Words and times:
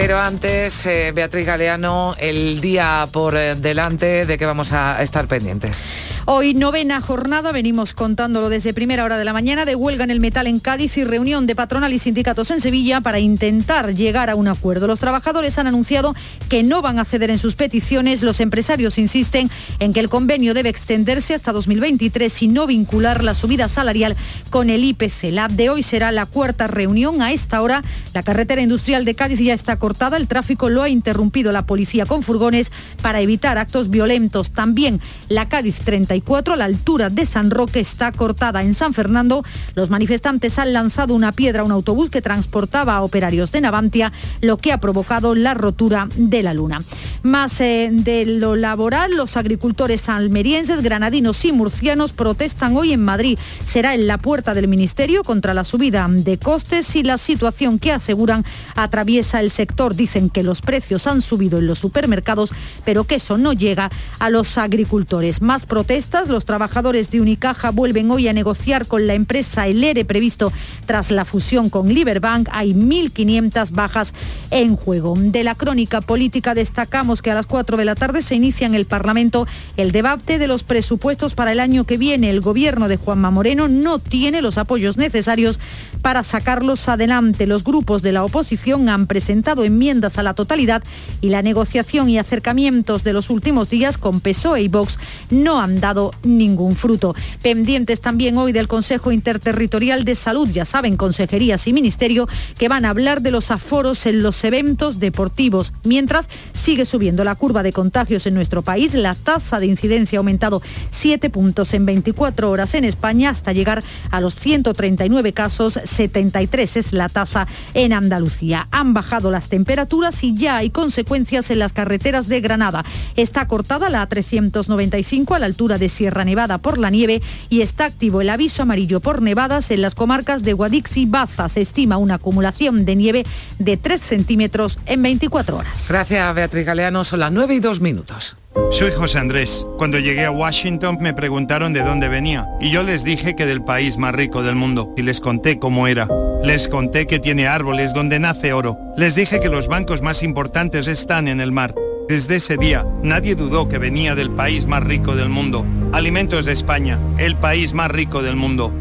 Pero 0.00 0.20
antes, 0.20 0.86
eh, 0.86 1.10
Beatriz 1.12 1.44
Galeano, 1.44 2.14
el 2.20 2.60
día 2.60 3.08
por 3.10 3.36
eh, 3.36 3.56
delante 3.56 4.26
de 4.26 4.38
que 4.38 4.46
vamos 4.46 4.72
a 4.72 5.02
estar 5.02 5.26
pendientes. 5.26 5.84
Hoy 6.30 6.52
novena 6.52 7.00
jornada, 7.00 7.52
venimos 7.52 7.94
contándolo 7.94 8.50
desde 8.50 8.74
primera 8.74 9.02
hora 9.02 9.16
de 9.16 9.24
la 9.24 9.32
mañana, 9.32 9.64
de 9.64 9.74
huelga 9.74 10.04
en 10.04 10.10
el 10.10 10.20
metal 10.20 10.46
en 10.46 10.60
Cádiz 10.60 10.98
y 10.98 11.04
reunión 11.04 11.46
de 11.46 11.56
patronal 11.56 11.94
y 11.94 11.98
sindicatos 11.98 12.50
en 12.50 12.60
Sevilla 12.60 13.00
para 13.00 13.18
intentar 13.18 13.94
llegar 13.94 14.28
a 14.28 14.34
un 14.34 14.46
acuerdo. 14.46 14.86
Los 14.86 15.00
trabajadores 15.00 15.56
han 15.56 15.68
anunciado 15.68 16.14
que 16.50 16.62
no 16.62 16.82
van 16.82 16.98
a 16.98 17.06
ceder 17.06 17.30
en 17.30 17.38
sus 17.38 17.56
peticiones. 17.56 18.22
Los 18.22 18.40
empresarios 18.40 18.98
insisten 18.98 19.48
en 19.78 19.94
que 19.94 20.00
el 20.00 20.10
convenio 20.10 20.52
debe 20.52 20.68
extenderse 20.68 21.34
hasta 21.34 21.50
2023 21.50 22.42
y 22.42 22.48
no 22.48 22.66
vincular 22.66 23.24
la 23.24 23.32
subida 23.32 23.70
salarial 23.70 24.14
con 24.50 24.68
el 24.68 24.84
IPC. 24.84 25.32
La 25.32 25.48
de 25.48 25.70
hoy 25.70 25.82
será 25.82 26.12
la 26.12 26.26
cuarta 26.26 26.66
reunión. 26.66 27.22
A 27.22 27.32
esta 27.32 27.62
hora, 27.62 27.82
la 28.12 28.22
carretera 28.22 28.60
industrial 28.60 29.06
de 29.06 29.14
Cádiz 29.14 29.40
ya 29.40 29.54
está 29.54 29.78
cortada. 29.78 30.18
El 30.18 30.28
tráfico 30.28 30.68
lo 30.68 30.82
ha 30.82 30.90
interrumpido 30.90 31.52
la 31.52 31.64
policía 31.64 32.04
con 32.04 32.22
furgones 32.22 32.70
para 33.00 33.22
evitar 33.22 33.56
actos 33.56 33.88
violentos. 33.88 34.50
También 34.50 35.00
la 35.30 35.48
Cádiz 35.48 35.78
30 35.78 36.17
a 36.48 36.56
la 36.56 36.64
altura 36.66 37.10
de 37.10 37.26
San 37.26 37.50
Roque 37.50 37.80
está 37.80 38.12
cortada. 38.12 38.62
En 38.62 38.74
San 38.74 38.94
Fernando, 38.94 39.44
los 39.74 39.90
manifestantes 39.90 40.58
han 40.58 40.72
lanzado 40.72 41.14
una 41.14 41.32
piedra 41.32 41.62
a 41.62 41.64
un 41.64 41.72
autobús 41.72 42.10
que 42.10 42.22
transportaba 42.22 42.96
a 42.96 43.02
operarios 43.02 43.50
de 43.50 43.60
Navantia, 43.60 44.12
lo 44.40 44.56
que 44.56 44.72
ha 44.72 44.78
provocado 44.78 45.34
la 45.34 45.54
rotura 45.54 46.08
de 46.16 46.42
la 46.42 46.54
luna. 46.54 46.82
Más 47.22 47.60
eh, 47.60 47.88
de 47.90 48.26
lo 48.26 48.56
laboral, 48.56 49.16
los 49.16 49.36
agricultores 49.36 50.08
almerienses, 50.08 50.82
granadinos 50.82 51.44
y 51.44 51.52
murcianos 51.52 52.12
protestan 52.12 52.76
hoy 52.76 52.92
en 52.92 53.04
Madrid. 53.04 53.38
Será 53.64 53.94
en 53.94 54.06
la 54.06 54.18
puerta 54.18 54.54
del 54.54 54.68
Ministerio 54.68 55.24
contra 55.24 55.54
la 55.54 55.64
subida 55.64 56.06
de 56.08 56.38
costes 56.38 56.94
y 56.94 57.02
la 57.02 57.18
situación 57.18 57.78
que 57.78 57.92
aseguran 57.92 58.44
atraviesa 58.74 59.40
el 59.40 59.50
sector. 59.50 59.94
Dicen 59.94 60.30
que 60.30 60.42
los 60.42 60.62
precios 60.62 61.06
han 61.06 61.22
subido 61.22 61.58
en 61.58 61.66
los 61.66 61.78
supermercados, 61.78 62.52
pero 62.84 63.04
que 63.04 63.16
eso 63.16 63.38
no 63.38 63.52
llega 63.52 63.90
a 64.18 64.30
los 64.30 64.58
agricultores. 64.58 65.42
Más 65.42 65.64
protestas 65.64 66.07
los 66.28 66.46
trabajadores 66.46 67.10
de 67.10 67.20
Unicaja 67.20 67.70
vuelven 67.70 68.10
hoy 68.10 68.28
a 68.28 68.32
negociar 68.32 68.86
con 68.86 69.06
la 69.06 69.12
empresa 69.14 69.66
el 69.66 69.84
ERE 69.84 70.06
previsto 70.06 70.50
tras 70.86 71.10
la 71.10 71.26
fusión 71.26 71.68
con 71.68 71.92
Liberbank. 71.92 72.48
Hay 72.50 72.72
1.500 72.72 73.70
bajas 73.72 74.14
en 74.50 74.74
juego. 74.74 75.14
De 75.16 75.44
la 75.44 75.54
crónica 75.54 76.00
política 76.00 76.54
destacamos 76.54 77.20
que 77.20 77.30
a 77.30 77.34
las 77.34 77.46
4 77.46 77.76
de 77.76 77.84
la 77.84 77.94
tarde 77.94 78.22
se 78.22 78.34
inicia 78.34 78.66
en 78.66 78.74
el 78.74 78.86
Parlamento 78.86 79.46
el 79.76 79.92
debate 79.92 80.38
de 80.38 80.48
los 80.48 80.64
presupuestos 80.64 81.34
para 81.34 81.52
el 81.52 81.60
año 81.60 81.84
que 81.84 81.98
viene. 81.98 82.30
El 82.30 82.40
gobierno 82.40 82.88
de 82.88 82.96
Juanma 82.96 83.30
Moreno 83.30 83.68
no 83.68 83.98
tiene 83.98 84.40
los 84.40 84.56
apoyos 84.56 84.96
necesarios 84.96 85.60
para 86.00 86.22
sacarlos 86.22 86.88
adelante. 86.88 87.46
Los 87.46 87.64
grupos 87.64 88.02
de 88.02 88.12
la 88.12 88.24
oposición 88.24 88.88
han 88.88 89.06
presentado 89.06 89.62
enmiendas 89.62 90.16
a 90.16 90.22
la 90.22 90.34
totalidad 90.34 90.82
y 91.20 91.28
la 91.28 91.42
negociación 91.42 92.08
y 92.08 92.18
acercamientos 92.18 93.04
de 93.04 93.12
los 93.12 93.28
últimos 93.28 93.68
días 93.68 93.98
con 93.98 94.20
PSOE 94.20 94.62
y 94.62 94.68
Vox 94.68 94.98
no 95.30 95.60
han 95.60 95.80
dado 95.80 95.97
ningún 96.22 96.76
fruto. 96.76 97.14
Pendientes 97.42 98.00
también 98.00 98.36
hoy 98.36 98.52
del 98.52 98.68
Consejo 98.68 99.12
Interterritorial 99.12 100.04
de 100.04 100.14
Salud, 100.14 100.48
ya 100.48 100.64
saben, 100.64 100.96
consejerías 100.96 101.66
y 101.66 101.72
ministerio, 101.72 102.28
que 102.58 102.68
van 102.68 102.84
a 102.84 102.90
hablar 102.90 103.22
de 103.22 103.30
los 103.30 103.50
aforos 103.50 104.06
en 104.06 104.22
los 104.22 104.42
eventos 104.44 104.98
deportivos. 104.98 105.72
Mientras 105.84 106.28
sigue 106.52 106.84
subiendo 106.84 107.24
la 107.24 107.34
curva 107.34 107.62
de 107.62 107.72
contagios 107.72 108.26
en 108.26 108.34
nuestro 108.34 108.62
país, 108.62 108.94
la 108.94 109.14
tasa 109.14 109.58
de 109.58 109.66
incidencia 109.66 110.18
ha 110.18 110.20
aumentado 110.20 110.62
7 110.90 111.30
puntos 111.30 111.74
en 111.74 111.86
24 111.86 112.50
horas 112.50 112.74
en 112.74 112.84
España 112.84 113.30
hasta 113.30 113.52
llegar 113.52 113.82
a 114.10 114.20
los 114.20 114.34
139 114.34 115.32
casos, 115.32 115.80
73 115.82 116.76
es 116.76 116.92
la 116.92 117.08
tasa 117.08 117.46
en 117.74 117.92
Andalucía. 117.92 118.68
Han 118.70 118.94
bajado 118.94 119.30
las 119.30 119.48
temperaturas 119.48 120.22
y 120.24 120.34
ya 120.34 120.56
hay 120.56 120.70
consecuencias 120.70 121.50
en 121.50 121.58
las 121.58 121.72
carreteras 121.72 122.28
de 122.28 122.40
Granada. 122.40 122.84
Está 123.16 123.46
cortada 123.48 123.88
la 123.88 124.08
A395 124.08 125.36
a 125.36 125.38
la 125.38 125.46
altura 125.46 125.77
de 125.78 125.88
Sierra 125.88 126.24
Nevada 126.24 126.58
por 126.58 126.78
la 126.78 126.90
nieve 126.90 127.22
y 127.48 127.62
está 127.62 127.86
activo 127.86 128.20
el 128.20 128.30
aviso 128.30 128.62
amarillo 128.62 129.00
por 129.00 129.22
nevadas 129.22 129.70
en 129.70 129.82
las 129.82 129.94
comarcas 129.94 130.42
de 130.42 130.52
Guadix 130.52 130.96
y 130.96 131.06
Baza. 131.06 131.48
Se 131.48 131.60
estima 131.60 131.96
una 131.96 132.14
acumulación 132.14 132.84
de 132.84 132.96
nieve 132.96 133.26
de 133.58 133.76
3 133.76 134.00
centímetros 134.00 134.78
en 134.86 135.02
24 135.02 135.56
horas. 135.56 135.86
Gracias, 135.88 136.34
Beatriz 136.34 136.66
Galeano. 136.66 137.04
Son 137.04 137.20
las 137.20 137.32
9 137.32 137.54
y 137.54 137.60
2 137.60 137.80
minutos. 137.80 138.36
Soy 138.70 138.90
José 138.90 139.18
Andrés. 139.18 139.64
Cuando 139.78 139.98
llegué 139.98 140.24
a 140.24 140.30
Washington 140.30 140.98
me 141.00 141.14
preguntaron 141.14 141.72
de 141.72 141.82
dónde 141.82 142.08
venía 142.08 142.46
y 142.60 142.70
yo 142.70 142.82
les 142.82 143.04
dije 143.04 143.34
que 143.34 143.46
del 143.46 143.62
país 143.62 143.96
más 143.96 144.14
rico 144.14 144.42
del 144.42 144.56
mundo 144.56 144.92
y 144.96 145.02
les 145.02 145.20
conté 145.20 145.58
cómo 145.58 145.86
era. 145.86 146.08
Les 146.44 146.68
conté 146.68 147.06
que 147.06 147.18
tiene 147.18 147.46
árboles 147.46 147.94
donde 147.94 148.18
nace 148.18 148.52
oro. 148.52 148.78
Les 148.96 149.14
dije 149.14 149.40
que 149.40 149.48
los 149.48 149.68
bancos 149.68 150.02
más 150.02 150.22
importantes 150.22 150.86
están 150.86 151.28
en 151.28 151.40
el 151.40 151.52
mar 151.52 151.74
desde 152.08 152.36
ese 152.36 152.56
día, 152.56 152.86
nadie 153.02 153.34
dudó 153.34 153.68
que 153.68 153.78
venía 153.78 154.14
del 154.14 154.30
país 154.30 154.66
más 154.66 154.82
rico 154.82 155.14
del 155.14 155.28
mundo. 155.28 155.66
Alimentos 155.92 156.46
de 156.46 156.52
España, 156.52 156.98
el 157.18 157.36
país 157.36 157.74
más 157.74 157.90
rico 157.90 158.22
del 158.22 158.34
mundo. 158.34 158.72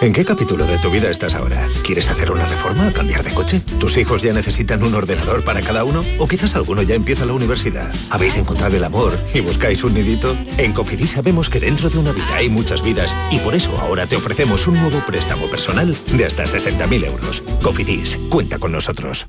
¿En 0.00 0.12
qué 0.12 0.24
capítulo 0.24 0.66
de 0.66 0.78
tu 0.78 0.90
vida 0.90 1.08
estás 1.08 1.36
ahora? 1.36 1.68
¿Quieres 1.84 2.10
hacer 2.10 2.32
una 2.32 2.46
reforma 2.46 2.92
cambiar 2.92 3.22
de 3.22 3.32
coche? 3.32 3.60
¿Tus 3.78 3.96
hijos 3.96 4.22
ya 4.22 4.32
necesitan 4.32 4.82
un 4.82 4.94
ordenador 4.94 5.44
para 5.44 5.60
cada 5.60 5.84
uno? 5.84 6.04
¿O 6.18 6.26
quizás 6.26 6.56
alguno 6.56 6.82
ya 6.82 6.96
empieza 6.96 7.24
la 7.24 7.32
universidad? 7.32 7.92
¿Habéis 8.10 8.36
encontrado 8.36 8.76
el 8.76 8.84
amor 8.84 9.16
y 9.32 9.40
buscáis 9.40 9.84
un 9.84 9.94
nidito? 9.94 10.36
En 10.56 10.72
Cofidis 10.72 11.12
sabemos 11.12 11.48
que 11.48 11.60
dentro 11.60 11.90
de 11.90 11.98
una 11.98 12.12
vida 12.12 12.34
hay 12.34 12.48
muchas 12.48 12.82
vidas 12.82 13.16
y 13.30 13.38
por 13.38 13.54
eso 13.54 13.76
ahora 13.80 14.06
te 14.06 14.16
ofrecemos 14.16 14.66
un 14.66 14.80
nuevo 14.80 15.00
préstamo 15.06 15.48
personal 15.48 15.96
de 16.12 16.24
hasta 16.24 16.44
60.000 16.44 17.06
euros. 17.06 17.42
Cofidis, 17.62 18.18
cuenta 18.30 18.58
con 18.58 18.72
nosotros. 18.72 19.28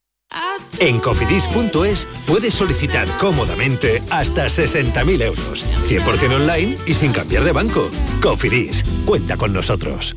En 0.79 0.99
cofidis.es 0.99 2.07
puedes 2.25 2.53
solicitar 2.53 3.07
cómodamente 3.17 4.01
hasta 4.09 4.47
60.000 4.47 5.21
euros, 5.23 5.65
100% 5.87 6.35
online 6.35 6.77
y 6.85 6.93
sin 6.93 7.11
cambiar 7.11 7.43
de 7.43 7.51
banco. 7.51 7.89
Cofidis, 8.21 8.83
cuenta 9.05 9.37
con 9.37 9.53
nosotros. 9.53 10.15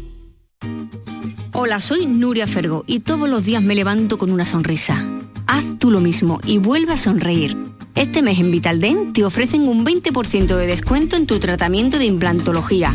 Hola, 1.52 1.80
soy 1.80 2.06
Nuria 2.06 2.46
Fergo 2.46 2.84
y 2.86 3.00
todos 3.00 3.28
los 3.28 3.44
días 3.44 3.62
me 3.62 3.74
levanto 3.74 4.18
con 4.18 4.30
una 4.32 4.44
sonrisa. 4.44 5.06
Haz 5.46 5.64
tú 5.78 5.90
lo 5.90 6.00
mismo 6.00 6.40
y 6.44 6.58
vuelve 6.58 6.94
a 6.94 6.96
sonreír. 6.96 7.56
Este 7.94 8.22
mes 8.22 8.40
en 8.40 8.50
Vitaldent 8.50 9.14
te 9.14 9.24
ofrecen 9.24 9.68
un 9.68 9.84
20% 9.86 10.56
de 10.56 10.66
descuento 10.66 11.14
en 11.16 11.26
tu 11.26 11.38
tratamiento 11.38 11.98
de 11.98 12.06
implantología. 12.06 12.92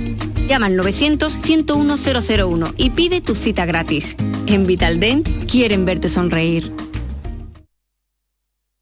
Llama 0.47 0.65
al 0.65 0.77
900-101-001 0.77 2.73
y 2.75 2.89
pide 2.89 3.21
tu 3.21 3.33
cita 3.33 3.65
gratis. 3.65 4.17
En 4.45 4.67
Vitaldent 4.67 5.29
quieren 5.49 5.85
verte 5.85 6.09
sonreír. 6.09 6.73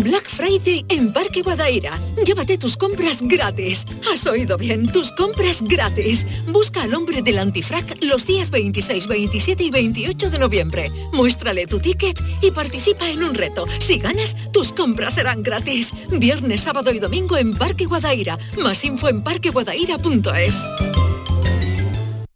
Black 0.00 0.28
Friday 0.28 0.84
en 0.88 1.12
Parque 1.12 1.42
Guadaira. 1.42 1.98
Llévate 2.24 2.58
tus 2.58 2.76
compras 2.76 3.20
gratis. 3.22 3.84
Has 4.12 4.26
oído 4.26 4.56
bien, 4.56 4.90
tus 4.90 5.12
compras 5.12 5.62
gratis. 5.62 6.26
Busca 6.46 6.82
al 6.82 6.94
hombre 6.94 7.22
del 7.22 7.38
antifrac 7.38 7.98
los 8.02 8.26
días 8.26 8.50
26, 8.50 9.06
27 9.06 9.64
y 9.64 9.70
28 9.70 10.30
de 10.30 10.38
noviembre. 10.38 10.90
Muéstrale 11.12 11.66
tu 11.66 11.78
ticket 11.78 12.20
y 12.40 12.50
participa 12.50 13.08
en 13.08 13.22
un 13.22 13.34
reto. 13.34 13.66
Si 13.80 13.98
ganas, 13.98 14.36
tus 14.52 14.72
compras 14.72 15.14
serán 15.14 15.42
gratis. 15.42 15.92
Viernes, 16.10 16.62
sábado 16.62 16.92
y 16.92 16.98
domingo 16.98 17.36
en 17.36 17.54
Parque 17.54 17.86
Guadaira. 17.86 18.38
Más 18.58 18.84
info 18.84 19.08
en 19.08 19.22
parqueguadaira.es. 19.22 21.11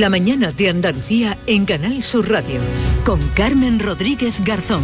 La 0.00 0.10
mañana 0.10 0.50
de 0.50 0.70
Andalucía 0.70 1.38
en 1.46 1.66
Canal 1.66 2.02
Sur 2.02 2.28
Radio 2.28 2.60
con 3.04 3.20
Carmen 3.28 3.78
Rodríguez 3.78 4.42
Garzón. 4.44 4.82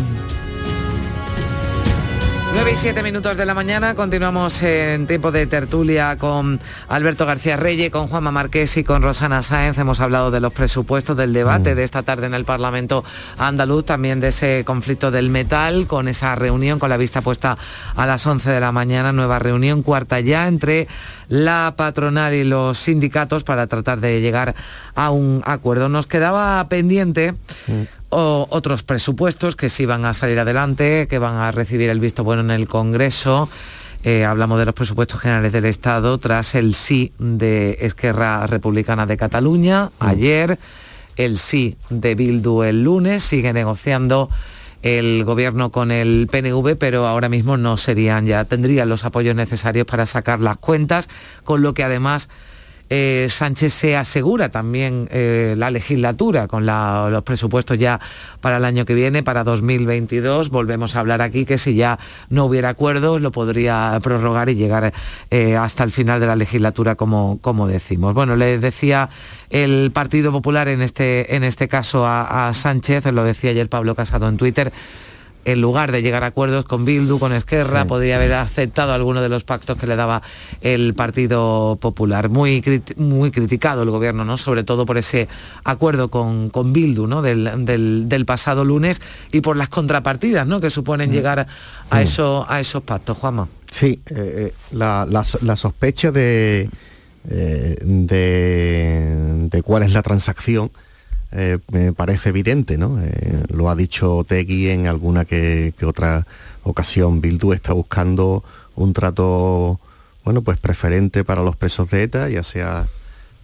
9 2.53 2.73
y 2.73 2.77
7 2.77 3.03
minutos 3.05 3.37
de 3.37 3.47
la 3.47 3.55
mañana, 3.55 3.95
continuamos 3.95 4.61
en 4.65 5.07
tiempo 5.07 5.31
de 5.31 5.47
tertulia 5.47 6.19
con 6.19 6.59
Alberto 6.89 7.25
García 7.25 7.57
Reyes, 7.57 7.91
con 7.91 8.09
Juanma 8.09 8.33
Marqués 8.33 8.77
y 8.77 8.83
con 8.83 9.03
Rosana 9.03 9.43
Sáenz. 9.43 9.79
Hemos 9.79 10.01
hablado 10.01 10.33
de 10.33 10.41
los 10.41 10.53
presupuestos, 10.53 11.17
del 11.17 11.33
debate 11.33 11.77
de 11.77 11.85
esta 11.85 12.03
tarde 12.03 12.27
en 12.27 12.35
el 12.35 12.45
Parlamento 12.45 13.05
andaluz, 13.39 13.85
también 13.85 14.19
de 14.19 14.29
ese 14.29 14.65
conflicto 14.67 15.13
del 15.13 15.31
metal, 15.31 15.87
con 15.87 16.09
esa 16.09 16.35
reunión, 16.35 16.81
con 16.81 16.91
la 16.91 16.97
vista 16.97 17.23
puesta 17.23 17.57
a 17.95 18.07
las 18.07 18.27
11 18.27 18.51
de 18.51 18.61
la 18.61 18.73
mañana, 18.73 19.13
nueva 19.13 19.39
reunión, 19.39 19.83
cuarta 19.83 20.19
ya, 20.19 20.49
entre 20.49 20.89
la 21.29 21.75
patronal 21.77 22.35
y 22.35 22.43
los 22.43 22.79
sindicatos 22.79 23.45
para 23.45 23.69
tratar 23.69 24.01
de 24.01 24.21
llegar 24.21 24.57
a 24.97 25.11
un 25.11 25.41
acuerdo. 25.47 25.89
Nos 25.89 26.09
quedaba 26.09 26.67
pendiente 26.69 27.35
o 28.11 28.47
otros 28.51 28.83
presupuestos 28.83 29.57
que 29.57 29.69
sí 29.69 29.87
van 29.87 30.05
a 30.05 30.15
salir 30.15 30.39
adelante, 30.39 31.07
que 31.09 31.19
van 31.19 31.37
a 31.37 31.51
recibir 31.53 31.89
el 31.91 32.01
visto 32.01 32.25
bueno 32.25 32.43
en 32.43 32.51
el 32.51 32.69
Congreso. 32.69 33.49
Eh, 34.03 34.25
hablamos 34.25 34.59
de 34.59 34.65
los 34.65 34.75
presupuestos 34.75 35.21
generales 35.21 35.53
del 35.53 35.67
Estado 35.67 36.17
tras 36.19 36.55
el 36.55 36.75
sí 36.75 37.13
de 37.19 37.79
Esquerra 37.81 38.47
Republicana 38.47 39.07
de 39.07 39.17
Cataluña 39.17 39.91
ayer, 39.99 40.59
el 41.17 41.37
sí 41.37 41.77
de 41.91 42.15
Bildu 42.15 42.63
el 42.63 42.83
lunes, 42.83 43.23
sigue 43.23 43.53
negociando 43.53 44.31
el 44.83 45.25
gobierno 45.25 45.71
con 45.71 45.91
el 45.91 46.29
PNV, 46.31 46.77
pero 46.79 47.07
ahora 47.07 47.29
mismo 47.29 47.59
no 47.59 47.77
serían 47.77 48.27
ya, 48.27 48.45
tendrían 48.47 48.89
los 48.89 49.05
apoyos 49.05 49.35
necesarios 49.35 49.87
para 49.87 50.07
sacar 50.07 50.41
las 50.41 50.57
cuentas, 50.57 51.09
con 51.45 51.61
lo 51.61 51.75
que 51.75 51.85
además 51.85 52.31
eh, 52.93 53.29
Sánchez 53.29 53.73
se 53.73 53.97
asegura 53.97 54.49
también 54.49 55.09
eh, 55.13 55.55
la 55.57 55.71
legislatura 55.71 56.49
con 56.49 56.67
los 56.67 57.23
presupuestos 57.23 57.79
ya 57.79 58.01
para 58.41 58.57
el 58.57 58.65
año 58.65 58.85
que 58.85 58.95
viene, 58.95 59.23
para 59.23 59.45
2022. 59.45 60.51
Volvemos 60.51 60.97
a 60.97 61.01
hablar 61.01 61.23
aquí 61.23 61.45
que 61.45 61.57
si 61.57 61.77
ya 61.77 62.01
no 62.31 62.47
hubiera 62.47 62.71
acuerdos 62.71 63.21
lo 63.21 63.31
podría 63.31 63.97
prorrogar 64.03 64.49
y 64.49 64.57
llegar 64.57 64.93
eh, 65.31 65.57
hasta 65.57 65.85
el 65.85 65.93
final 65.93 66.19
de 66.19 66.27
la 66.27 66.35
legislatura, 66.35 66.97
como, 66.97 67.39
como 67.41 67.69
decimos. 67.69 68.13
Bueno, 68.13 68.35
le 68.35 68.59
decía 68.59 69.09
el 69.51 69.93
Partido 69.93 70.33
Popular 70.33 70.67
en 70.69 70.83
este, 70.83 71.37
en 71.37 71.45
este 71.45 71.69
caso 71.69 72.05
a 72.07 72.51
Sánchez, 72.53 73.07
lo 73.13 73.23
decía 73.23 73.51
ayer 73.51 73.69
Pablo 73.69 73.95
Casado 73.95 74.29
en 74.29 74.37
Twitter, 74.37 74.73
en 75.45 75.61
lugar 75.61 75.93
de 75.93 76.03
llegar 76.03 76.23
a 76.25 76.27
acuerdos 76.27 76.65
con 76.65 76.85
Bildu, 76.85 77.19
con 77.19 77.33
Esquerra, 77.33 77.85
podría 77.85 78.17
haber 78.17 78.35
aceptado 78.35 78.93
alguno 78.93 79.23
de 79.23 79.29
los 79.29 79.45
pactos 79.45 79.79
que 79.79 79.87
le 79.87 79.97
daba 79.97 80.23
el 80.61 80.95
Partido 80.95 81.79
Popular. 81.81 82.29
Muy, 82.29 82.63
muy 82.97 83.31
criticado 83.31 83.83
el 83.83 83.91
gobierno, 83.91 84.25
¿no? 84.25 84.37
Sobre 84.37 84.65
todo 84.65 84.87
por 84.87 84.99
ese 84.99 85.29
acuerdo 85.65 86.11
con, 86.11 86.51
con 86.51 86.73
Bildu, 86.73 87.07
¿no? 87.07 87.23
Del, 87.23 88.25
pasado 88.27 88.65
lunes 88.65 89.01
y 89.33 89.41
por 89.41 89.57
las 89.57 89.69
contrapartidas, 89.69 90.47
¿no? 90.47 90.61
Que 90.61 90.71
suponen 90.71 91.11
mm. 91.11 91.13
llegar 91.13 91.47
a, 91.91 91.97
mm. 91.97 92.03
eso, 92.03 92.47
a 92.49 92.61
esos 92.61 92.83
pactos, 92.83 93.17
Juanma. 93.19 93.49
Sí, 93.71 94.01
eh, 94.11 94.53
eh, 94.53 94.55
la, 94.73 95.25
sospecha 95.57 96.11
de, 96.11 96.69
eh, 97.29 97.77
de, 97.81 99.49
de 99.51 99.63
cuál 99.63 99.85
es 99.85 99.93
la 99.93 100.03
transacción 100.03 100.71
eh, 101.33 101.59
me 101.71 101.93
parece 101.93 102.31
evidente, 102.31 102.77
¿no? 102.77 103.01
Eh, 103.01 103.45
lo 103.49 103.71
ha 103.71 103.77
dicho 103.77 104.25
Tegui 104.27 104.69
en 104.69 104.87
alguna 104.87 105.25
que, 105.25 105.73
otra 105.85 106.27
ocasión. 106.65 107.21
Bildu 107.21 107.53
está 107.53 107.73
buscando 107.73 108.43
un 108.75 108.93
trato, 108.93 109.79
bueno, 110.25 110.43
pues 110.43 110.59
preferente 110.59 111.25
para 111.25 111.43
los 111.43 111.57
presos 111.57 111.91
de 111.91 112.03
ETA, 112.03 112.29
ya 112.29 112.43
sea 112.43 112.87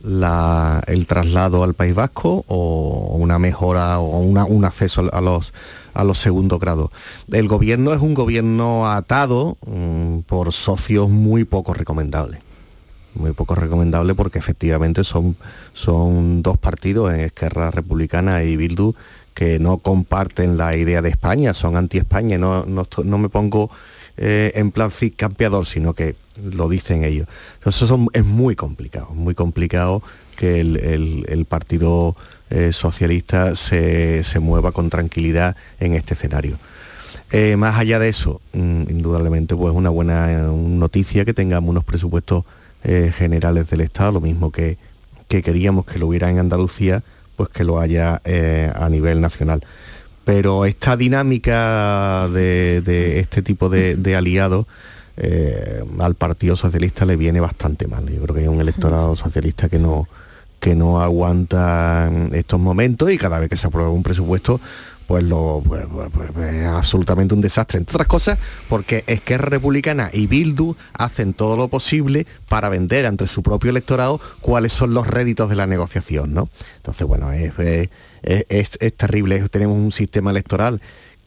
el 0.02 1.06
traslado 1.06 1.64
al 1.64 1.74
País 1.74 1.94
Vasco 1.94 2.44
o 2.48 3.16
una 3.18 3.38
mejora 3.38 3.98
o 3.98 4.18
un 4.18 4.64
acceso 4.64 5.08
a 5.12 5.20
los, 5.20 5.52
a 5.94 6.04
los 6.04 6.18
segundos 6.18 6.60
grados. 6.60 6.90
El 7.32 7.48
gobierno 7.48 7.92
es 7.92 8.00
un 8.00 8.14
gobierno 8.14 8.90
atado 8.90 9.56
mm, 9.66 10.20
por 10.20 10.52
socios 10.52 11.08
muy 11.08 11.44
poco 11.44 11.72
recomendables 11.72 12.45
muy 13.16 13.32
poco 13.32 13.54
recomendable 13.54 14.14
porque 14.14 14.38
efectivamente 14.38 15.04
son, 15.04 15.36
son 15.72 16.42
dos 16.42 16.58
partidos, 16.58 17.12
en 17.12 17.20
Esquerra 17.20 17.70
Republicana 17.70 18.42
y 18.42 18.56
Bildu, 18.56 18.94
que 19.34 19.58
no 19.58 19.78
comparten 19.78 20.56
la 20.56 20.76
idea 20.76 21.02
de 21.02 21.10
España, 21.10 21.52
son 21.52 21.76
anti-España, 21.76 22.38
no, 22.38 22.64
no, 22.64 23.18
me 23.18 23.28
pongo 23.28 23.70
eh, 24.16 24.52
en 24.54 24.70
plan 24.70 24.90
campeador, 25.14 25.66
sino 25.66 25.92
que 25.92 26.16
lo 26.42 26.68
dicen 26.68 27.04
ellos. 27.04 27.28
Eso 27.64 28.08
es 28.12 28.24
muy 28.24 28.56
complicado, 28.56 29.10
muy 29.12 29.34
complicado 29.34 30.02
que 30.36 30.60
el, 30.60 31.46
Partido 31.48 32.16
eh, 32.50 32.72
Socialista 32.72 33.56
se, 33.56 34.22
mueva 34.40 34.72
con 34.72 34.88
tranquilidad 34.88 35.54
en 35.80 35.94
este 35.94 36.14
escenario. 36.14 36.58
Eh, 37.32 37.56
más 37.56 37.76
allá 37.76 37.98
de 37.98 38.08
eso, 38.08 38.40
mm, 38.52 38.82
indudablemente, 38.88 39.54
pues 39.54 39.74
una 39.74 39.90
buena 39.90 40.42
noticia 40.44 41.24
que 41.24 41.34
tengamos 41.34 41.70
unos 41.70 41.84
presupuestos 41.84 42.44
eh, 42.84 43.12
generales 43.16 43.68
del 43.70 43.80
Estado, 43.80 44.12
lo 44.12 44.20
mismo 44.20 44.50
que, 44.50 44.78
queríamos 45.28 45.84
que 45.84 45.98
lo 45.98 46.06
hubiera 46.06 46.30
en 46.30 46.38
Andalucía, 46.38 47.02
pues 47.36 47.48
que 47.48 47.64
lo 47.64 47.80
haya 47.80 48.20
eh, 48.24 48.70
a 48.74 48.88
nivel 48.88 49.20
nacional. 49.20 49.62
Pero 50.24 50.64
esta 50.64 50.96
dinámica 50.96 52.28
de, 52.28 53.20
este 53.20 53.42
tipo 53.42 53.68
de, 53.68 54.16
aliados 54.16 54.66
eh, 55.16 55.84
al 56.00 56.14
Partido 56.14 56.56
Socialista 56.56 57.04
le 57.06 57.16
viene 57.16 57.40
bastante 57.40 57.86
mal. 57.86 58.06
Yo 58.08 58.22
creo 58.22 58.34
que 58.34 58.40
hay 58.42 58.48
un 58.48 58.60
electorado 58.60 59.14
socialista 59.14 59.68
que 59.68 59.78
no, 59.78 60.08
que 60.60 60.74
no 60.74 61.00
aguanta 61.00 62.10
estos 62.32 62.58
momentos 62.58 63.10
y 63.12 63.18
cada 63.18 63.38
vez 63.38 63.48
que 63.48 63.56
se 63.56 63.66
aprueba 63.66 63.90
un 63.90 64.02
presupuesto, 64.02 64.60
pues 65.06 65.24
lo 65.24 65.62
pues, 65.66 65.86
pues, 65.90 66.30
pues, 66.32 66.54
es 66.54 66.66
absolutamente 66.66 67.34
un 67.34 67.40
desastre. 67.40 67.78
Entre 67.78 67.94
otras 67.94 68.08
cosas, 68.08 68.38
porque 68.68 69.04
Esquerra 69.06 69.48
Republicana 69.48 70.10
y 70.12 70.26
Bildu 70.26 70.76
hacen 70.92 71.32
todo 71.32 71.56
lo 71.56 71.68
posible 71.68 72.26
para 72.48 72.68
vender 72.68 73.06
ante 73.06 73.26
su 73.26 73.42
propio 73.42 73.70
electorado 73.70 74.20
cuáles 74.40 74.72
son 74.72 74.94
los 74.94 75.06
réditos 75.06 75.48
de 75.50 75.56
la 75.56 75.66
negociación, 75.66 76.34
¿no? 76.34 76.48
Entonces, 76.76 77.06
bueno, 77.06 77.32
es, 77.32 77.52
es, 78.22 78.70
es 78.80 78.96
terrible. 78.96 79.48
Tenemos 79.48 79.76
un 79.76 79.92
sistema 79.92 80.30
electoral 80.30 80.80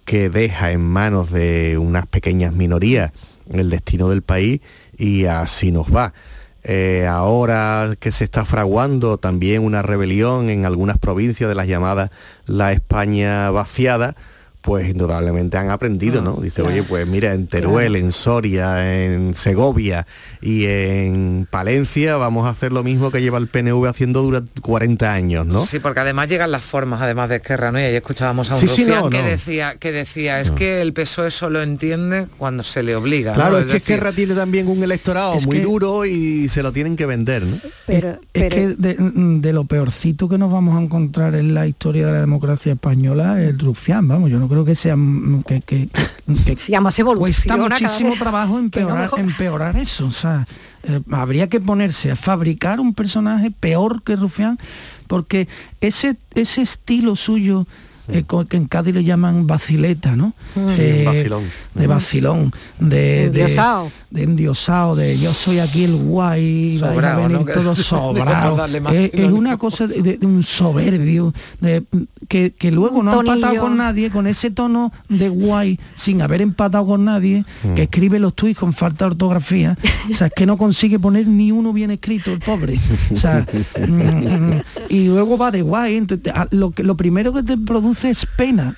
que 0.05 0.29
deja 0.29 0.71
en 0.71 0.81
manos 0.81 1.31
de 1.31 1.77
unas 1.77 2.07
pequeñas 2.07 2.53
minorías 2.53 3.11
el 3.51 3.69
destino 3.69 4.09
del 4.09 4.21
país 4.21 4.61
y 4.97 5.25
así 5.25 5.71
nos 5.71 5.87
va. 5.93 6.13
Eh, 6.63 7.07
ahora 7.07 7.95
que 7.99 8.11
se 8.11 8.25
está 8.25 8.43
fraguando 8.43 9.17
también 9.17 9.63
una 9.63 9.81
rebelión 9.81 10.49
en 10.49 10.65
algunas 10.65 10.97
provincias 10.97 11.47
de 11.47 11.55
las 11.55 11.67
llamadas 11.67 12.11
la 12.45 12.73
España 12.73 13.49
vaciada, 13.51 14.15
pues 14.61 14.89
indudablemente 14.89 15.57
han 15.57 15.69
aprendido, 15.69 16.21
¿no? 16.21 16.35
Dice, 16.35 16.61
oye, 16.61 16.83
pues 16.83 17.07
mira, 17.07 17.33
en 17.33 17.47
Teruel, 17.47 17.95
en 17.95 18.11
Soria, 18.11 19.05
en 19.05 19.33
Segovia 19.33 20.05
y 20.41 20.65
en 20.65 21.47
Palencia 21.49 22.17
vamos 22.17 22.45
a 22.45 22.49
hacer 22.49 22.73
lo 22.73 22.83
mismo 22.83 23.09
que 23.09 23.21
lleva 23.21 23.37
el 23.37 23.47
PNV 23.47 23.87
haciendo 23.87 24.21
durante 24.21 24.59
40 24.61 25.13
años, 25.13 25.45
¿no? 25.45 25.61
Sí, 25.61 25.79
porque 25.79 26.01
además 26.01 26.27
llegan 26.27 26.51
las 26.51 26.63
formas, 26.63 27.01
además 27.01 27.29
de 27.29 27.37
Esquerra, 27.37 27.71
¿no? 27.71 27.79
Y 27.79 27.83
ahí 27.83 27.95
escuchábamos 27.95 28.51
a 28.51 28.55
un 28.55 29.09
que 29.09 29.23
decía, 29.23 29.75
que 29.79 29.91
decía, 29.91 30.41
es 30.41 30.51
que 30.51 30.81
el 30.81 30.93
PSOE 30.93 31.31
solo 31.31 31.61
entiende 31.61 32.27
cuando 32.37 32.63
se 32.63 32.83
le 32.83 32.95
obliga. 32.95 33.33
Claro, 33.33 33.59
es, 33.59 33.67
que 33.67 33.77
Esquerra 33.77 34.11
tiene 34.11 34.35
también 34.35 34.67
un 34.67 34.83
electorado 34.83 35.39
muy 35.41 35.59
duro 35.59 36.05
y 36.05 36.49
se 36.49 36.63
lo 36.63 36.73
tienen 36.73 36.95
que 36.97 37.05
vender, 37.05 37.43
¿no? 37.43 37.57
Pero, 37.87 38.19
es, 38.33 38.49
que 38.49 38.75
de, 38.77 39.53
lo 39.53 39.63
peorcito 39.63 40.27
que 40.27 40.37
nos 40.37 40.51
vamos 40.51 40.77
a 40.77 40.81
encontrar 40.81 41.35
en 41.35 41.53
la 41.53 41.65
historia 41.65 42.07
de 42.07 42.13
la 42.13 42.21
democracia 42.21 42.73
española, 42.73 43.41
el 43.41 43.57
rufián, 43.57 44.07
vamos, 44.07 44.29
yo 44.29 44.37
no 44.37 44.48
creo 44.49 44.65
que 44.65 44.75
sea 44.75 44.95
que, 45.45 45.61
que, 45.61 45.87
que 45.87 46.57
cuesta 47.17 47.57
muchísimo 47.57 48.15
trabajo 48.19 48.59
empeorar, 48.59 49.11
empeorar 49.17 49.77
eso. 49.77 50.07
O 50.07 50.11
sea, 50.11 50.45
eh, 50.83 51.01
habría 51.11 51.47
que 51.47 51.59
ponerse 51.59 52.11
a 52.11 52.15
fabricar 52.15 52.79
un 52.79 52.93
personaje 52.93 53.51
peor 53.51 54.03
que 54.03 54.15
Rufián, 54.15 54.59
porque 55.07 55.47
ese, 55.79 56.17
ese 56.35 56.61
estilo 56.61 57.15
suyo 57.15 57.67
eh, 58.11 58.23
que 58.47 58.57
en 58.57 58.65
Cádiz 58.65 58.93
le 58.93 59.03
llaman 59.03 59.47
vacileta, 59.47 60.15
¿no? 60.15 60.33
de 60.55 61.03
vacilón. 61.05 61.43
De 61.73 61.87
vacilón, 61.87 62.53
de, 62.79 63.25
endiosado. 63.25 63.91
de, 64.09 64.23
endiosado, 64.23 64.95
de 64.95 65.17
yo 65.17 65.33
soy 65.33 65.59
aquí 65.59 65.83
el 65.83 65.95
guay, 65.95 66.77
sobrado, 66.77 67.27
venir 67.27 67.45
todo 67.53 67.75
sobrado. 67.75 68.65
es, 68.93 69.31
una 69.31 69.57
cosa 69.57 69.87
de, 69.87 70.19
un 70.23 70.43
soberbio, 70.43 71.33
de, 71.61 71.83
que, 72.27 72.71
luego 72.71 73.03
no 73.03 73.11
ha 73.11 73.19
empatado 73.19 73.61
con 73.61 73.77
nadie, 73.77 74.09
con 74.09 74.27
ese 74.27 74.51
tono 74.51 74.91
de 75.07 75.29
guay, 75.29 75.79
sin 75.95 76.21
haber 76.21 76.41
empatado 76.41 76.85
con 76.85 77.05
nadie, 77.05 77.45
mm. 77.63 77.73
que 77.73 77.83
escribe 77.83 78.19
los 78.19 78.33
tweets 78.33 78.59
con 78.59 78.73
falta 78.73 79.05
de 79.05 79.11
ortografía, 79.11 79.77
o 80.11 80.15
sea, 80.15 80.27
es 80.27 80.33
que 80.35 80.45
no 80.45 80.57
consigue 80.57 80.99
poner 80.99 81.27
ni 81.27 81.51
uno 81.51 81.73
bien 81.73 81.91
escrito, 81.91 82.31
el 82.31 82.39
pobre. 82.39 82.79
O 83.11 83.15
sea, 83.15 83.45
mm, 83.87 83.91
mm, 83.91 84.61
y 84.89 85.07
luego 85.07 85.37
va 85.37 85.51
de 85.51 85.61
guay, 85.61 86.05
lo, 86.51 86.71
que, 86.71 86.83
lo 86.83 86.95
primero 86.95 87.33
que 87.33 87.43
te 87.43 87.57
produce 87.57 87.98
es 88.03 88.25
pena, 88.25 88.75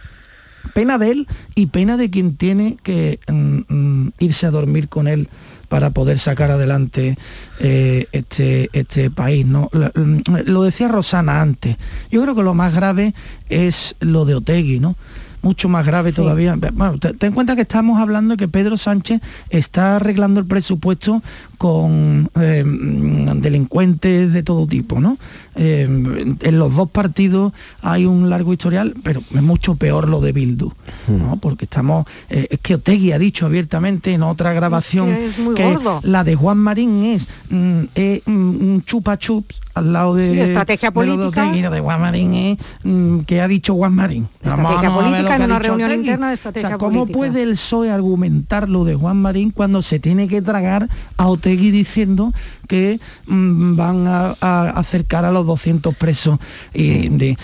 pena 0.73 0.97
de 0.97 1.11
él 1.11 1.27
y 1.55 1.67
pena 1.67 1.97
de 1.97 2.09
quien 2.09 2.35
tiene 2.35 2.77
que 2.83 3.19
mm, 3.27 3.59
mm, 3.67 4.13
irse 4.19 4.45
a 4.45 4.51
dormir 4.51 4.89
con 4.89 5.07
él 5.07 5.29
para 5.67 5.91
poder 5.91 6.19
sacar 6.19 6.51
adelante 6.51 7.17
eh, 7.59 8.07
este, 8.11 8.69
este 8.73 9.09
país. 9.09 9.45
¿no? 9.45 9.69
Mm, 9.71 10.19
lo, 10.45 10.63
decía 10.63 10.89
Rosana 10.89 11.41
antes. 11.41 11.77
Yo 12.11 12.21
creo 12.21 12.35
que 12.35 12.43
lo 12.43 12.53
más 12.53 12.75
grave 12.75 13.13
es 13.49 13.95
lo 14.01 14.25
de 14.25 14.35
Otegui, 14.35 14.79
¿no? 14.79 14.95
mucho 15.41 15.69
más 15.69 15.85
grave 15.85 16.11
todavía. 16.11 16.55
Bueno, 16.55 16.99
ten 16.99 17.15
en 17.19 17.33
cuenta 17.33 17.55
que 17.55 17.63
estamos 17.63 17.99
hablando 17.99 18.35
de 18.35 18.37
que 18.37 18.47
Pedro 18.47 18.77
Sánchez 18.77 19.21
está 19.49 19.95
arreglando 19.95 20.39
el 20.39 20.45
presupuesto 20.45 21.23
con 21.61 22.31
eh, 22.39 22.63
delincuentes 22.65 24.33
de 24.33 24.41
todo 24.41 24.65
tipo, 24.65 24.99
¿no? 24.99 25.15
Eh, 25.53 25.83
en 25.83 26.59
los 26.59 26.75
dos 26.75 26.89
partidos 26.89 27.53
hay 27.83 28.07
un 28.07 28.31
largo 28.31 28.51
historial, 28.51 28.95
pero 29.03 29.21
es 29.31 29.43
mucho 29.43 29.75
peor 29.75 30.09
lo 30.09 30.21
de 30.21 30.31
Bildu, 30.31 30.73
¿no? 31.07 31.35
Hmm. 31.35 31.39
Porque 31.39 31.65
estamos, 31.65 32.07
eh, 32.31 32.47
es 32.49 32.59
que 32.61 32.73
Otegui 32.73 33.11
ha 33.11 33.19
dicho 33.19 33.45
abiertamente 33.45 34.11
en 34.11 34.23
otra 34.23 34.53
grabación 34.53 35.15
que, 35.55 35.77
la 36.01 36.23
de 36.23 36.35
Juan 36.35 36.57
Marín 36.57 37.03
es, 37.03 37.27
mm, 37.51 37.83
un 38.25 38.83
chupa 38.83 39.19
chups 39.19 39.61
al 39.73 39.93
lado 39.93 40.15
de, 40.15 40.41
estrategia 40.41 40.91
política 40.91 41.49
de, 41.49 41.79
Juan 41.79 42.01
Marín 42.01 42.57
mm, 42.83 43.19
que 43.21 43.39
ha 43.39 43.47
dicho 43.47 43.73
Juan 43.73 43.95
Marín 43.95 44.27
estrategia 44.43 44.93
política 44.93 45.35
en 45.37 45.43
una 45.43 45.59
reunión 45.59 45.91
interna 45.93 46.27
de 46.27 46.33
estrategia 46.33 46.77
¿cómo 46.77 47.05
puede 47.05 47.43
el 47.43 47.51
PSOE 47.51 47.89
argumentar 47.89 48.67
lo 48.67 48.83
de 48.83 48.95
Juan 48.95 49.21
Marín 49.21 49.51
cuando 49.51 49.81
se 49.81 49.99
tiene 49.99 50.27
que 50.27 50.41
tragar 50.41 50.89
a 51.15 51.27
Otegui 51.27 51.50
diciendo 51.55 52.33
que 52.67 52.99
mm, 53.27 53.75
van 53.75 54.07
a, 54.07 54.31
acercar 54.71 55.25
a 55.25 55.31
los 55.31 55.45
200 55.45 55.95
presos 55.95 56.39
y, 56.73 57.37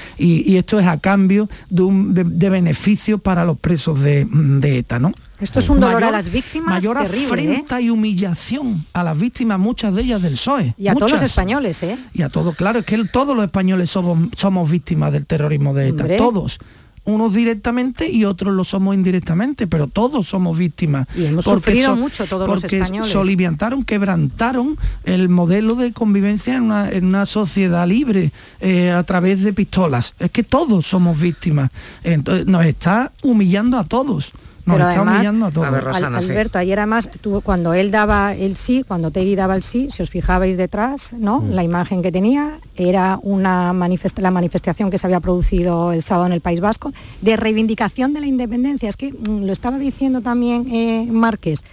esto 0.57 0.79
es 0.79 0.87
a 0.87 0.97
cambio 0.97 1.49
de, 1.69 1.81
un, 1.81 2.13
de, 2.13 2.49
beneficio 2.49 3.17
para 3.19 3.45
los 3.45 3.57
presos 3.57 3.99
de, 3.99 4.27
ETA, 4.63 4.99
¿no? 4.99 5.11
Esto 5.39 5.59
es 5.59 5.69
un 5.69 5.79
dolor 5.79 6.03
a 6.03 6.09
las 6.09 6.31
víctimas 6.31 6.75
mayor 6.75 6.97
terrible, 6.97 7.25
afrenta 7.27 7.79
y 7.79 7.91
humillación 7.91 8.85
a 8.93 9.03
las 9.03 9.17
víctimas, 9.19 9.59
muchas 9.59 9.93
de 9.93 10.01
ellas 10.01 10.21
del 10.21 10.33
PSOE. 10.33 10.73
Y 10.79 10.87
a 10.87 10.95
todos 10.95 11.11
los 11.11 11.21
españoles, 11.21 11.83
¿eh? 11.83 11.97
Y 12.13 12.23
a 12.23 12.29
todos, 12.29 12.55
claro, 12.55 12.79
es 12.79 12.85
que 12.85 12.97
todos 13.05 13.35
los 13.35 13.45
españoles 13.45 13.91
somos, 13.91 14.29
somos 14.35 14.69
víctimas 14.69 15.13
del 15.13 15.27
terrorismo 15.27 15.75
de 15.75 15.89
ETA, 15.89 16.17
todos 16.17 16.59
unos 17.07 17.33
directamente 17.33 18.11
y 18.11 18.25
otros 18.25 18.53
lo 18.53 18.65
somos 18.65 18.93
indirectamente, 18.93 19.65
pero 19.65 19.87
todos 19.87 20.27
somos 20.27 20.57
víctimas. 20.57 21.07
Y 21.15 21.25
hemos 21.25 21.45
sufrido 21.45 21.95
mucho 21.95 22.25
todos 22.25 22.47
los 22.47 22.63
españoles. 22.63 23.11
soliviantaron, 23.11 23.83
quebrantaron 23.83 24.77
el 25.05 25.29
modelo 25.29 25.75
de 25.75 25.93
convivencia 25.93 26.55
en 26.57 27.05
una, 27.05 27.25
sociedad 27.25 27.87
libre 27.87 28.31
eh, 28.59 28.91
a 28.91 29.03
través 29.03 29.41
de 29.41 29.53
pistolas. 29.53 30.13
Es 30.19 30.31
que 30.31 30.43
todos 30.43 30.85
somos 30.85 31.17
víctimas. 31.17 31.71
Entonces 32.03 32.45
nos 32.45 32.65
está 32.65 33.13
humillando 33.23 33.77
a 33.77 33.85
todos. 33.85 34.31
Pero 34.69 34.85
además, 34.85 36.29
Alberto, 36.29 36.59
ayer 36.59 36.79
además, 36.79 37.09
tú, 37.21 37.41
cuando 37.41 37.73
él 37.73 37.89
daba 37.89 38.35
el 38.35 38.57
sí, 38.57 38.83
cuando 38.85 39.11
Tegui 39.11 39.35
daba 39.35 39.55
el 39.55 39.63
sí, 39.63 39.87
si 39.89 40.03
os 40.03 40.09
fijabais 40.09 40.57
detrás, 40.57 41.13
¿no? 41.13 41.39
Mm. 41.39 41.51
La 41.51 41.63
imagen 41.63 42.01
que 42.01 42.11
tenía 42.11 42.59
era 42.75 43.19
una 43.23 43.73
la 44.17 44.31
manifestación 44.31 44.91
que 44.91 44.97
se 44.97 45.07
había 45.07 45.19
producido 45.19 45.93
el 45.93 46.01
sábado 46.01 46.27
en 46.27 46.33
el 46.33 46.41
País 46.41 46.59
Vasco 46.59 46.91
de 47.21 47.37
reivindicación 47.37 48.13
de 48.13 48.19
la 48.19 48.27
independencia. 48.27 48.89
Es 48.89 48.97
que 48.97 49.13
mm, 49.13 49.45
lo 49.45 49.53
estaba 49.53 49.77
diciendo 49.77 50.21
también 50.21 50.67
eh, 50.69 51.07
Márquez. 51.09 51.63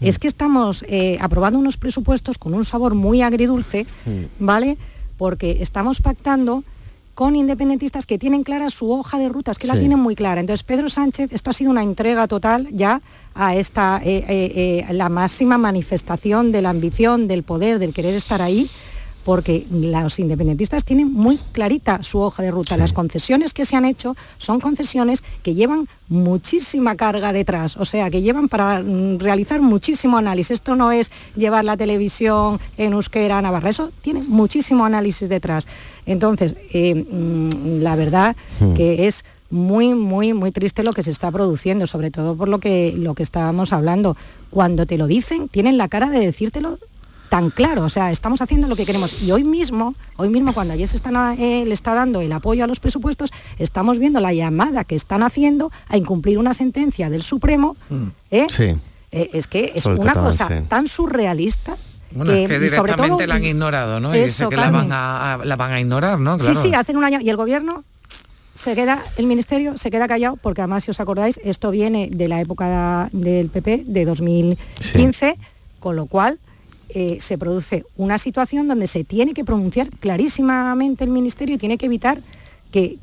Mm. 0.00 0.06
Es 0.06 0.18
que 0.18 0.26
estamos 0.26 0.84
eh, 0.88 1.16
aprobando 1.20 1.58
unos 1.58 1.78
presupuestos 1.78 2.36
con 2.36 2.52
un 2.52 2.64
sabor 2.64 2.94
muy 2.94 3.22
agridulce, 3.22 3.86
¿vale? 4.38 4.76
Porque 5.16 5.58
estamos 5.62 6.00
pactando 6.00 6.64
con 7.14 7.36
independentistas 7.36 8.06
que 8.06 8.18
tienen 8.18 8.42
clara 8.42 8.70
su 8.70 8.90
hoja 8.90 9.18
de 9.18 9.28
rutas, 9.28 9.58
que 9.58 9.66
la 9.66 9.78
tienen 9.78 9.98
muy 9.98 10.16
clara. 10.16 10.40
Entonces, 10.40 10.64
Pedro 10.64 10.88
Sánchez, 10.88 11.32
esto 11.32 11.50
ha 11.50 11.52
sido 11.52 11.70
una 11.70 11.82
entrega 11.82 12.26
total 12.26 12.68
ya 12.72 13.00
a 13.34 13.54
esta, 13.54 14.00
eh, 14.04 14.24
eh, 14.28 14.84
eh, 14.88 14.92
la 14.92 15.08
máxima 15.08 15.56
manifestación 15.56 16.52
de 16.52 16.62
la 16.62 16.70
ambición, 16.70 17.28
del 17.28 17.42
poder, 17.42 17.78
del 17.78 17.94
querer 17.94 18.14
estar 18.14 18.42
ahí, 18.42 18.68
porque 19.24 19.66
los 19.70 20.18
independentistas 20.18 20.84
tienen 20.84 21.12
muy 21.12 21.38
clarita 21.52 22.02
su 22.02 22.20
hoja 22.20 22.42
de 22.42 22.50
ruta. 22.50 22.76
Las 22.76 22.92
concesiones 22.92 23.54
que 23.54 23.64
se 23.64 23.76
han 23.76 23.84
hecho 23.84 24.16
son 24.38 24.60
concesiones 24.60 25.24
que 25.42 25.54
llevan 25.54 25.88
muchísima 26.08 26.96
carga 26.96 27.32
detrás, 27.32 27.76
o 27.78 27.84
sea, 27.84 28.10
que 28.10 28.20
llevan 28.20 28.48
para 28.48 28.80
mm, 28.80 29.18
realizar 29.18 29.60
muchísimo 29.60 30.18
análisis. 30.18 30.52
Esto 30.52 30.76
no 30.76 30.92
es 30.92 31.10
llevar 31.34 31.64
la 31.64 31.76
televisión 31.76 32.60
en 32.76 32.92
euskera 32.92 33.40
Navarra, 33.40 33.70
eso 33.70 33.90
tiene 34.02 34.22
muchísimo 34.22 34.84
análisis 34.84 35.28
detrás. 35.28 35.66
Entonces, 36.04 36.56
eh, 36.72 36.94
mm, 36.94 37.82
la 37.82 37.96
verdad 37.96 38.36
hmm. 38.60 38.74
que 38.74 39.06
es 39.06 39.24
muy, 39.50 39.94
muy, 39.94 40.34
muy 40.34 40.50
triste 40.50 40.82
lo 40.82 40.92
que 40.92 41.02
se 41.02 41.10
está 41.10 41.30
produciendo, 41.30 41.86
sobre 41.86 42.10
todo 42.10 42.36
por 42.36 42.48
lo 42.48 42.58
que, 42.58 42.92
lo 42.96 43.14
que 43.14 43.22
estábamos 43.22 43.72
hablando. 43.72 44.16
Cuando 44.50 44.84
te 44.84 44.98
lo 44.98 45.06
dicen, 45.06 45.48
tienen 45.48 45.78
la 45.78 45.88
cara 45.88 46.10
de 46.10 46.18
decírtelo 46.18 46.78
tan 47.34 47.50
claro, 47.50 47.82
o 47.82 47.88
sea, 47.88 48.12
estamos 48.12 48.40
haciendo 48.42 48.68
lo 48.68 48.76
que 48.76 48.86
queremos. 48.86 49.20
Y 49.20 49.32
hoy 49.32 49.42
mismo, 49.42 49.96
hoy 50.18 50.28
mismo 50.28 50.52
cuando 50.52 50.72
ayer 50.72 50.86
se 50.86 50.94
están, 50.94 51.16
eh, 51.36 51.64
le 51.66 51.74
está 51.74 51.92
dando 51.92 52.20
el 52.20 52.30
apoyo 52.30 52.62
a 52.62 52.68
los 52.68 52.78
presupuestos, 52.78 53.32
estamos 53.58 53.98
viendo 53.98 54.20
la 54.20 54.32
llamada 54.32 54.84
que 54.84 54.94
están 54.94 55.24
haciendo 55.24 55.72
a 55.88 55.96
incumplir 55.96 56.38
una 56.38 56.54
sentencia 56.54 57.10
del 57.10 57.24
Supremo. 57.24 57.76
Mm. 57.90 58.06
¿eh? 58.30 58.46
Eh, 59.10 59.30
es 59.32 59.48
que 59.48 59.72
es 59.74 59.84
una 59.86 60.12
cosa 60.14 60.62
tan 60.68 60.86
surrealista 60.86 61.76
bueno, 62.12 62.30
que, 62.30 62.44
es 62.44 62.48
que 62.48 62.60
directamente 62.60 63.26
la 63.26 63.34
han 63.34 63.44
ignorado, 63.44 63.98
¿no? 63.98 64.14
y 64.14 64.20
dice 64.20 64.46
que 64.48 64.54
la 64.54 64.70
van, 64.70 64.90
a, 64.92 65.40
la 65.42 65.56
van 65.56 65.72
a 65.72 65.80
ignorar, 65.80 66.20
¿no? 66.20 66.38
Sí, 66.38 66.54
sí, 66.54 66.72
hacen 66.72 66.96
un 66.96 67.02
año. 67.02 67.18
Y 67.20 67.30
el 67.30 67.36
gobierno 67.36 67.82
se 68.54 68.76
queda, 68.76 69.02
el 69.16 69.26
ministerio 69.26 69.76
se 69.76 69.90
queda 69.90 70.06
callado, 70.06 70.36
porque 70.36 70.60
además, 70.60 70.84
si 70.84 70.92
os 70.92 71.00
acordáis, 71.00 71.40
esto 71.42 71.72
viene 71.72 72.10
de 72.12 72.28
la 72.28 72.40
época 72.40 73.08
del 73.10 73.48
PP, 73.48 73.86
de 73.88 74.04
2015, 74.04 75.36
con 75.80 75.96
lo 75.96 76.06
cual 76.06 76.38
eh, 76.94 77.18
se 77.20 77.38
produce 77.38 77.84
una 77.96 78.18
situación 78.18 78.68
donde 78.68 78.86
se 78.86 79.04
tiene 79.04 79.34
que 79.34 79.44
pronunciar 79.44 79.90
clarísimamente 79.90 81.04
el 81.04 81.10
Ministerio 81.10 81.56
y 81.56 81.58
tiene 81.58 81.76
que 81.76 81.86
evitar 81.86 82.20
que, 82.70 82.98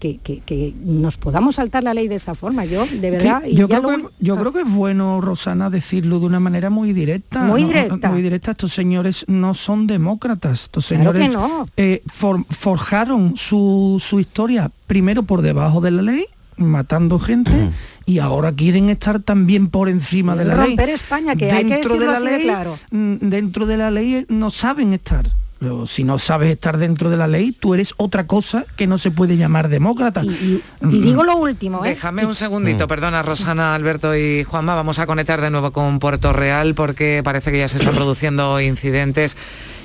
que, 0.46 0.74
nos 0.84 1.18
podamos 1.18 1.56
saltar 1.56 1.84
la 1.84 1.94
ley 1.94 2.10
de 2.10 2.16
esa 2.16 2.36
forma. 2.36 2.66
Yo, 2.66 2.86
de 2.86 3.12
verdad... 3.12 3.44
yo, 3.46 3.70
creo, 3.70 3.82
que, 3.84 4.06
yo 4.20 4.38
creo 4.38 4.52
que 4.52 4.62
es 4.62 4.74
bueno, 4.74 5.22
Rosana, 5.22 5.70
decirlo 5.70 6.20
de 6.20 6.26
una 6.26 6.42
manera 6.42 6.70
muy 6.70 6.92
directa. 6.92 7.44
Muy 7.44 7.64
directa. 7.64 8.12
muy 8.12 8.22
directa. 8.22 8.52
Estos 8.52 8.74
señores 8.74 9.24
no 9.30 9.54
son 9.54 9.88
demócratas. 9.88 10.64
Estos 10.64 10.86
señores 10.86 11.30
no. 11.30 11.68
Eh, 11.78 12.04
forjaron 12.50 13.38
su, 13.38 14.02
su 14.06 14.20
historia 14.20 14.72
primero 14.88 15.24
por 15.24 15.42
debajo 15.42 15.80
de 15.80 15.92
la 15.92 16.02
ley 16.02 16.26
matando 16.64 17.20
gente 17.20 17.72
y 18.06 18.20
ahora 18.20 18.52
quieren 18.54 18.90
estar 18.90 19.20
también 19.20 19.70
por 19.70 19.90
encima 19.90 20.36
de 20.36 20.46
la 20.46 20.54
romper 20.56 20.70
ley. 20.70 20.78
Romper 20.78 20.90
España, 20.90 21.36
que 21.36 21.46
dentro 21.46 21.94
hay 21.94 22.00
que 22.00 22.06
de 22.06 22.06
la 22.06 22.20
ley, 22.20 22.44
claro. 22.44 22.80
Mm, 22.92 23.16
dentro 23.22 23.66
de 23.66 23.78
la 23.78 23.92
ley 23.92 24.26
no 24.30 24.52
saben 24.52 24.94
estar. 24.94 25.26
Pero 25.62 25.86
si 25.86 26.04
no 26.04 26.18
sabes 26.18 26.52
estar 26.52 26.80
dentro 26.80 27.12
de 27.12 27.18
la 27.18 27.28
ley, 27.28 27.52
tú 27.52 27.76
eres 27.76 27.94
otra 27.98 28.26
cosa 28.26 28.66
que 28.76 28.88
no 28.88 28.98
se 28.98 29.12
puede 29.12 29.38
llamar 29.38 29.70
demócrata. 29.70 30.24
Y, 30.24 30.60
mm. 30.82 30.90
digo 30.90 31.24
lo 31.24 31.36
último. 31.36 31.86
¿eh? 31.86 31.90
Déjame 31.90 32.26
un 32.26 32.34
segundito, 32.34 32.86
mm. 32.86 32.88
perdona 32.88 33.22
Rosana, 33.22 33.76
Alberto 33.76 34.16
y 34.16 34.44
Juanma, 34.44 34.74
vamos 34.74 34.98
a 34.98 35.06
conectar 35.06 35.40
de 35.40 35.52
nuevo 35.52 35.72
con 35.72 36.00
Puerto 36.00 36.34
Real 36.34 36.74
porque 36.74 37.22
parece 37.24 37.52
que 37.52 37.60
ya 37.60 37.68
se 37.68 37.78
están 37.78 37.94
produciendo 37.94 38.60
incidentes 38.62 39.38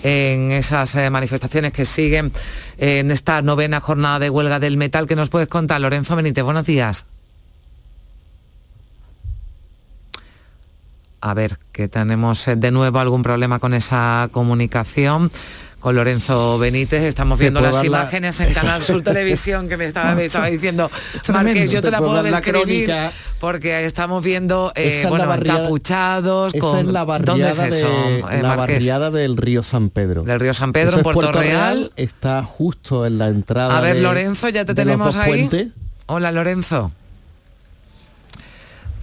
en 0.02 0.50
esas 0.50 0.95
eh, 0.95 1.11
manifestaciones 1.11 1.73
que 1.73 1.85
siguen 1.85 2.33
en 2.78 3.11
esta 3.11 3.42
novena 3.42 3.78
jornada 3.80 4.18
de 4.18 4.30
huelga 4.30 4.59
del 4.59 4.78
metal. 4.78 5.06
que 5.06 5.14
nos 5.14 5.28
puedes 5.28 5.49
contar, 5.49 5.83
Lorenzo 5.83 6.16
Benítez? 6.16 6.42
Buenos 6.42 6.64
días. 6.64 7.04
A 11.26 11.35
ver, 11.35 11.59
que 11.73 11.88
tenemos 11.88 12.47
eh, 12.47 12.54
de 12.54 12.71
nuevo 12.71 13.00
algún 13.00 13.25
problema 13.25 13.59
con 13.59 13.75
esa 13.75 14.28
comunicación 14.30 15.33
con 15.80 15.97
Lorenzo 15.97 16.56
Benítez. 16.56 17.02
Estamos 17.02 17.40
viendo 17.40 17.61
las 17.61 17.83
imágenes 17.83 18.38
en 18.38 18.54
Canal 18.54 18.80
Sur 18.80 19.02
Televisión 19.02 19.68
que 19.68 19.76
me 19.76 19.87
estaba, 19.87 20.14
diciendo 20.14 20.88
Marqués, 21.33 21.73
yo 21.73 21.83
te, 21.83 21.90
la 21.90 21.99
puedo 21.99 22.23
describir 22.23 22.95
porque 23.40 23.85
estamos 23.87 24.25
viendo 24.25 24.71
eh, 24.76 25.04
bueno, 25.09 25.35
encapuchados 25.35 26.52
con 26.61 26.92
la 26.92 27.04
¿Dónde 27.04 27.50
es 27.50 27.59
eso? 27.59 27.88
Eh, 27.88 28.23
la 28.40 28.54
barriada 28.54 29.11
del 29.11 29.37
río 29.37 29.64
San 29.64 29.90
Pedro. 29.90 30.23
Del 30.23 30.38
río 30.38 30.54
San 30.54 30.73
Pedro, 30.73 30.99
en 30.99 31.02
Puerto, 31.02 31.33
Real. 31.33 31.90
Está 31.97 32.45
justo 32.45 33.04
en 33.04 33.18
la 33.18 33.26
entrada. 33.26 33.76
A 33.76 33.80
ver, 33.80 33.99
Lorenzo, 33.99 34.49
ya 34.49 34.64
te 34.64 34.76
tenemos 34.76 35.16
ahí. 35.16 35.73
Hola, 36.06 36.30
Lorenzo. 36.30 36.92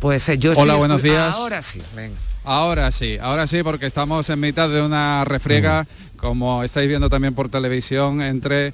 Pues 0.03 0.27
eh, 0.27 0.37
yo 0.37 0.51
estoy... 0.51 0.65
Hola, 0.65 0.75
buenos 0.75 1.01
días. 1.01 1.33
Ahora 1.33 1.61
sí, 1.61 1.81
venga. 1.95 2.17
Ahora 2.43 2.91
sí, 2.91 3.17
ahora 3.21 3.47
sí, 3.47 3.63
porque 3.63 3.85
estamos 3.85 4.29
en 4.29 4.37
mitad 4.37 4.69
de 4.69 4.81
una 4.81 5.23
refriega, 5.23 5.87
como 6.17 6.61
estáis 6.61 6.89
viendo 6.89 7.09
también 7.09 7.33
por 7.33 7.47
televisión, 7.47 8.21
entre 8.21 8.73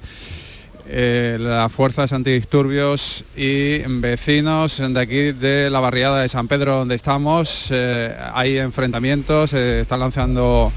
eh, 0.88 1.36
las 1.38 1.70
fuerzas 1.70 2.12
antidisturbios 2.12 3.24
y 3.36 3.78
vecinos 3.78 4.78
de 4.78 5.00
aquí 5.00 5.30
de 5.30 5.70
la 5.70 5.78
barriada 5.78 6.20
de 6.20 6.28
San 6.28 6.48
Pedro 6.48 6.78
donde 6.78 6.96
estamos. 6.96 7.68
Eh, 7.70 8.12
hay 8.34 8.58
enfrentamientos, 8.58 9.50
se 9.50 9.82
están 9.82 10.00
lanzando 10.00 10.72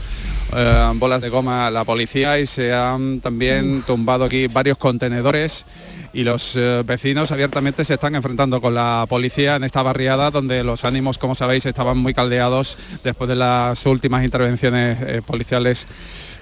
eh, 0.55 0.91
bolas 0.95 1.21
de 1.21 1.29
goma 1.29 1.67
a 1.67 1.71
la 1.71 1.83
policía 1.83 2.39
y 2.39 2.45
se 2.45 2.73
han 2.73 3.21
también 3.21 3.81
tumbado 3.83 4.25
aquí 4.25 4.47
varios 4.47 4.77
contenedores 4.77 5.65
y 6.13 6.23
los 6.23 6.55
eh, 6.55 6.83
vecinos 6.85 7.31
abiertamente 7.31 7.83
se 7.83 7.95
están 7.95 8.15
enfrentando 8.15 8.61
con 8.61 8.75
la 8.75 9.05
policía 9.09 9.55
en 9.55 9.63
esta 9.63 9.81
barriada 9.81 10.29
donde 10.29 10.63
los 10.63 10.85
ánimos, 10.85 11.17
como 11.17 11.33
sabéis, 11.33 11.65
estaban 11.65 11.97
muy 11.97 12.13
caldeados 12.13 12.77
después 13.03 13.27
de 13.27 13.35
las 13.35 13.85
últimas 13.87 14.23
intervenciones 14.23 14.99
eh, 15.01 15.21
policiales 15.25 15.87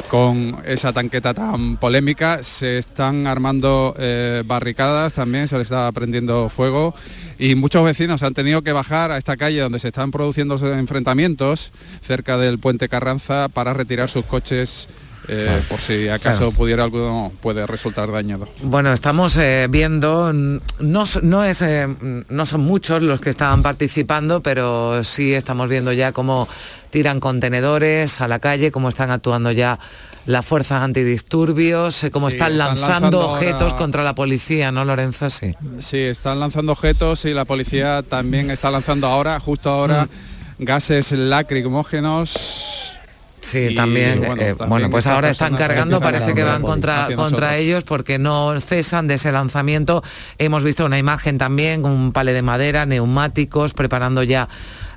con 0.09 0.61
esa 0.65 0.93
tanqueta 0.93 1.33
tan 1.33 1.77
polémica. 1.77 2.43
Se 2.43 2.77
están 2.77 3.27
armando 3.27 3.95
eh, 3.97 4.43
barricadas 4.45 5.13
también, 5.13 5.47
se 5.47 5.57
les 5.57 5.65
está 5.65 5.91
prendiendo 5.91 6.49
fuego 6.49 6.93
y 7.39 7.55
muchos 7.55 7.83
vecinos 7.83 8.23
han 8.23 8.33
tenido 8.33 8.61
que 8.61 8.71
bajar 8.71 9.11
a 9.11 9.17
esta 9.17 9.37
calle 9.37 9.59
donde 9.59 9.79
se 9.79 9.87
están 9.87 10.11
produciendo 10.11 10.55
enfrentamientos 10.73 11.71
cerca 12.01 12.37
del 12.37 12.59
puente 12.59 12.89
Carranza 12.89 13.47
para 13.49 13.73
retirar 13.73 14.09
sus 14.09 14.25
coches 14.25 14.87
eh, 15.27 15.61
por 15.69 15.79
si 15.79 16.09
acaso 16.09 16.51
pudiera 16.51 16.83
algo 16.83 17.31
puede 17.41 17.67
resultar 17.67 18.11
dañado. 18.11 18.47
Bueno, 18.63 18.91
estamos 18.91 19.37
eh, 19.37 19.67
viendo, 19.69 20.33
no, 20.33 21.03
no, 21.21 21.43
es, 21.43 21.61
eh, 21.61 21.87
no 22.27 22.45
son 22.45 22.61
muchos 22.61 23.01
los 23.01 23.21
que 23.21 23.29
estaban 23.29 23.61
participando, 23.61 24.41
pero 24.41 25.03
sí 25.03 25.33
estamos 25.33 25.69
viendo 25.69 25.93
ya 25.93 26.11
cómo 26.11 26.47
tiran 26.89 27.19
contenedores 27.19 28.19
a 28.19 28.27
la 28.27 28.39
calle, 28.39 28.71
cómo 28.71 28.89
están 28.89 29.11
actuando 29.11 29.51
ya 29.51 29.79
las 30.25 30.45
fuerzas 30.45 30.83
antidisturbios, 30.83 32.05
cómo 32.11 32.27
están, 32.27 32.57
lanzando, 32.57 33.29
objetos 33.29 33.73
contra 33.73 34.03
la 34.03 34.15
policía, 34.15 34.71
¿no, 34.71 34.85
Lorenzo? 34.85 35.29
Sí. 35.29 35.55
Sí, 35.79 35.97
están 35.97 36.39
lanzando 36.39 36.71
objetos 36.73 37.25
y 37.25 37.33
la 37.33 37.45
policía 37.45 38.03
también 38.03 38.51
está 38.51 38.71
lanzando 38.71 39.07
ahora, 39.07 39.39
justo 39.39 39.69
ahora, 39.69 40.05
mm. 40.05 40.63
gases 40.63 41.11
lacrimógenos 41.11 42.97
Sí, 43.41 43.73
también, 43.73 44.23
eh, 44.37 44.53
bueno, 44.53 44.89
pues 44.91 45.07
ahora 45.07 45.31
están 45.31 45.55
cargando, 45.55 45.99
parece 45.99 46.35
que 46.35 46.43
van 46.43 46.61
contra, 46.61 47.07
contra 47.15 47.57
ellos 47.57 47.83
porque 47.83 48.19
no 48.19 48.59
cesan 48.61 49.07
de 49.07 49.15
ese 49.15 49.31
lanzamiento. 49.31 50.03
Hemos 50.37 50.63
visto 50.63 50.85
una 50.85 50.99
imagen 50.99 51.39
también, 51.39 51.83
un 51.83 52.13
pale 52.13 52.33
de 52.33 52.43
madera, 52.43 52.85
neumáticos, 52.85 53.73
preparando 53.73 54.21
ya 54.21 54.47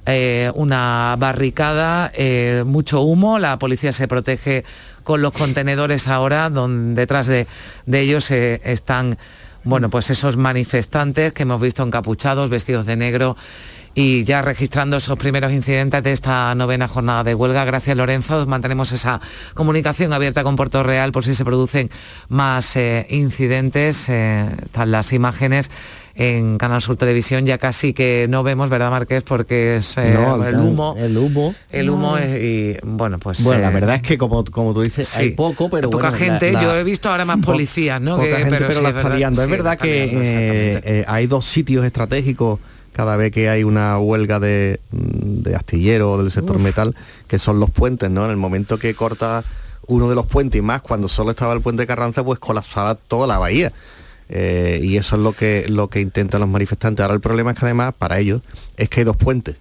eh, 0.05 0.53
una 0.55 1.17
barricada, 1.19 2.13
eh, 2.15 2.65
mucho 2.67 3.01
humo, 3.01 3.39
la 3.39 3.59
policía 3.59 3.93
se 3.93 4.07
protege 4.09 4.65
con 5.05 5.23
los 5.23 5.33
contenedores 5.33 6.07
ahora, 6.07 6.51
donde 6.51 7.01
detrás 7.01 7.27
de, 7.27 7.47
de 7.87 8.01
ellos 8.01 8.31
están, 8.31 9.17
bueno, 9.65 9.89
pues 9.89 10.11
esos 10.11 10.37
manifestantes 10.37 11.33
que 11.33 11.45
hemos 11.45 11.63
visto 11.63 11.83
encapuchados, 11.83 12.51
vestidos 12.51 12.85
de 12.85 12.97
negro 12.97 13.37
y 13.95 14.25
ya 14.25 14.43
registrando 14.43 14.97
esos 14.97 15.17
primeros 15.19 15.53
incidentes 15.53 16.03
de 16.03 16.13
esta 16.13 16.55
novena 16.55 16.89
jornada 16.89 17.25
de 17.25 17.35
huelga. 17.35 17.65
Gracias 17.65 17.97
Lorenzo, 17.97 18.45
mantenemos 18.47 18.91
esa 18.93 19.21
comunicación 19.55 20.13
abierta 20.13 20.43
con 20.43 20.57
Puerto 20.57 20.83
Real 20.83 21.13
por 21.13 21.25
si 21.25 21.35
se 21.35 21.45
producen 21.45 21.91
más 22.29 22.75
eh, 22.77 23.07
incidentes. 23.11 24.09
Eh, 24.09 24.49
están 24.65 24.91
las 24.91 25.13
imágenes 25.13 25.71
en 26.17 26.59
Canal 26.59 26.81
Sur 26.81 26.97
Televisión 26.97 27.45
ya 27.45 27.59
casi 27.59 27.93
que 27.93 28.27
no 28.29 28.43
vemos, 28.43 28.69
¿verdad 28.69 28.91
Marqués? 28.91 29.23
Porque 29.23 29.77
es 29.77 29.97
eh, 29.97 30.15
el 30.15 30.59
humo. 30.59 30.95
El 30.99 31.17
humo. 31.17 31.55
El 31.71 31.91
humo 31.91 32.19
y 32.19 32.77
bueno, 32.85 33.19
pues... 33.19 33.43
Bueno, 33.45 33.63
la 33.63 33.71
verdad 33.71 33.97
es 33.97 34.03
que 34.03 34.19
como, 34.19 34.45
como 34.45 34.75
tú 34.75 34.83
dices, 34.83 35.17
hay 35.17 35.31
poco, 35.31 35.69
pero... 35.71 35.91
Poca 35.91 36.11
gente, 36.11 36.53
yo 36.53 36.75
he 36.75 36.85
visto 36.85 37.11
ahora 37.11 37.25
más 37.25 37.39
policías, 37.39 38.01
¿no? 38.01 38.17
Poca 38.17 38.39
gente, 38.39 38.65
pero, 38.67 38.81
la 38.81 38.89
está 38.91 39.15
liando. 39.15 39.43
es 39.43 39.49
verdad 39.49 39.79
que 39.79 41.05
hay 41.07 41.27
dos 41.29 41.45
sitios 41.45 41.85
estratégicos 41.85 42.59
cada 42.95 43.17
vez 43.17 43.33
que 43.33 43.49
hay 43.51 43.65
una 43.65 43.99
huelga 43.99 44.41
de, 44.41 44.81
de 44.93 45.55
astillero 45.55 46.17
del 46.17 46.31
sector 46.31 46.59
metal, 46.59 46.95
que 47.27 47.39
son 47.39 47.61
los 47.61 47.71
puentes, 47.71 48.11
¿no? 48.11 48.25
En 48.25 48.31
el 48.31 48.37
momento 48.37 48.79
que 48.79 48.95
corta 48.95 49.45
uno 49.87 50.09
de 50.09 50.15
los 50.15 50.27
puentes 50.27 50.59
y 50.59 50.63
más 50.63 50.81
cuando 50.81 51.09
solo 51.09 51.31
estaba 51.31 51.53
el 51.53 51.61
puente 51.61 51.83
de 51.83 51.87
Carranza, 51.87 52.25
pues 52.25 52.39
colapsaba 52.39 52.95
toda 52.95 53.27
la 53.27 53.39
bahía. 53.39 53.73
Eh, 54.29 54.81
y 54.83 54.97
eso 54.97 55.17
es 55.17 55.23
lo 55.23 55.33
que, 55.33 55.67
lo 55.69 55.89
que 55.89 56.01
intentan 56.01 56.41
los 56.41 56.49
manifestantes. 56.49 57.03
Ahora 57.03 57.15
el 57.15 57.21
problema 57.21 57.51
es 57.51 57.59
que 57.59 57.67
además, 57.67 57.93
para 57.97 58.19
ellos, 58.19 58.43
es 58.77 58.89
que 58.89 59.01
hay 59.01 59.05
dos 59.05 59.17
puentes. 59.17 59.57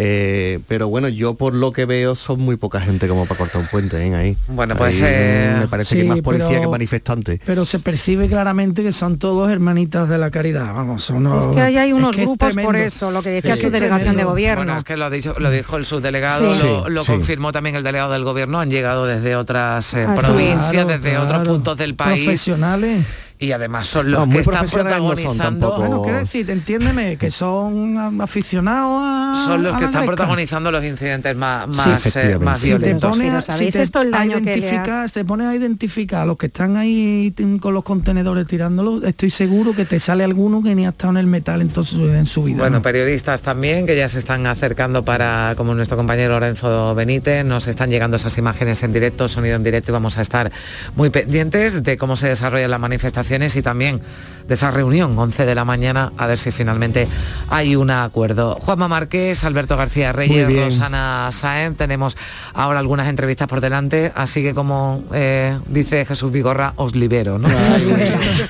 Eh, 0.00 0.60
pero 0.68 0.86
bueno, 0.88 1.08
yo 1.08 1.34
por 1.34 1.54
lo 1.54 1.72
que 1.72 1.84
veo 1.84 2.14
son 2.14 2.40
muy 2.40 2.56
poca 2.56 2.80
gente 2.80 3.08
como 3.08 3.26
para 3.26 3.36
cortar 3.36 3.60
un 3.60 3.66
puente 3.66 4.00
¿eh? 4.00 4.14
ahí. 4.14 4.36
Bueno, 4.46 4.76
pues 4.76 5.02
eh, 5.04 5.56
me 5.58 5.66
parece 5.66 5.96
que 5.96 6.04
más 6.04 6.20
policía 6.20 6.60
que 6.60 6.68
manifestante. 6.68 7.40
Pero 7.44 7.64
se 7.64 7.80
percibe 7.80 8.28
claramente 8.28 8.84
que 8.84 8.92
son 8.92 9.18
todos 9.18 9.50
hermanitas 9.50 10.08
de 10.08 10.16
la 10.18 10.30
caridad. 10.30 10.72
Vamos, 10.72 11.10
Es 11.10 11.48
que 11.48 11.60
ahí 11.60 11.76
hay 11.78 11.92
unos 11.92 12.16
grupos 12.16 12.54
por 12.54 12.76
eso, 12.76 13.10
lo 13.10 13.22
que 13.22 13.30
decía 13.30 13.56
su 13.56 13.70
delegación 13.70 14.16
de 14.16 14.22
gobierno. 14.22 14.64
Bueno, 14.66 14.78
es 14.78 14.84
que 14.84 14.96
lo, 14.96 15.10
dicho, 15.10 15.34
lo 15.36 15.50
dijo 15.50 15.76
el 15.76 15.84
subdelegado, 15.84 16.88
lo, 16.88 17.04
confirmó 17.04 17.50
también 17.50 17.74
el 17.74 17.82
delegado 17.82 18.12
del 18.12 18.22
gobierno, 18.22 18.60
han 18.60 18.70
llegado 18.70 19.04
desde 19.04 19.34
otras 19.34 19.94
ah, 19.94 20.14
provincias, 20.16 20.86
desde 20.86 21.18
otros 21.18 21.48
puntos 21.48 21.76
del 21.76 21.96
país. 21.96 22.24
Profesionales 22.24 23.04
y 23.38 23.52
además 23.52 23.86
son 23.86 24.10
los 24.10 24.28
que 24.28 24.40
están 24.40 24.66
protagonizando. 24.66 25.76
Bueno, 25.76 26.02
quiero 26.02 26.18
decir, 26.18 26.50
entiéndeme, 26.50 27.16
que 27.16 27.30
son 27.30 28.20
aficionados 28.20 29.00
a. 29.04 29.44
Son 29.46 29.62
los 29.62 29.76
que 29.76 29.84
están 29.84 30.06
protagonizando 30.06 30.72
los 30.72 30.84
incidentes 30.84 31.36
más, 31.36 31.68
más, 31.68 32.16
eh, 32.16 32.38
más 32.38 32.62
violentos. 32.62 33.16
Si 33.16 33.22
te 33.22 33.28
pone, 33.28 33.42
¿sabéis 33.42 33.76
esto 33.76 34.02
el 34.02 34.10
daño 34.10 34.42
que 34.42 34.56
le 34.56 34.82
te 35.12 35.24
pones 35.24 35.46
a 35.46 35.54
identificar 35.54 36.22
a 36.22 36.26
los 36.26 36.36
que 36.36 36.46
están 36.46 36.76
ahí 36.76 37.34
con 37.60 37.74
los 37.74 37.84
contenedores 37.84 38.46
tirándolos, 38.46 39.04
estoy 39.04 39.30
seguro 39.30 39.74
que 39.74 39.84
te 39.84 40.00
sale 40.00 40.24
alguno 40.24 40.62
que 40.62 40.74
ni 40.74 40.86
ha 40.86 40.90
estado 40.90 41.12
en 41.12 41.16
el 41.18 41.26
metal 41.26 41.60
entonces 41.60 41.98
en 41.98 42.26
su 42.26 42.44
vida. 42.44 42.58
Bueno, 42.58 42.82
periodistas 42.82 43.42
también 43.42 43.86
que 43.86 43.96
ya 43.96 44.08
se 44.08 44.18
están 44.18 44.46
acercando 44.46 45.04
para, 45.04 45.54
como 45.56 45.74
nuestro 45.74 45.96
compañero 45.96 46.34
Lorenzo 46.34 46.94
Benítez, 46.94 47.44
nos 47.44 47.68
están 47.68 47.90
llegando 47.90 48.16
esas 48.16 48.36
imágenes 48.38 48.82
en 48.82 48.92
directo, 48.92 49.28
sonido 49.28 49.56
en 49.56 49.62
directo 49.62 49.92
y 49.92 49.94
vamos 49.94 50.18
a 50.18 50.22
estar 50.22 50.50
muy 50.96 51.10
pendientes 51.10 51.82
de 51.82 51.96
cómo 51.96 52.16
se 52.16 52.28
desarrolla 52.28 52.68
la 52.68 52.78
manifestación 52.78 53.27
y 53.30 53.62
también 53.62 54.00
de 54.46 54.54
esa 54.54 54.70
reunión, 54.70 55.16
11 55.18 55.44
de 55.44 55.54
la 55.54 55.66
mañana, 55.66 56.12
a 56.16 56.26
ver 56.26 56.38
si 56.38 56.50
finalmente 56.50 57.06
hay 57.50 57.76
un 57.76 57.90
acuerdo. 57.90 58.56
Juanma 58.60 58.88
Márquez, 58.88 59.44
Alberto 59.44 59.76
García 59.76 60.12
Reyes, 60.12 60.48
Rosana 60.64 61.28
Sáenz, 61.30 61.76
tenemos 61.76 62.16
ahora 62.54 62.78
algunas 62.78 63.08
entrevistas 63.08 63.46
por 63.46 63.60
delante, 63.60 64.10
así 64.14 64.42
que 64.42 64.54
como 64.54 65.04
eh, 65.12 65.58
dice 65.68 66.06
Jesús 66.06 66.32
Vigorra, 66.32 66.72
os 66.76 66.96
libero. 66.96 67.38
¿no? 67.38 67.48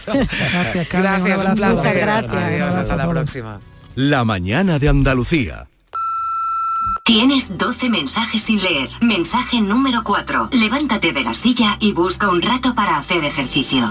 gracias, 0.07 0.89
gracias, 0.93 1.45
un, 1.45 1.55
placer. 1.57 1.75
Muchas 1.75 1.97
gracias. 1.97 2.77
hasta 2.77 2.97
la 2.97 3.09
próxima. 3.09 3.59
La 3.97 4.25
mañana 4.25 4.79
de 4.79 4.89
Andalucía. 4.89 5.67
Tienes 7.05 7.57
12 7.57 7.89
mensajes 7.89 8.43
sin 8.43 8.63
leer. 8.63 8.91
Mensaje 9.01 9.61
número 9.61 10.05
4. 10.05 10.51
Levántate 10.53 11.13
de 11.13 11.25
la 11.25 11.35
silla 11.35 11.77
y 11.81 11.93
busca 11.93 12.29
un 12.29 12.43
rato 12.43 12.75
para 12.75 12.99
hacer 12.99 13.25
ejercicio. 13.25 13.91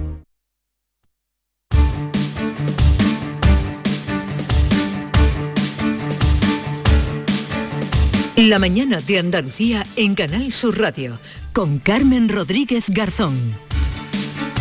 La 8.49 8.57
mañana 8.57 8.97
de 8.97 9.19
Andalucía 9.19 9.83
en 9.95 10.15
Canal 10.15 10.51
Sur 10.51 10.79
Radio 10.79 11.19
con 11.53 11.77
Carmen 11.77 12.27
Rodríguez 12.27 12.85
Garzón. 12.87 13.37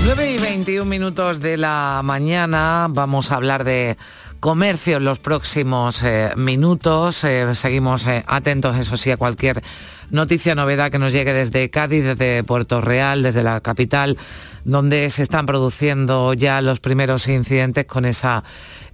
9 0.04 0.32
y 0.32 0.38
21 0.38 0.84
minutos 0.84 1.40
de 1.40 1.56
la 1.56 2.02
mañana 2.04 2.88
vamos 2.90 3.32
a 3.32 3.36
hablar 3.36 3.64
de 3.64 3.96
comercio 4.38 4.98
en 4.98 5.04
los 5.04 5.18
próximos 5.18 6.02
eh, 6.02 6.30
minutos. 6.36 7.24
Eh, 7.24 7.54
seguimos 7.54 8.06
eh, 8.06 8.22
atentos, 8.26 8.76
eso 8.76 8.98
sí, 8.98 9.12
a 9.12 9.16
cualquier 9.16 9.62
noticia, 10.10 10.54
novedad 10.54 10.90
que 10.90 10.98
nos 10.98 11.12
llegue 11.12 11.32
desde 11.32 11.70
Cádiz, 11.70 12.04
desde 12.04 12.42
Puerto 12.44 12.80
Real, 12.80 13.22
desde 13.22 13.42
la 13.42 13.60
capital, 13.60 14.18
donde 14.64 15.08
se 15.10 15.22
están 15.22 15.46
produciendo 15.46 16.34
ya 16.34 16.60
los 16.60 16.80
primeros 16.80 17.28
incidentes 17.28 17.86
con 17.86 18.04
esa 18.04 18.44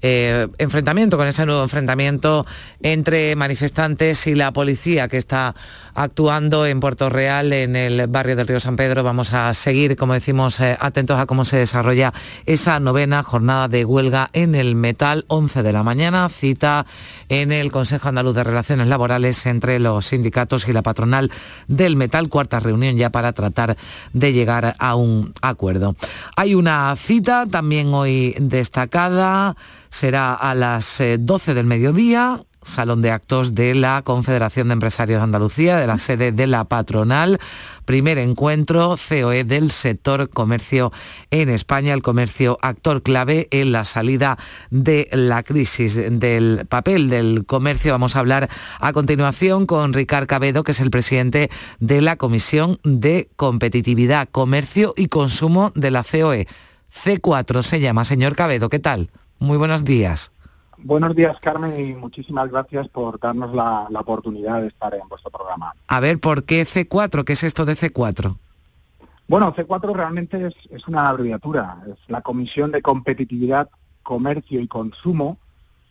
eh, 0.03 0.47
enfrentamiento, 0.59 1.17
con 1.17 1.27
ese 1.27 1.47
nuevo 1.47 1.63
enfrentamiento 1.63 2.47
entre 2.83 3.35
manifestantes 3.35 4.27
y 4.27 4.35
la 4.35 4.53
policía 4.53 5.09
que 5.09 5.17
está 5.17 5.55
actuando 5.95 6.67
en 6.67 6.81
Puerto 6.81 7.09
Real, 7.09 7.53
en 7.53 7.75
el 7.75 8.07
barrio 8.07 8.37
del 8.37 8.47
Río 8.47 8.61
San 8.61 8.77
Pedro. 8.77 9.03
Vamos 9.03 9.33
a 9.33 9.53
seguir, 9.55 9.97
como 9.97 10.13
decimos, 10.13 10.61
eh, 10.61 10.77
atentos 10.79 11.19
a 11.19 11.27
cómo 11.27 11.45
se 11.45 11.57
desarrolla 11.57 12.13
esa 12.45 12.79
novena 12.79 13.23
jornada 13.23 13.69
de 13.69 13.85
huelga 13.85 14.29
en 14.33 14.55
el 14.55 14.77
metal, 14.77 15.25
11 15.29 15.63
de 15.63 15.73
la 15.73 15.83
mañana, 15.83 16.29
cita 16.29 16.87
en 17.29 17.51
el 17.51 17.73
Consejo 17.73 18.09
Andaluz 18.09 18.35
de 18.37 18.45
Relaciones 18.45 18.89
Laborales 18.89 19.47
entre 19.47 19.79
los 19.79 20.07
sindicatos 20.07 20.69
y 20.69 20.73
la 20.73 20.83
patronal 20.83 21.06
del 21.69 21.97
metal, 21.97 22.29
cuarta 22.29 22.61
reunión 22.61 22.97
ya 22.97 23.11
para 23.11 23.33
tratar 23.33 23.77
de 24.13 24.33
llegar 24.33 24.75
a 24.79 24.95
un 24.95 25.33
acuerdo. 25.43 25.95
Hay 26.37 26.55
una 26.55 26.95
cita 26.97 27.47
también 27.47 27.93
hoy 27.95 28.35
destacada 28.39 29.57
será 29.89 30.35
a 30.35 30.55
las 30.55 31.03
12 31.19 31.51
eh, 31.51 31.55
del 31.55 31.67
mediodía 31.67 32.43
Salón 32.67 33.01
de 33.01 33.11
Actos 33.11 33.55
de 33.55 33.75
la 33.75 34.03
Confederación 34.03 34.69
de 34.69 34.75
Empresarios 34.75 35.21
de 35.21 35.25
Andalucía, 35.25 35.77
de 35.77 35.87
la 35.87 35.99
sede 35.99 36.33
de 36.33 36.47
la 36.47 36.65
patronal. 36.65 37.39
Primer 37.85 38.19
encuentro 38.19 38.97
COE 38.97 39.45
del 39.45 39.71
sector 39.71 40.29
comercio 40.29 40.93
en 41.31 41.49
España, 41.49 41.95
el 41.95 42.03
comercio 42.03 42.59
actor 42.61 43.03
clave 43.03 43.49
en 43.51 43.73
la 43.73 43.85
salida 43.85 44.37
de 44.71 45.09
la 45.13 45.43
crisis 45.45 45.95
del 45.95 46.67
papel 46.69 47.09
del 47.09 47.47
comercio. 47.47 47.93
Vamos 47.93 48.17
a 48.17 48.21
hablar 48.21 48.51
a 48.81 48.93
continuación 48.93 49.67
con 49.67 49.93
Ricard 49.93 50.27
Cabedo, 50.27 50.65
que 50.65 50.73
es 50.73 50.81
el 50.81 50.91
presidente 50.91 51.51
de 51.79 52.01
la 52.01 52.17
Comisión 52.17 52.81
de 52.83 53.31
Competitividad, 53.37 54.29
Comercio 54.31 54.93
y 54.97 55.07
Consumo 55.07 55.73
de 55.77 55.91
la 55.93 56.03
COE. 56.03 56.49
C4 56.93 57.63
se 57.63 57.81
llama. 57.81 58.05
Señor 58.05 58.35
Cabedo, 58.35 58.69
¿qué 58.69 58.79
tal? 58.79 59.11
Muy 59.39 59.59
buenos 59.59 59.85
días. 59.85 60.33
Buenos 60.79 61.17
días, 61.17 61.37
Carmen, 61.41 61.79
y 61.81 61.95
muchísimas 61.95 62.51
gracias 62.51 62.89
por 62.89 63.19
darnos 63.19 63.55
la, 63.55 63.89
oportunidad 63.95 64.61
de 64.61 64.69
estar 64.69 64.95
en 64.95 65.09
vuestro 65.09 65.31
programa. 65.31 65.75
A 65.89 66.01
ver, 66.01 66.21
¿por 66.21 66.45
qué 66.45 66.63
C4? 66.63 67.25
¿Qué 67.25 67.33
es 67.33 67.45
esto 67.45 67.65
de 67.65 67.75
C4? 67.75 68.37
Bueno, 69.27 69.55
C4 69.55 69.95
realmente 69.95 70.53
es, 70.71 70.89
una 70.89 71.09
abreviatura, 71.09 71.79
es 71.91 71.99
la 72.09 72.21
Comisión 72.21 72.71
de 72.71 72.83
Competitividad, 72.83 73.71
Comercio 74.03 74.61
y 74.61 74.69
Consumo. 74.69 75.39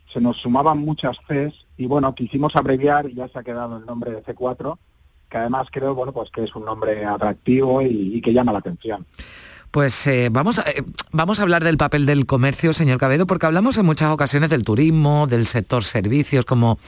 Se 0.08 0.22
nos 0.22 0.38
sumaban 0.38 0.78
muchas 0.78 1.18
Cs 1.28 1.54
y 1.78 1.88
bueno, 1.88 2.14
quisimos 2.14 2.56
abreviar 2.56 3.10
y 3.10 3.16
ya 3.16 3.28
se 3.28 3.40
ha 3.40 3.44
quedado 3.44 3.78
el 3.78 3.86
nombre 3.86 4.12
de 4.12 4.24
C4, 4.24 4.78
que 5.30 5.38
además 5.38 5.68
creo, 5.72 5.96
bueno, 5.96 6.14
pues 6.14 6.30
que 6.30 6.44
es 6.44 6.56
un 6.56 6.64
nombre 6.64 7.04
atractivo 7.06 7.82
y 7.82 8.22
que 8.22 8.32
llama 8.32 8.54
la 8.54 8.60
atención. 8.60 9.06
Pues 9.76 10.08
eh, 10.08 10.30
vamos, 10.32 10.58
a, 10.58 10.62
eh, 10.70 10.86
vamos 11.12 11.38
a 11.38 11.42
hablar 11.42 11.62
del 11.62 11.76
papel 11.76 12.06
del 12.06 12.26
comercio, 12.26 12.72
señor 12.72 12.98
Cabedo, 12.98 13.28
porque 13.28 13.46
hablamos 13.46 13.78
en 13.78 13.86
muchas 13.86 14.10
ocasiones 14.10 14.50
del 14.50 14.64
turismo, 14.64 15.28
del 15.28 15.48
sector 15.48 15.84
servicios 15.84 16.46
como 16.46 16.80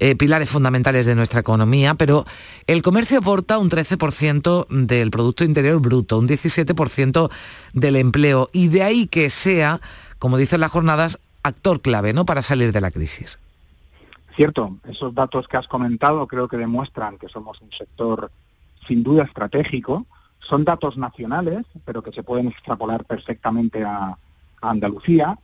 eh, 0.00 0.16
pilares 0.16 0.50
fundamentales 0.50 1.06
de 1.06 1.14
nuestra 1.14 1.38
economía, 1.38 1.94
pero 1.94 2.24
el 2.66 2.82
comercio 2.82 3.20
aporta 3.20 3.58
un 3.58 3.70
13% 3.70 4.66
del 4.70 5.12
Producto 5.12 5.44
Interior 5.44 5.78
Bruto, 5.80 6.18
un 6.18 6.26
17% 6.26 7.30
del 7.74 7.94
empleo, 7.94 8.50
y 8.52 8.66
de 8.66 8.82
ahí 8.82 9.06
que 9.06 9.30
sea, 9.30 9.80
como 10.18 10.36
dicen 10.36 10.62
las 10.62 10.72
jornadas, 10.72 11.20
actor 11.44 11.80
clave 11.80 12.12
¿no? 12.12 12.26
para 12.26 12.42
salir 12.42 12.72
de 12.72 12.80
la 12.80 12.90
crisis. 12.90 13.38
Cierto, 14.34 14.78
esos 14.88 15.14
datos 15.14 15.46
que 15.46 15.58
has 15.58 15.68
comentado 15.68 16.26
creo 16.26 16.48
que 16.48 16.56
demuestran 16.56 17.18
que 17.18 17.28
somos 17.28 17.60
un 17.60 17.70
sector 17.70 18.32
sin 18.88 19.04
duda 19.04 19.22
estratégico, 19.22 20.06
son 20.42 20.64
datos 20.64 20.96
nacionales, 20.96 21.64
pero 21.84 22.02
que 22.02 22.12
se 22.12 22.22
pueden 22.22 22.48
extrapolar 22.48 23.04
perfectamente 23.04 23.84
a, 23.84 24.18
Andalucía. 24.64 25.36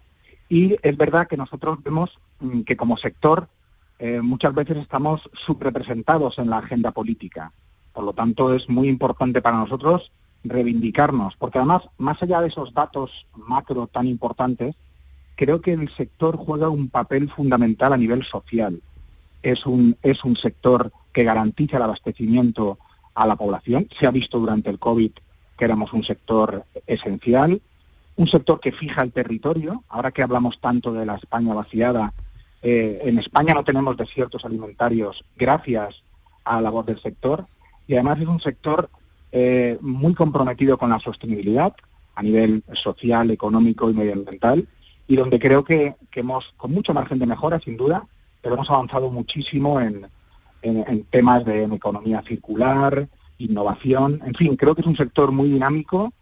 Y 0.49 0.77
es 0.81 0.97
verdad 0.97 1.27
que 1.27 1.37
nosotros 1.37 1.83
vemos 1.83 2.17
mm, 2.39 2.61
que 2.61 2.77
como 2.77 2.97
sector 2.97 3.49
eh, 3.99 4.21
muchas 4.21 4.55
veces 4.55 4.77
estamos 4.77 5.29
subrepresentados 5.33 6.39
en 6.39 6.51
la 6.51 6.59
agenda 6.59 6.93
política. 6.93 7.53
Por 7.93 8.05
lo 8.05 8.13
tanto, 8.13 8.55
es 8.55 8.69
muy 8.69 8.89
importante 8.89 9.43
para 9.43 9.57
nosotros 9.57 10.13
reivindicarnos, 10.45 11.35
porque 11.37 11.59
además, 11.59 11.83
más 11.99 12.23
allá 12.23 12.41
de 12.41 12.47
esos 12.47 12.73
datos 12.73 13.27
macro 13.35 13.89
tan 13.89 14.07
importantes, 14.07 14.77
creo 15.35 15.61
que 15.61 15.73
el 15.73 15.93
sector 15.97 16.37
juega 16.37 16.69
un 16.69 16.89
papel 16.89 17.29
fundamental 17.29 17.93
a 17.93 17.97
nivel 17.97 18.23
social. 18.23 18.81
Es 19.43 19.67
un, 19.67 19.97
es 20.03 20.25
un 20.25 20.37
sector 20.37 20.93
que 21.13 21.25
garantiza 21.25 21.79
el 21.79 21.83
abastecimiento 21.83 22.79
a 23.21 23.27
la 23.27 23.37
población. 23.37 23.89
Se 23.99 24.07
ha 24.07 24.13
visto 24.21 24.39
durante 24.39 24.71
el 24.71 24.79
COVID 24.79 25.13
que 25.57 25.65
éramos 25.65 25.93
un 25.93 26.05
sector 26.05 26.65
esencial, 26.87 27.61
un 28.17 28.27
sector 28.27 28.57
que 28.61 28.73
fija 28.73 29.03
el 29.03 29.13
territorio. 29.13 29.71
Ahora 29.89 30.13
que 30.13 30.23
hablamos 30.23 30.61
tanto 30.61 30.93
de 30.93 31.05
la 31.05 31.17
España 31.17 31.55
vaciada, 31.55 32.13
Eh, 32.61 32.99
en 33.09 33.19
España 33.19 33.55
no 33.55 33.63
tenemos 33.63 33.97
desiertos 33.97 34.45
alimentarios 34.45 35.25
gracias 35.37 36.03
a 36.45 36.57
la 36.57 36.63
labor 36.63 36.85
del 36.87 37.01
sector 37.01 37.47
y 37.87 37.95
además 37.95 38.19
es 38.19 38.27
un 38.27 38.41
sector 38.41 38.91
eh, 39.31 39.79
muy 39.81 40.13
comprometido 40.15 40.77
con 40.77 40.91
la 40.91 40.99
sostenibilidad 40.99 41.73
a 42.17 42.23
nivel 42.29 42.65
social, 42.73 43.31
económico 43.31 43.89
y 43.89 43.95
medioambiental 43.95 44.67
y 45.07 45.15
donde 45.15 45.39
creo 45.39 45.63
que, 45.63 45.95
hemos, 46.15 46.53
con 46.57 46.71
mucho 46.73 46.93
margen 46.93 47.21
de 47.21 47.27
mejora 47.27 47.61
sin 47.61 47.77
duda, 47.77 47.99
pero 48.43 48.55
hemos 48.55 48.71
avanzado 48.71 49.09
muchísimo 49.11 49.81
en, 49.81 50.07
en 50.63 51.05
temas 51.05 51.45
de 51.45 51.65
economía 51.65 52.23
circular, 52.27 53.09
innovación, 53.39 54.21
en 54.25 54.35
fin, 54.35 54.57
creo 54.57 54.75
que 54.75 54.81
es 54.81 54.87
un 54.87 54.97
sector 54.97 55.33
muy 55.33 55.49
dinámico 55.51 56.13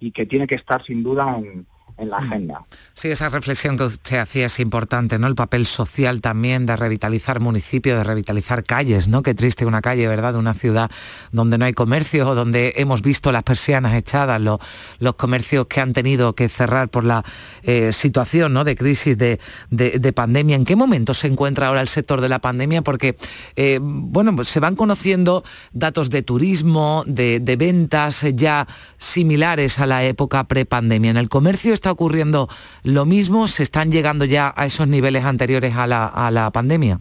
y 0.00 0.10
que 0.10 0.26
tiene 0.26 0.46
que 0.46 0.56
estar 0.56 0.84
sin 0.84 1.02
duda 1.02 1.38
en, 1.38 1.66
en 1.96 2.10
la 2.10 2.20
mm. 2.20 2.24
agenda. 2.24 2.64
Sí, 2.94 3.08
esa 3.08 3.28
reflexión 3.28 3.76
que 3.76 3.84
usted 3.84 4.18
hacía 4.18 4.46
es 4.46 4.58
importante, 4.60 5.18
¿no? 5.18 5.26
El 5.26 5.34
papel 5.34 5.66
social 5.66 6.20
también 6.20 6.66
de 6.66 6.76
revitalizar 6.76 7.40
municipios, 7.40 7.98
de 7.98 8.04
revitalizar 8.04 8.64
calles, 8.64 9.08
¿no? 9.08 9.22
Qué 9.22 9.34
triste 9.34 9.66
una 9.66 9.80
calle, 9.80 10.06
¿verdad? 10.08 10.32
De 10.32 10.38
una 10.38 10.54
ciudad 10.54 10.90
donde 11.32 11.58
no 11.58 11.64
hay 11.64 11.72
comercio, 11.72 12.34
donde 12.34 12.74
hemos 12.76 13.02
visto 13.02 13.32
las 13.32 13.42
persianas 13.42 13.94
echadas, 13.94 14.40
los, 14.40 14.58
los 14.98 15.14
comercios 15.14 15.66
que 15.66 15.80
han 15.80 15.92
tenido 15.92 16.34
que 16.34 16.48
cerrar 16.48 16.88
por 16.88 17.04
la 17.04 17.24
eh, 17.62 17.92
situación, 17.92 18.52
¿no? 18.52 18.64
De 18.64 18.76
crisis, 18.76 19.16
de, 19.16 19.38
pandemia. 20.14 20.56
¿En 20.56 20.64
qué 20.64 20.76
momento 20.76 21.14
se 21.14 21.26
encuentra 21.26 21.68
ahora 21.68 21.80
el 21.80 21.88
sector 21.88 22.20
de 22.20 22.28
la 22.28 22.40
pandemia? 22.40 22.82
Porque, 22.82 23.16
eh, 23.56 23.78
bueno, 23.80 24.34
pues 24.36 24.48
se 24.48 24.60
van 24.60 24.76
conociendo 24.76 25.44
datos 25.72 26.10
de 26.10 26.22
turismo, 26.22 27.04
de, 27.06 27.40
de 27.40 27.56
ventas 27.56 28.24
ya 28.34 28.66
similares 28.98 29.78
a 29.78 29.86
la 29.86 30.04
época 30.04 30.44
prepandemia. 30.44 31.10
En 31.10 31.16
el 31.16 31.28
comercio 31.28 31.72
está 31.84 31.92
ocurriendo 31.92 32.48
lo 32.82 33.04
mismo? 33.04 33.46
¿Se 33.46 33.62
están 33.62 33.92
llegando 33.92 34.24
ya 34.24 34.54
a 34.56 34.64
esos 34.64 34.88
niveles 34.88 35.22
anteriores 35.22 35.74
a 35.76 35.86
la, 35.86 36.50
pandemia? 36.50 36.98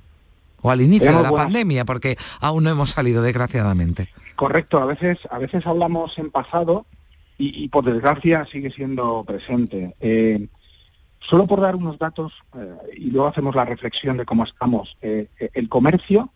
O 0.61 0.71
al 0.71 0.81
inicio 0.81 1.15
de 1.15 1.23
la 1.23 1.31
pandemia, 1.31 1.85
porque 1.85 2.17
aún 2.41 2.65
no 2.65 2.69
hemos 2.69 2.89
salido, 2.89 3.21
desgraciadamente. 3.21 4.09
Correcto, 4.35 4.81
a 4.81 4.85
veces, 4.85 5.19
a 5.31 5.37
veces 5.37 5.65
hablamos 5.65 6.17
en 6.17 6.31
pasado 6.31 6.85
y, 7.37 7.69
por 7.69 7.85
desgracia 7.85 8.45
sigue 8.51 8.71
siendo 8.71 9.23
presente. 9.23 9.95
Eh, 10.01 10.47
solo 11.21 11.47
por 11.47 11.61
dar 11.61 11.77
unos 11.77 11.97
datos 11.97 12.33
eh, 12.57 12.97
y 12.97 13.11
luego 13.11 13.27
hacemos 13.27 13.55
la 13.55 13.63
reflexión 13.63 14.17
de 14.17 14.25
cómo 14.25 14.43
estamos. 14.43 14.97
Eh, 15.01 15.27
el 15.53 15.69
comercio 15.69 16.29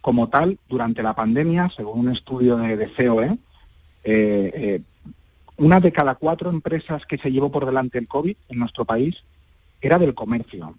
como 0.00 0.28
tal, 0.28 0.60
durante 0.68 1.02
la 1.02 1.16
pandemia, 1.16 1.68
según 1.74 2.06
un 2.06 2.12
estudio 2.12 2.56
de, 2.58 2.76
de 2.76 2.92
COE, 2.94 3.38
una 5.58 5.80
de 5.80 5.92
cada 5.92 6.14
cuatro 6.14 6.50
empresas 6.50 7.04
que 7.04 7.18
se 7.18 7.30
llevó 7.30 7.50
por 7.50 7.66
delante 7.66 7.98
el 7.98 8.08
COVID 8.08 8.36
en 8.48 8.58
nuestro 8.58 8.84
país 8.84 9.24
era 9.80 9.98
del 9.98 10.14
comercio. 10.14 10.74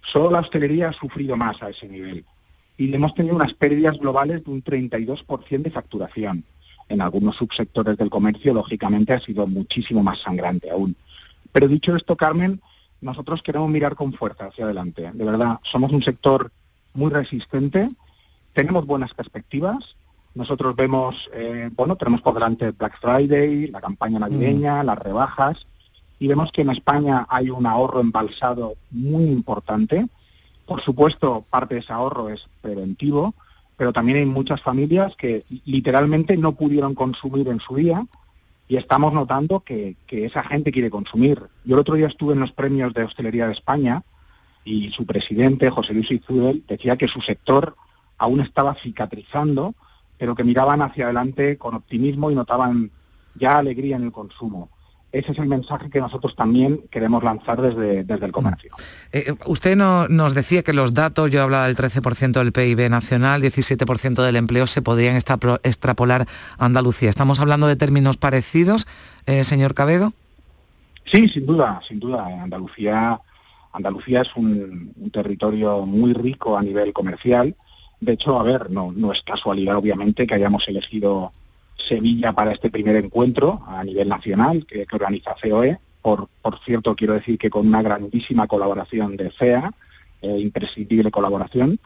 Solo 0.00 0.30
la 0.30 0.40
hostelería 0.40 0.88
ha 0.88 0.92
sufrido 0.92 1.36
más 1.36 1.62
a 1.62 1.70
ese 1.70 1.88
nivel. 1.88 2.24
Y 2.76 2.94
hemos 2.94 3.14
tenido 3.14 3.36
unas 3.36 3.52
pérdidas 3.52 3.98
globales 3.98 4.44
de 4.44 4.50
un 4.50 4.62
32% 4.62 5.62
de 5.62 5.70
facturación. 5.70 6.44
En 6.88 7.00
algunos 7.00 7.36
subsectores 7.36 7.96
del 7.96 8.10
comercio, 8.10 8.54
lógicamente, 8.54 9.12
ha 9.12 9.20
sido 9.20 9.46
muchísimo 9.46 10.02
más 10.02 10.20
sangrante 10.20 10.70
aún. 10.70 10.96
Pero 11.52 11.68
dicho 11.68 11.94
esto, 11.96 12.16
Carmen, 12.16 12.60
nosotros 13.00 13.42
queremos 13.42 13.68
mirar 13.70 13.96
con 13.96 14.12
fuerza 14.12 14.46
hacia 14.46 14.64
adelante. 14.64 15.10
De 15.12 15.24
verdad, 15.24 15.58
somos 15.62 15.92
un 15.92 16.02
sector 16.02 16.52
muy 16.94 17.10
resistente, 17.10 17.88
tenemos 18.52 18.86
buenas 18.86 19.14
perspectivas, 19.14 19.96
nosotros 20.34 20.74
vemos, 20.74 21.30
eh, 21.34 21.70
bueno, 21.74 21.96
tenemos 21.96 22.22
por 22.22 22.34
delante 22.34 22.70
Black 22.70 22.98
Friday, 23.00 23.68
la 23.68 23.80
campaña 23.80 24.18
navideña, 24.18 24.82
mm. 24.82 24.86
las 24.86 24.98
rebajas, 24.98 25.66
y 26.18 26.28
vemos 26.28 26.52
que 26.52 26.62
en 26.62 26.70
España 26.70 27.26
hay 27.28 27.50
un 27.50 27.66
ahorro 27.66 28.00
embalsado 28.00 28.74
muy 28.90 29.24
importante. 29.24 30.06
Por 30.66 30.80
supuesto, 30.80 31.44
parte 31.50 31.74
de 31.74 31.80
ese 31.80 31.92
ahorro 31.92 32.30
es 32.30 32.46
preventivo, 32.60 33.34
pero 33.76 33.92
también 33.92 34.18
hay 34.18 34.26
muchas 34.26 34.60
familias 34.62 35.14
que 35.16 35.44
literalmente 35.64 36.36
no 36.36 36.52
pudieron 36.52 36.94
consumir 36.94 37.48
en 37.48 37.60
su 37.60 37.74
día 37.74 38.06
y 38.68 38.76
estamos 38.76 39.12
notando 39.12 39.60
que, 39.60 39.96
que 40.06 40.24
esa 40.24 40.44
gente 40.44 40.70
quiere 40.70 40.90
consumir. 40.90 41.42
Yo 41.64 41.74
el 41.74 41.80
otro 41.80 41.96
día 41.96 42.06
estuve 42.06 42.34
en 42.34 42.40
los 42.40 42.52
premios 42.52 42.94
de 42.94 43.02
hostelería 43.02 43.46
de 43.46 43.52
España 43.52 44.04
y 44.64 44.92
su 44.92 45.04
presidente, 45.04 45.70
José 45.70 45.92
Luis 45.92 46.10
Izudel, 46.10 46.62
decía 46.68 46.96
que 46.96 47.08
su 47.08 47.20
sector 47.20 47.76
aún 48.16 48.40
estaba 48.40 48.74
cicatrizando 48.74 49.74
pero 50.22 50.36
que 50.36 50.44
miraban 50.44 50.82
hacia 50.82 51.06
adelante 51.06 51.58
con 51.58 51.74
optimismo 51.74 52.30
y 52.30 52.36
notaban 52.36 52.92
ya 53.34 53.58
alegría 53.58 53.96
en 53.96 54.04
el 54.04 54.12
consumo. 54.12 54.68
Ese 55.10 55.32
es 55.32 55.38
el 55.38 55.46
mensaje 55.46 55.90
que 55.90 55.98
nosotros 55.98 56.36
también 56.36 56.82
queremos 56.92 57.24
lanzar 57.24 57.60
desde, 57.60 58.04
desde 58.04 58.26
el 58.26 58.30
comercio. 58.30 58.70
Eh, 59.10 59.24
eh, 59.26 59.34
usted 59.46 59.74
no, 59.74 60.06
nos 60.06 60.32
decía 60.32 60.62
que 60.62 60.72
los 60.74 60.94
datos, 60.94 61.28
yo 61.32 61.42
hablaba 61.42 61.66
del 61.66 61.76
13% 61.76 62.34
del 62.34 62.52
PIB 62.52 62.88
nacional, 62.88 63.42
17% 63.42 64.22
del 64.22 64.36
empleo, 64.36 64.68
se 64.68 64.80
podrían 64.80 65.16
extrapolar 65.16 66.28
a 66.56 66.64
Andalucía. 66.64 67.10
¿Estamos 67.10 67.40
hablando 67.40 67.66
de 67.66 67.74
términos 67.74 68.16
parecidos, 68.16 68.86
eh, 69.26 69.42
señor 69.42 69.74
Cabedo? 69.74 70.12
Sí, 71.04 71.28
sin 71.30 71.46
duda, 71.46 71.80
sin 71.84 71.98
duda. 71.98 72.26
Andalucía, 72.26 73.20
Andalucía 73.72 74.22
es 74.22 74.36
un 74.36 75.10
territorio 75.12 75.84
muy 75.84 76.12
rico 76.12 76.56
a 76.56 76.62
nivel 76.62 76.92
comercial 76.92 77.56
de 78.02 78.14
hecho, 78.14 78.38
a 78.40 78.42
ver, 78.42 78.68
no, 78.68 78.90
no 78.90 79.12
es 79.12 79.22
casualidad, 79.22 79.76
obviamente, 79.76 80.26
que 80.26 80.34
hayamos 80.34 80.66
elegido 80.66 81.30
Sevilla 81.76 82.32
para 82.32 82.50
este 82.50 82.68
primer 82.68 82.96
encuentro 82.96 83.62
a 83.64 83.84
nivel 83.84 84.08
nacional 84.08 84.66
que, 84.66 84.84
organiza 84.90 85.36
COE. 85.40 85.78
Por, 86.02 86.28
por, 86.42 86.58
cierto, 86.64 86.96
quiero 86.96 87.14
decir 87.14 87.38
que 87.38 87.48
con 87.48 87.64
una 87.64 87.80
grandísima 87.80 88.48
colaboración 88.48 89.16
de 89.16 89.30
CEA, 89.30 89.72
eh, 90.20 90.36
imprescindible 90.36 91.12
colaboración. 91.12 91.78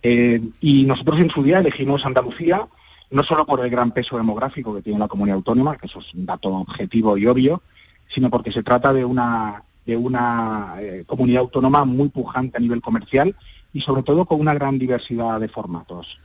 Eh, 0.00 0.40
y 0.60 0.84
nosotros 0.84 1.18
en 1.18 1.28
su 1.28 1.42
día 1.42 1.58
elegimos 1.58 2.06
Andalucía, 2.06 2.68
no 3.10 3.24
solo 3.24 3.44
por 3.44 3.58
el 3.64 3.68
gran 3.68 3.90
peso 3.90 4.16
demográfico 4.16 4.72
que 4.76 4.82
tiene 4.82 5.00
la 5.00 5.08
comunidad 5.08 5.38
autónoma, 5.38 5.76
que 5.76 5.86
eso 5.86 5.98
es 5.98 6.14
un 6.14 6.24
dato 6.24 6.50
objetivo 6.50 7.18
y 7.18 7.26
obvio, 7.26 7.62
sino 8.06 8.30
porque 8.30 8.52
se 8.52 8.62
trata 8.62 8.92
de 8.92 9.04
una, 9.04 9.64
de 9.84 9.96
una 9.96 10.76
eh, 10.78 11.02
comunidad 11.04 11.40
autónoma 11.40 11.84
muy 11.84 12.10
pujante 12.10 12.58
a 12.58 12.60
nivel 12.60 12.80
comercial 12.80 13.34
y 13.72 13.80
sobre 13.80 14.02
todo 14.02 14.24
con 14.24 14.40
una 14.40 14.54
gran 14.54 14.78
diversidad 14.78 15.40
de 15.40 15.48
formatos. 15.48 16.20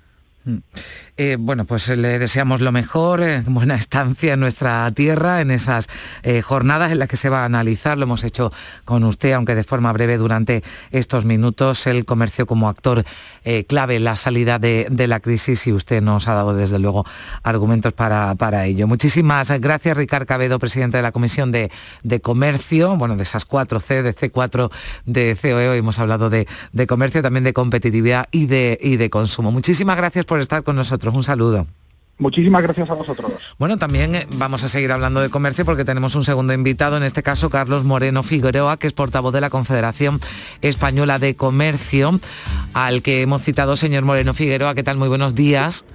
Mm. 0.45 0.57
Eh, 1.15 1.37
bueno, 1.39 1.63
pues 1.65 1.87
le 1.89 2.19
deseamos 2.19 2.59
lo 2.59 2.71
mejor, 2.71 3.21
eh, 3.21 3.43
buena 3.47 3.75
estancia 3.75 4.33
en 4.33 4.39
nuestra 4.39 4.91
tierra, 4.91 5.41
en 5.41 5.51
esas 5.51 5.87
eh, 6.23 6.41
jornadas 6.41 6.91
en 6.91 6.99
las 6.99 7.07
que 7.07 7.17
se 7.17 7.29
va 7.29 7.43
a 7.43 7.45
analizar, 7.45 7.97
lo 7.97 8.03
hemos 8.03 8.23
hecho 8.23 8.51
con 8.83 9.03
usted, 9.03 9.33
aunque 9.33 9.55
de 9.55 9.63
forma 9.63 9.93
breve 9.93 10.17
durante 10.17 10.63
estos 10.91 11.23
minutos, 11.23 11.87
el 11.87 12.05
comercio 12.05 12.45
como 12.45 12.67
actor 12.67 13.05
clave 13.67 13.99
la 13.99 14.15
salida 14.15 14.57
de, 14.57 14.87
la 15.07 15.19
crisis 15.19 15.67
y 15.67 15.73
usted 15.73 16.01
nos 16.01 16.29
ha 16.29 16.33
dado 16.33 16.55
desde 16.55 16.79
luego 16.79 17.05
argumentos 17.43 17.91
para, 17.91 18.65
ello. 18.65 18.87
Muchísimas 18.87 19.51
gracias, 19.59 19.97
Ricardo 19.97 20.25
Cabedo, 20.25 20.59
presidente 20.59 20.97
de 20.97 21.03
la 21.03 21.11
Comisión 21.11 21.51
de, 21.51 21.69
Comercio, 22.21 22.95
bueno, 22.95 23.17
de 23.17 23.23
esas 23.23 23.43
cuatro 23.43 23.81
C, 23.81 24.01
de 24.01 24.15
C4 24.15 24.71
de 25.05 25.37
COE, 25.39 25.69
hoy 25.69 25.77
hemos 25.77 25.99
hablado 25.99 26.29
de, 26.29 26.47
comercio, 26.87 27.21
también 27.21 27.43
de 27.43 27.53
competitividad 27.53 28.27
y 28.31 28.45
de, 28.45 28.79
y 28.81 28.95
de 28.95 29.09
consumo. 29.09 29.51
Muchísimas 29.51 29.97
gracias 29.97 30.25
por 30.25 30.32
estar 30.39 30.63
con 30.63 30.75
nosotros. 30.75 31.13
Un 31.13 31.23
saludo. 31.23 31.67
Muchísimas 32.19 32.61
gracias 32.61 32.89
a 32.89 32.93
vosotros. 32.93 33.31
Bueno, 33.57 33.77
también 33.77 34.15
eh, 34.15 34.27
vamos 34.35 34.63
a 34.63 34.67
seguir 34.67 34.91
hablando 34.91 35.19
de 35.19 35.29
comercio 35.29 35.65
porque 35.65 35.83
tenemos 35.83 36.13
un 36.15 36.23
segundo 36.23 36.53
invitado, 36.53 36.95
en 36.95 37.03
este 37.03 37.23
caso 37.23 37.49
Carlos 37.49 37.83
Moreno 37.83 38.21
Figueroa, 38.21 38.77
que 38.77 38.87
es 38.87 38.93
portavoz 38.93 39.33
de 39.33 39.41
la 39.41 39.49
Confederación 39.49 40.21
Española 40.61 41.17
de 41.17 41.35
Comercio, 41.35 42.19
al 42.73 43.01
que 43.01 43.23
hemos 43.23 43.41
citado, 43.41 43.75
señor 43.75 44.03
Moreno 44.03 44.33
Figueroa. 44.33 44.75
¿Qué 44.75 44.83
tal? 44.83 44.97
Muy 44.97 45.09
buenos 45.09 45.33
días. 45.33 45.85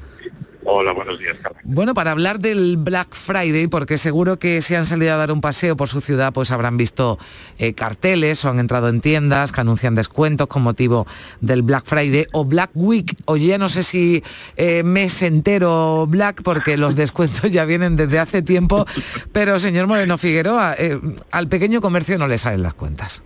Hola, 0.70 0.92
buenos 0.92 1.18
días, 1.18 1.34
Carmen. 1.40 1.62
Bueno, 1.64 1.94
para 1.94 2.10
hablar 2.10 2.40
del 2.40 2.76
Black 2.76 3.14
Friday, 3.14 3.68
porque 3.68 3.96
seguro 3.96 4.38
que 4.38 4.60
si 4.60 4.74
han 4.74 4.84
salido 4.84 5.14
a 5.14 5.16
dar 5.16 5.32
un 5.32 5.40
paseo 5.40 5.78
por 5.78 5.88
su 5.88 6.02
ciudad, 6.02 6.34
pues 6.34 6.50
habrán 6.50 6.76
visto 6.76 7.18
eh, 7.56 7.72
carteles 7.72 8.44
o 8.44 8.50
han 8.50 8.58
entrado 8.58 8.90
en 8.90 9.00
tiendas 9.00 9.50
que 9.50 9.62
anuncian 9.62 9.94
descuentos 9.94 10.46
con 10.46 10.60
motivo 10.60 11.06
del 11.40 11.62
Black 11.62 11.86
Friday 11.86 12.26
o 12.32 12.44
Black 12.44 12.72
Week, 12.74 13.16
o 13.24 13.38
ya 13.38 13.56
no 13.56 13.70
sé 13.70 13.82
si 13.82 14.22
eh, 14.56 14.82
mes 14.82 15.22
entero 15.22 16.06
Black, 16.06 16.42
porque 16.42 16.76
los 16.76 16.96
descuentos 16.96 17.50
ya 17.50 17.64
vienen 17.64 17.96
desde 17.96 18.18
hace 18.18 18.42
tiempo, 18.42 18.84
pero 19.32 19.58
señor 19.58 19.86
Moreno 19.86 20.18
Figueroa, 20.18 20.74
eh, 20.76 21.00
al 21.30 21.48
pequeño 21.48 21.80
comercio 21.80 22.18
no 22.18 22.28
le 22.28 22.36
salen 22.36 22.62
las 22.62 22.74
cuentas. 22.74 23.24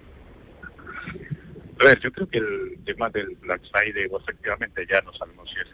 A 1.81 1.85
ver, 1.87 1.99
yo 1.99 2.13
creo 2.13 2.29
que 2.29 2.39
el 2.39 2.79
tema 2.85 3.11
del 3.11 3.37
Black 3.41 3.63
Friday, 3.73 4.09
efectivamente 4.17 4.87
ya 4.89 5.03
no 5.03 5.13
sabemos 5.13 5.51
si 5.51 5.57
es 5.57 5.67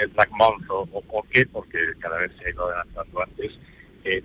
el 0.00 0.08
Black 0.08 0.30
Month 0.30 0.64
o, 0.70 0.86
por 0.86 1.26
qué, 1.28 1.46
porque 1.46 1.78
cada 1.98 2.18
vez 2.18 2.32
se 2.38 2.46
ha 2.46 2.50
ido 2.50 2.66
adelantando 2.66 3.22
antes, 3.22 3.52
eh, 4.04 4.22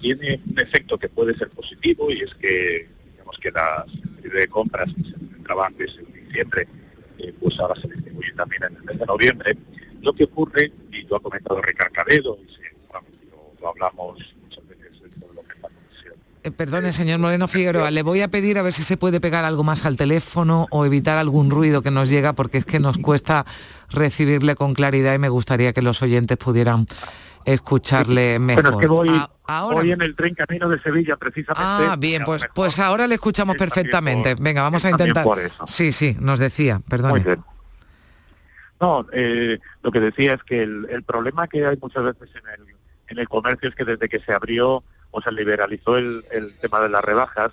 tiene 0.00 0.40
un 0.50 0.58
efecto 0.58 0.98
que 0.98 1.08
puede 1.08 1.36
ser 1.36 1.48
positivo 1.50 2.10
y 2.10 2.20
es 2.20 2.34
que 2.34 2.88
digamos 3.12 3.38
que 3.38 3.50
las 3.50 3.86
compras 4.50 4.88
que 4.94 5.02
se 5.02 5.18
centraban 5.18 5.72
antes 5.72 5.96
diciembre, 6.12 6.68
eh, 7.18 7.32
pues 7.40 7.58
ahora 7.58 7.80
se 7.80 7.88
distribuyen 7.88 8.36
también 8.36 8.64
en 8.64 8.76
el 8.76 8.84
mes 8.84 8.98
de 8.98 9.06
noviembre. 9.06 9.56
Lo 10.02 10.12
que 10.12 10.24
ocurre, 10.24 10.70
y 10.92 11.02
lo 11.02 11.16
ha 11.16 11.20
comentado 11.20 11.62
Ricardo 11.62 11.92
Cabedo, 11.94 12.38
y 12.38 12.56
hablamos 13.66 14.18
de 14.18 14.76
lo 15.34 15.42
que 15.42 15.52
es 15.54 15.62
la 15.62 15.68
comisión 15.68 16.14
Eh, 16.35 16.35
perdone, 16.50 16.92
señor 16.92 17.18
Moreno 17.18 17.48
Figueroa, 17.48 17.90
le 17.90 18.02
voy 18.02 18.20
a 18.20 18.28
pedir 18.28 18.58
a 18.58 18.62
ver 18.62 18.72
si 18.72 18.82
se 18.82 18.96
puede 18.96 19.20
pegar 19.20 19.44
algo 19.44 19.64
más 19.64 19.84
al 19.86 19.96
teléfono 19.96 20.66
o 20.70 20.84
evitar 20.84 21.18
algún 21.18 21.50
ruido 21.50 21.82
que 21.82 21.90
nos 21.90 22.08
llega, 22.08 22.34
porque 22.34 22.58
es 22.58 22.64
que 22.64 22.80
nos 22.80 22.98
cuesta 22.98 23.46
recibirle 23.90 24.54
con 24.54 24.74
claridad 24.74 25.14
y 25.14 25.18
me 25.18 25.28
gustaría 25.28 25.72
que 25.72 25.82
los 25.82 26.02
oyentes 26.02 26.36
pudieran 26.36 26.86
escucharle 27.44 28.38
mejor. 28.38 28.62
Bueno, 28.62 28.78
es 28.78 28.82
que 28.82 28.86
voy, 28.88 29.22
ahora... 29.44 29.88
en 29.88 30.02
el 30.02 30.14
tren 30.16 30.34
camino 30.34 30.68
de 30.68 30.80
Sevilla, 30.80 31.16
precisamente. 31.16 31.62
Ah, 31.64 31.96
bien, 31.98 32.24
pues, 32.24 32.46
pues 32.54 32.78
ahora 32.80 33.06
le 33.06 33.14
escuchamos 33.14 33.56
perfectamente. 33.56 34.34
Venga, 34.38 34.62
vamos 34.62 34.84
a 34.84 34.90
intentar. 34.90 35.24
Sí, 35.66 35.92
sí, 35.92 36.16
nos 36.20 36.38
decía, 36.38 36.80
perdón. 36.88 37.44
No, 38.80 39.06
eh, 39.12 39.58
lo 39.82 39.90
que 39.90 40.00
decía 40.00 40.34
es 40.34 40.42
que 40.42 40.62
el, 40.62 41.02
problema 41.06 41.46
que 41.46 41.64
hay 41.64 41.78
muchas 41.80 42.04
veces 42.04 42.28
en 42.34 42.48
el, 42.48 42.74
en 43.08 43.18
el 43.18 43.28
comercio 43.28 43.70
es 43.70 43.74
que 43.74 43.84
desde 43.84 44.08
que 44.08 44.20
se 44.20 44.32
abrió 44.32 44.82
o 45.16 45.22
se 45.22 45.32
liberalizó 45.32 45.96
el, 45.96 46.24
tema 46.60 46.78
de 46.80 46.90
las 46.90 47.02
rebajas, 47.02 47.50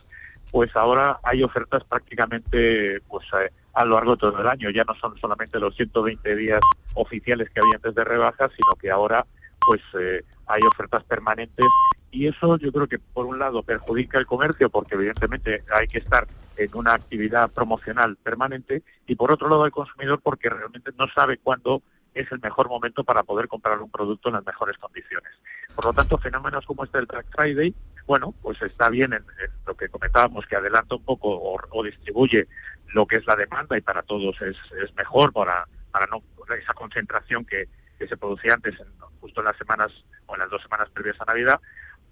pues 0.52 0.76
ahora 0.76 1.22
hay 1.24 1.44
ofertas 1.44 1.82
prácticamente 1.86 3.00
pues 3.08 3.26
eh, 3.40 3.52
a 3.74 3.86
lo 3.86 3.96
largo 3.96 4.12
de 4.12 4.18
todo 4.18 4.42
el 4.42 4.48
año. 4.48 4.70
Ya 4.70 4.84
no 4.84 4.94
son 4.96 5.18
solamente 5.18 5.62
los 5.62 5.74
120 5.74 6.36
días 6.36 6.60
oficiales 6.94 7.50
que 7.50 7.62
había 7.62 7.76
antes 7.76 7.96
de 7.96 8.04
rebajas, 8.04 8.52
sino 8.52 8.76
que 8.76 8.92
ahora 8.92 9.26
pues 9.66 9.80
eh, 9.98 10.26
hay 10.46 10.62
ofertas 10.64 11.06
permanentes 11.06 11.66
y 12.12 12.28
eso 12.28 12.58
yo 12.58 12.70
creo 12.74 12.88
que 12.88 13.00
por 13.00 13.26
un 13.28 13.40
lado 13.40 13.64
perjudica 13.64 14.20
el 14.20 14.26
comercio 14.26 14.70
porque 14.70 14.96
evidentemente 14.96 15.64
hay 15.74 15.88
que 15.88 16.00
estar 16.00 16.28
en 16.58 16.70
una 16.74 16.94
actividad 16.94 17.50
promocional 17.50 18.18
permanente 18.18 18.84
y 19.08 19.16
por 19.16 19.32
otro 19.32 19.48
lado 19.48 19.66
el 19.66 19.72
consumidor 19.72 20.20
porque 20.22 20.50
realmente 20.50 20.92
no 21.00 21.08
sabe 21.16 21.38
cuándo 21.38 21.82
es 22.14 22.32
el 22.32 22.40
mejor 22.40 22.70
momento 22.70 23.04
para 23.04 23.24
poder 23.24 23.48
comprar 23.48 23.80
un 23.82 23.90
producto 23.90 24.30
en 24.30 24.36
las 24.36 24.46
mejores 24.46 24.78
condiciones. 24.78 25.32
Por 25.76 25.86
lo 25.86 25.94
tanto, 25.94 26.18
fenómenos 26.18 26.66
como 26.66 26.84
este 26.84 27.00
del 27.00 27.08
Black 27.08 27.28
Friday, 27.36 27.76
bueno, 28.06 28.34
pues 28.42 28.62
está 28.62 28.90
bien 28.90 29.14
en, 29.14 29.26
lo 29.66 29.76
que 29.76 29.90
comentábamos, 29.90 30.46
que 30.46 30.56
adelanta 30.56 30.96
un 30.96 31.04
poco 31.04 31.30
o, 31.30 31.84
distribuye 31.84 32.48
lo 32.94 33.06
que 33.08 33.18
es 33.18 33.26
la 33.26 33.36
demanda 33.36 33.78
y 33.78 33.82
para 33.82 34.04
todos 34.04 34.40
es, 34.42 34.58
mejor 34.96 35.34
para, 35.34 35.68
para 35.92 36.06
no 36.08 36.22
esa 36.56 36.74
concentración 36.74 37.46
que, 37.46 37.68
se 38.04 38.18
producía 38.18 38.54
antes, 38.56 38.76
justo 39.22 39.40
en 39.40 39.46
las 39.46 39.56
semanas 39.56 39.88
o 40.26 40.34
en 40.34 40.40
las 40.42 40.50
dos 40.50 40.62
semanas 40.62 40.90
previas 40.90 41.16
a 41.22 41.26
Navidad, 41.26 41.62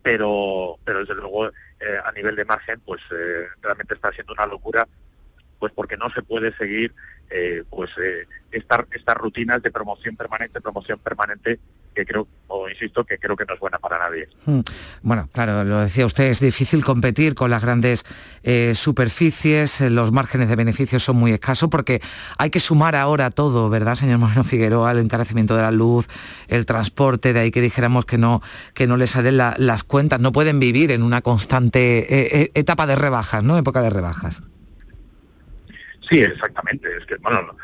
pero, 0.02 0.78
pero 0.86 1.00
desde 1.00 1.16
luego 1.16 1.48
eh, 1.48 2.00
a 2.06 2.14
nivel 2.14 2.38
de 2.38 2.46
margen, 2.46 2.80
pues 2.80 3.02
eh, 3.12 3.48
realmente 3.62 3.96
está 3.96 4.10
siendo 4.14 4.32
una 4.32 4.46
locura, 4.46 4.88
pues 5.60 5.74
porque 5.74 5.98
no 5.98 6.10
se 6.12 6.22
puede 6.22 6.56
seguir 6.56 6.96
eh, 7.32 7.64
pues 7.70 7.90
estas 8.52 9.18
rutinas 9.18 9.62
de 9.62 9.72
promoción 9.72 10.16
permanente, 10.16 10.62
promoción 10.62 11.00
permanente 11.00 11.60
que 11.94 12.06
creo, 12.06 12.28
o 12.48 12.70
insisto, 12.70 13.04
que 13.04 13.18
creo 13.18 13.36
que 13.36 13.46
no 13.46 13.54
es 13.54 13.60
buena 13.60 13.78
para 13.78 14.00
nadie. 14.00 14.28
Hmm. 14.46 14.62
Bueno, 15.02 15.30
claro, 15.32 15.64
lo 15.64 15.82
decía 15.82 16.06
usted, 16.06 16.26
es 16.26 16.40
difícil 16.40 16.84
competir 16.84 17.36
con 17.36 17.52
las 17.52 17.62
grandes 17.62 18.06
eh, 18.44 18.74
superficies, 18.76 19.82
eh, 19.82 19.90
los 19.90 20.12
márgenes 20.12 20.50
de 20.50 20.56
beneficios 20.56 21.04
son 21.04 21.18
muy 21.18 21.32
escasos 21.32 21.70
porque 21.70 22.02
hay 22.38 22.50
que 22.50 22.60
sumar 22.60 22.96
ahora 22.96 23.30
todo, 23.30 23.70
¿verdad, 23.70 23.96
señor 23.96 24.20
Moreno 24.20 24.44
Figueroa? 24.44 24.92
El 24.92 25.00
encarecimiento 25.00 25.56
de 25.56 25.64
la 25.64 25.72
luz, 25.72 26.08
el 26.48 26.66
transporte, 26.66 27.34
de 27.34 27.42
ahí 27.42 27.52
que 27.52 27.62
dijéramos 27.62 28.06
que 28.06 28.18
no, 28.18 28.42
que 28.74 28.88
no 28.88 28.98
les 28.98 29.12
salen 29.12 29.38
las 29.38 29.84
cuentas, 29.84 30.20
no 30.20 30.32
pueden 30.32 30.60
vivir 30.60 30.92
en 30.92 31.04
una 31.04 31.22
constante 31.22 32.42
eh, 32.44 32.52
etapa 32.54 32.88
de 32.88 32.96
rebajas, 32.96 33.44
¿no? 33.44 33.58
Época 33.58 33.82
de 33.82 33.90
rebajas. 33.90 34.44
Sí, 36.12 36.22
exactamente. 36.22 36.90
Es 36.98 37.06
que, 37.06 37.16
bueno, 37.16 37.56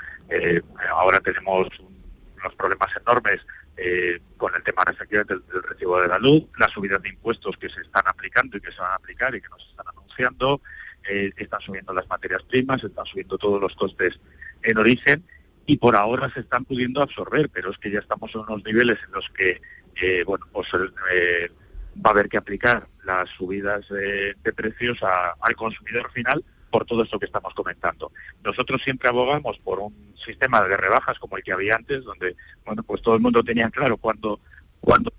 ahora 0.89 1.19
tenemos 1.19 1.67
unos 1.79 2.55
problemas 2.55 2.89
enormes 2.95 3.41
eh, 3.75 4.19
con 4.37 4.55
el 4.55 4.63
tema 4.63 4.83
efectivamente 4.89 5.33
del, 5.33 5.43
del, 5.47 5.63
recibo 5.63 6.01
de 6.01 6.07
la 6.07 6.17
luz, 6.17 6.45
las 6.57 6.71
subidas 6.71 7.01
de 7.03 7.09
impuestos 7.09 7.57
que 7.57 7.69
se 7.69 7.81
están 7.81 8.03
aplicando 8.07 8.57
y 8.57 8.61
que 8.61 8.71
se 8.71 8.79
van 8.79 8.91
a 8.91 8.95
aplicar 8.95 9.35
y 9.35 9.41
que 9.41 9.49
nos 9.49 9.67
están 9.69 9.85
anunciando, 9.89 10.61
eh, 11.09 11.31
están 11.35 11.59
subiendo 11.59 11.93
las 11.93 12.07
materias 12.07 12.41
primas, 12.43 12.83
están 12.83 13.05
subiendo 13.05 13.37
todos 13.37 13.61
los 13.61 13.75
costes 13.75 14.17
en 14.63 14.77
origen 14.77 15.23
y 15.65 15.77
por 15.77 15.97
ahora 15.97 16.31
se 16.33 16.39
están 16.39 16.63
pudiendo 16.63 17.01
absorber, 17.01 17.49
pero 17.49 17.69
es 17.71 17.77
que 17.77 17.91
ya 17.91 17.99
estamos 17.99 18.33
en 18.33 18.41
unos 18.41 18.63
niveles 18.63 18.97
en 19.05 19.11
los 19.11 19.29
que 19.29 19.61
eh, 20.01 20.23
bueno, 20.25 20.47
pues 20.53 20.69
va 20.73 22.09
a 22.09 22.13
haber 22.13 22.29
que 22.29 22.37
aplicar 22.37 22.87
las 23.03 23.29
subidas 23.31 23.87
de, 23.89 24.53
precios 24.55 24.99
al 25.41 25.55
consumidor 25.55 26.09
final 26.13 26.43
por 26.77 26.85
todo 26.85 27.01
esto 27.01 27.17
que 27.17 27.25
estamos 27.25 27.55
comentando. 27.55 28.11
Nosotros 28.43 28.83
siempre 28.83 29.09
abogamos 29.09 29.57
por 29.63 29.79
un 29.79 30.13
sistema 30.15 30.61
de 30.61 30.77
rebajas 30.77 31.17
como 31.17 31.35
el 31.35 31.43
que 31.43 31.51
había 31.51 31.75
antes, 31.75 32.03
donde 32.03 32.35
bueno 32.63 32.83
pues 32.83 33.01
todo 33.01 33.15
el 33.15 33.21
mundo 33.21 33.43
tenía 33.43 33.67
claro 33.71 33.97
cuando 33.97 34.39
cuando 34.79 35.11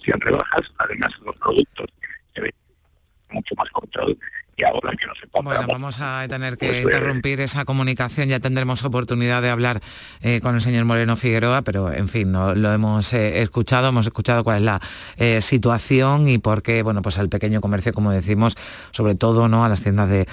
hacían 0.00 0.18
rebajas, 0.18 0.62
además 0.78 1.10
los 1.20 1.36
productos 1.36 1.90
se 2.34 2.50
mucho 3.30 3.54
más 3.56 3.68
control 3.68 4.18
ahora 4.64 4.90
que 4.92 5.06
Bueno, 5.42 5.66
vamos 5.68 6.00
a 6.00 6.26
tener 6.28 6.56
que 6.56 6.66
pues, 6.66 6.82
interrumpir 6.82 7.40
esa 7.40 7.64
comunicación, 7.64 8.28
ya 8.28 8.40
tendremos 8.40 8.84
oportunidad 8.84 9.40
de 9.42 9.50
hablar 9.50 9.80
eh, 10.20 10.40
con 10.40 10.54
el 10.54 10.60
señor 10.60 10.84
Moreno 10.84 11.16
Figueroa, 11.16 11.62
pero 11.62 11.92
en 11.92 12.08
fin, 12.08 12.32
no, 12.32 12.54
lo 12.54 12.72
hemos 12.72 13.12
eh, 13.12 13.42
escuchado, 13.42 13.88
hemos 13.88 14.06
escuchado 14.06 14.42
cuál 14.44 14.58
es 14.58 14.62
la 14.62 14.80
eh, 15.16 15.40
situación 15.42 16.28
y 16.28 16.38
por 16.38 16.62
qué, 16.62 16.82
bueno, 16.82 17.02
pues 17.02 17.18
al 17.18 17.28
pequeño 17.28 17.60
comercio, 17.60 17.92
como 17.92 18.10
decimos, 18.10 18.56
sobre 18.90 19.14
todo 19.14 19.48
¿no? 19.48 19.64
a 19.64 19.68
las 19.68 19.80
tiendas 19.80 20.08
de 20.08 20.26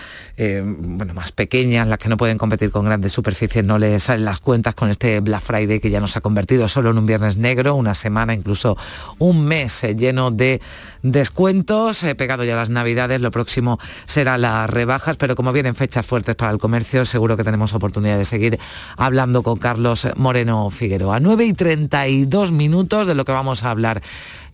bueno, 0.65 1.13
más 1.13 1.31
pequeñas, 1.31 1.87
las 1.87 1.99
que 1.99 2.09
no 2.09 2.17
pueden 2.17 2.37
competir 2.37 2.71
con 2.71 2.85
grandes 2.85 3.11
superficies, 3.11 3.63
no 3.63 3.77
les 3.77 4.03
salen 4.03 4.25
las 4.25 4.39
cuentas 4.39 4.75
con 4.75 4.89
este 4.89 5.19
Black 5.19 5.41
Friday 5.41 5.79
que 5.79 5.89
ya 5.89 5.99
nos 5.99 6.17
ha 6.17 6.21
convertido 6.21 6.67
solo 6.67 6.89
en 6.89 6.97
un 6.97 7.05
viernes 7.05 7.37
negro, 7.37 7.75
una 7.75 7.93
semana, 7.93 8.33
incluso 8.33 8.77
un 9.19 9.45
mes 9.45 9.83
lleno 9.95 10.31
de 10.31 10.61
descuentos, 11.03 12.05
pegado 12.17 12.43
ya 12.43 12.55
las 12.55 12.69
navidades, 12.69 13.21
lo 13.21 13.31
próximo 13.31 13.79
será 14.15 14.37
las 14.37 14.69
rebajas, 14.69 15.17
pero 15.17 15.35
como 15.35 15.51
vienen 15.51 15.75
fechas 15.75 16.05
fuertes 16.05 16.37
para 16.37 16.49
el 16.49 16.57
comercio, 16.57 17.03
seguro 17.03 17.35
que 17.35 17.43
tenemos 17.43 17.73
oportunidad 17.73 18.17
de 18.17 18.23
seguir 18.23 18.57
hablando 18.95 19.43
con 19.43 19.57
Carlos 19.57 20.07
Moreno 20.15 20.69
Figueroa. 20.69 21.19
9 21.19 21.43
y 21.43 21.51
32 21.51 22.53
minutos 22.53 23.07
de 23.07 23.15
lo 23.15 23.25
que 23.25 23.33
vamos 23.33 23.65
a 23.65 23.71
hablar 23.71 24.01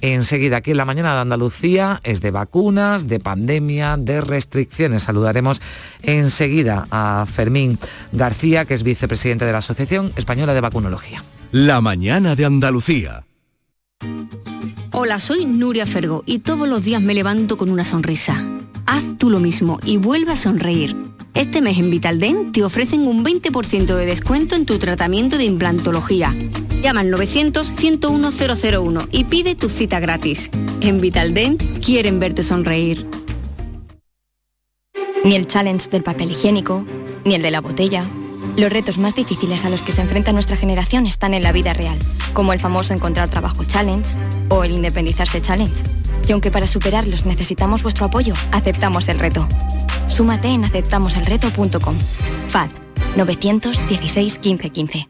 enseguida 0.02 0.58
aquí 0.58 0.72
en 0.72 0.78
la 0.78 0.86
mañana 0.86 1.14
de 1.14 1.22
Andalucía 1.22 2.02
es 2.04 2.22
de 2.22 2.32
vacunas, 2.32 3.08
de 3.08 3.20
pandemia, 3.20 3.98
de 3.98 4.22
restricciones. 4.22 5.04
Saludaremos 5.04 5.62
enseguida 6.02 6.88
a 6.90 7.28
Fermín 7.32 7.78
García, 8.14 8.66
que 8.66 8.74
es 8.74 8.82
vicepresidente 8.82 9.46
de 9.46 9.52
la 9.52 9.60
Asociación 9.60 10.12
Española 10.16 10.56
de 10.56 10.62
Vacunología. 10.62 11.24
La 11.52 11.82
mañana 11.82 12.36
de 12.36 12.46
Andalucía. 12.46 13.26
Hola, 14.90 15.20
soy 15.20 15.46
Nuria 15.46 15.86
Fergo 15.86 16.24
y 16.26 16.40
todos 16.40 16.68
los 16.68 16.84
días 16.84 17.04
me 17.04 17.14
levanto 17.14 17.58
con 17.58 17.70
una 17.70 17.86
sonrisa. 17.86 18.44
Haz 18.86 19.04
tú 19.18 19.30
lo 19.30 19.40
mismo 19.40 19.80
y 19.86 19.98
vuelve 19.98 20.34
a 20.34 20.36
sonreír. 20.36 20.96
Este 21.34 21.62
mes 21.62 21.78
en 21.78 21.90
Vitaldent 21.90 22.54
te 22.54 22.64
ofrecen 22.64 23.08
un 23.08 23.24
20% 23.24 23.96
de 23.96 24.06
descuento 24.06 24.56
en 24.56 24.66
tu 24.66 24.78
tratamiento 24.80 25.38
de 25.38 25.46
implantología. 25.46 26.36
Llama 26.82 27.02
al 27.02 27.12
900-101-001 27.12 29.08
y 29.12 29.24
pide 29.26 29.56
tu 29.56 29.70
cita 29.70 30.00
gratis. 30.00 30.50
En 30.82 31.00
Vitaldent 31.00 31.64
quieren 31.80 32.20
verte 32.20 32.44
sonreír. 32.44 33.08
Ni 35.24 35.36
el 35.36 35.48
challenge 35.48 35.90
del 35.90 36.04
papel 36.04 36.32
higiénico, 36.32 36.86
ni 37.24 37.36
el 37.36 37.42
de 37.44 37.52
la 37.52 37.62
botella. 37.62 38.06
Los 38.58 38.74
retos 38.74 38.98
más 38.98 39.16
difíciles 39.16 39.64
a 39.64 39.70
los 39.70 39.84
que 39.84 39.92
se 39.92 40.02
enfrenta 40.02 40.34
nuestra 40.34 40.58
generación 40.58 41.06
están 41.06 41.34
en 41.34 41.44
la 41.44 41.52
vida 41.52 41.74
real, 41.74 41.98
como 42.34 42.52
el 42.52 42.60
famoso 42.60 42.94
encontrar 42.94 43.30
trabajo 43.30 43.64
challenge 43.64 44.10
o 44.50 44.64
el 44.64 44.72
independizarse 44.72 45.42
challenge. 45.42 45.84
Y 46.28 46.32
aunque 46.32 46.52
para 46.52 46.68
superarlos 46.68 47.26
necesitamos 47.26 47.84
vuestro 47.84 48.06
apoyo, 48.06 48.34
aceptamos 48.52 49.10
el 49.10 49.20
reto. 49.20 49.48
Súmate 50.08 50.50
en 50.50 50.66
aceptamoselreto.com. 50.66 51.96
FAD 52.50 52.70
916 53.16 54.40
1515. 54.44 55.10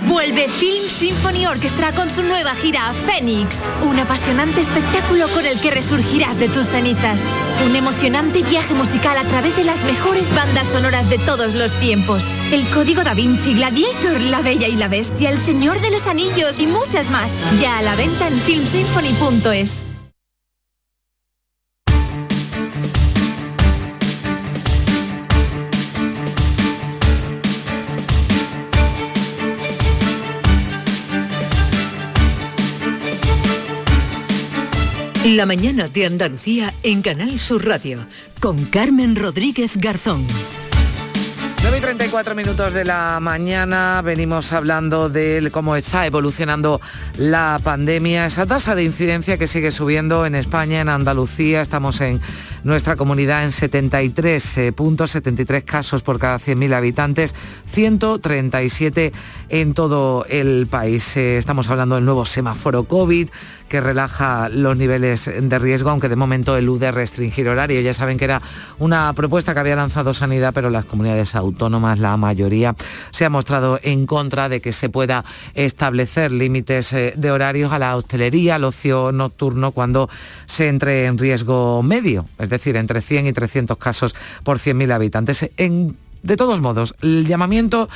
Vuelve 0.00 0.48
Film 0.48 0.88
Symphony 0.88 1.46
Orchestra 1.46 1.92
con 1.92 2.08
su 2.10 2.22
nueva 2.22 2.54
gira 2.54 2.92
Phoenix, 3.06 3.56
un 3.86 3.98
apasionante 3.98 4.62
espectáculo 4.62 5.28
con 5.28 5.44
el 5.44 5.60
que 5.60 5.70
resurgirás 5.70 6.38
de 6.38 6.48
tus 6.48 6.66
cenizas. 6.66 7.20
Un 7.66 7.76
emocionante 7.76 8.42
viaje 8.42 8.72
musical 8.72 9.18
a 9.18 9.24
través 9.24 9.54
de 9.54 9.64
las 9.64 9.84
mejores 9.84 10.34
bandas 10.34 10.68
sonoras 10.68 11.10
de 11.10 11.18
todos 11.18 11.54
los 11.54 11.72
tiempos. 11.78 12.24
El 12.52 12.66
Código 12.68 13.04
Da 13.04 13.12
Vinci, 13.12 13.54
Gladiator, 13.54 14.20
La 14.22 14.40
Bella 14.40 14.66
y 14.66 14.76
la 14.76 14.88
Bestia, 14.88 15.30
El 15.30 15.38
Señor 15.38 15.80
de 15.80 15.90
los 15.90 16.06
Anillos 16.06 16.58
y 16.58 16.66
muchas 16.66 17.10
más. 17.10 17.32
Ya 17.60 17.78
a 17.78 17.82
la 17.82 17.94
venta 17.94 18.28
en 18.28 18.38
filmsymphony.es. 18.40 19.91
La 35.32 35.46
mañana 35.46 35.88
de 35.88 36.04
Andalucía 36.04 36.74
en 36.82 37.00
Canal 37.00 37.40
Sur 37.40 37.66
Radio 37.66 38.06
con 38.38 38.66
Carmen 38.66 39.16
Rodríguez 39.16 39.78
Garzón. 39.78 40.26
9 41.62 41.78
y 41.78 41.80
34 41.80 42.34
minutos 42.34 42.74
de 42.74 42.84
la 42.84 43.18
mañana 43.18 44.02
venimos 44.04 44.52
hablando 44.52 45.08
de 45.08 45.48
cómo 45.50 45.74
está 45.74 46.04
evolucionando 46.06 46.82
la 47.16 47.58
pandemia, 47.64 48.26
esa 48.26 48.44
tasa 48.44 48.74
de 48.74 48.84
incidencia 48.84 49.38
que 49.38 49.46
sigue 49.46 49.70
subiendo 49.70 50.26
en 50.26 50.34
España, 50.34 50.82
en 50.82 50.90
Andalucía, 50.90 51.62
estamos 51.62 52.02
en 52.02 52.20
nuestra 52.64 52.96
comunidad 52.96 53.44
en 53.44 53.50
73.73 53.50 55.64
casos 55.64 56.02
por 56.02 56.18
cada 56.18 56.38
100.000 56.38 56.74
habitantes, 56.74 57.34
137 57.70 59.12
en 59.48 59.74
todo 59.74 60.26
el 60.28 60.66
país. 60.66 61.16
Eh, 61.16 61.38
estamos 61.38 61.70
hablando 61.70 61.94
del 61.96 62.04
nuevo 62.04 62.24
semáforo 62.24 62.84
COVID 62.84 63.28
que 63.72 63.80
relaja 63.80 64.50
los 64.50 64.76
niveles 64.76 65.30
de 65.34 65.58
riesgo, 65.58 65.88
aunque 65.88 66.10
de 66.10 66.16
momento 66.16 66.58
elude 66.58 66.92
restringir 66.92 67.48
horario. 67.48 67.80
Ya 67.80 67.94
saben 67.94 68.18
que 68.18 68.26
era 68.26 68.42
una 68.78 69.10
propuesta 69.14 69.54
que 69.54 69.60
había 69.60 69.76
lanzado 69.76 70.12
Sanidad, 70.12 70.52
pero 70.52 70.68
las 70.68 70.84
comunidades 70.84 71.34
autónomas, 71.34 71.98
la 71.98 72.18
mayoría, 72.18 72.76
se 73.12 73.24
ha 73.24 73.30
mostrado 73.30 73.80
en 73.82 74.04
contra 74.04 74.50
de 74.50 74.60
que 74.60 74.72
se 74.72 74.90
pueda 74.90 75.24
establecer 75.54 76.32
límites 76.32 76.92
eh, 76.92 77.14
de 77.16 77.30
horarios 77.30 77.72
a 77.72 77.78
la 77.78 77.96
hostelería, 77.96 78.56
al 78.56 78.64
ocio 78.64 79.10
nocturno, 79.10 79.70
cuando 79.70 80.10
se 80.44 80.68
entre 80.68 81.06
en 81.06 81.16
riesgo 81.16 81.82
medio, 81.82 82.26
decir, 82.52 82.76
entre 82.76 83.00
100 83.00 83.26
y 83.26 83.32
300 83.32 83.76
casos 83.78 84.14
por 84.44 84.58
100.000 84.58 84.92
habitantes. 84.92 85.50
de 85.56 86.36
todos 86.36 86.60
modos, 86.60 86.94
el 87.02 87.26
llamamiento 87.26 87.88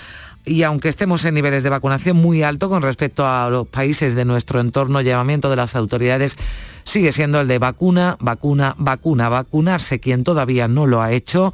y 0.46 0.62
aunque 0.62 0.88
estemos 0.88 1.24
en 1.24 1.34
niveles 1.34 1.64
de 1.64 1.70
vacunación 1.70 2.16
muy 2.16 2.44
alto 2.44 2.68
con 2.68 2.82
respecto 2.82 3.26
a 3.26 3.50
los 3.50 3.66
países 3.66 4.14
de 4.14 4.24
nuestro 4.24 4.61
entorno, 4.61 5.00
llamamiento 5.00 5.50
de 5.50 5.57
las 5.57 5.74
autoridades 5.74 6.36
sigue 6.84 7.11
siendo 7.11 7.40
el 7.40 7.48
de 7.48 7.59
vacuna, 7.59 8.16
vacuna, 8.20 8.76
vacuna, 8.78 9.28
vacunarse 9.28 9.98
quien 9.98 10.22
todavía 10.22 10.68
no 10.68 10.86
lo 10.86 11.02
ha 11.02 11.11
hecho 11.11 11.52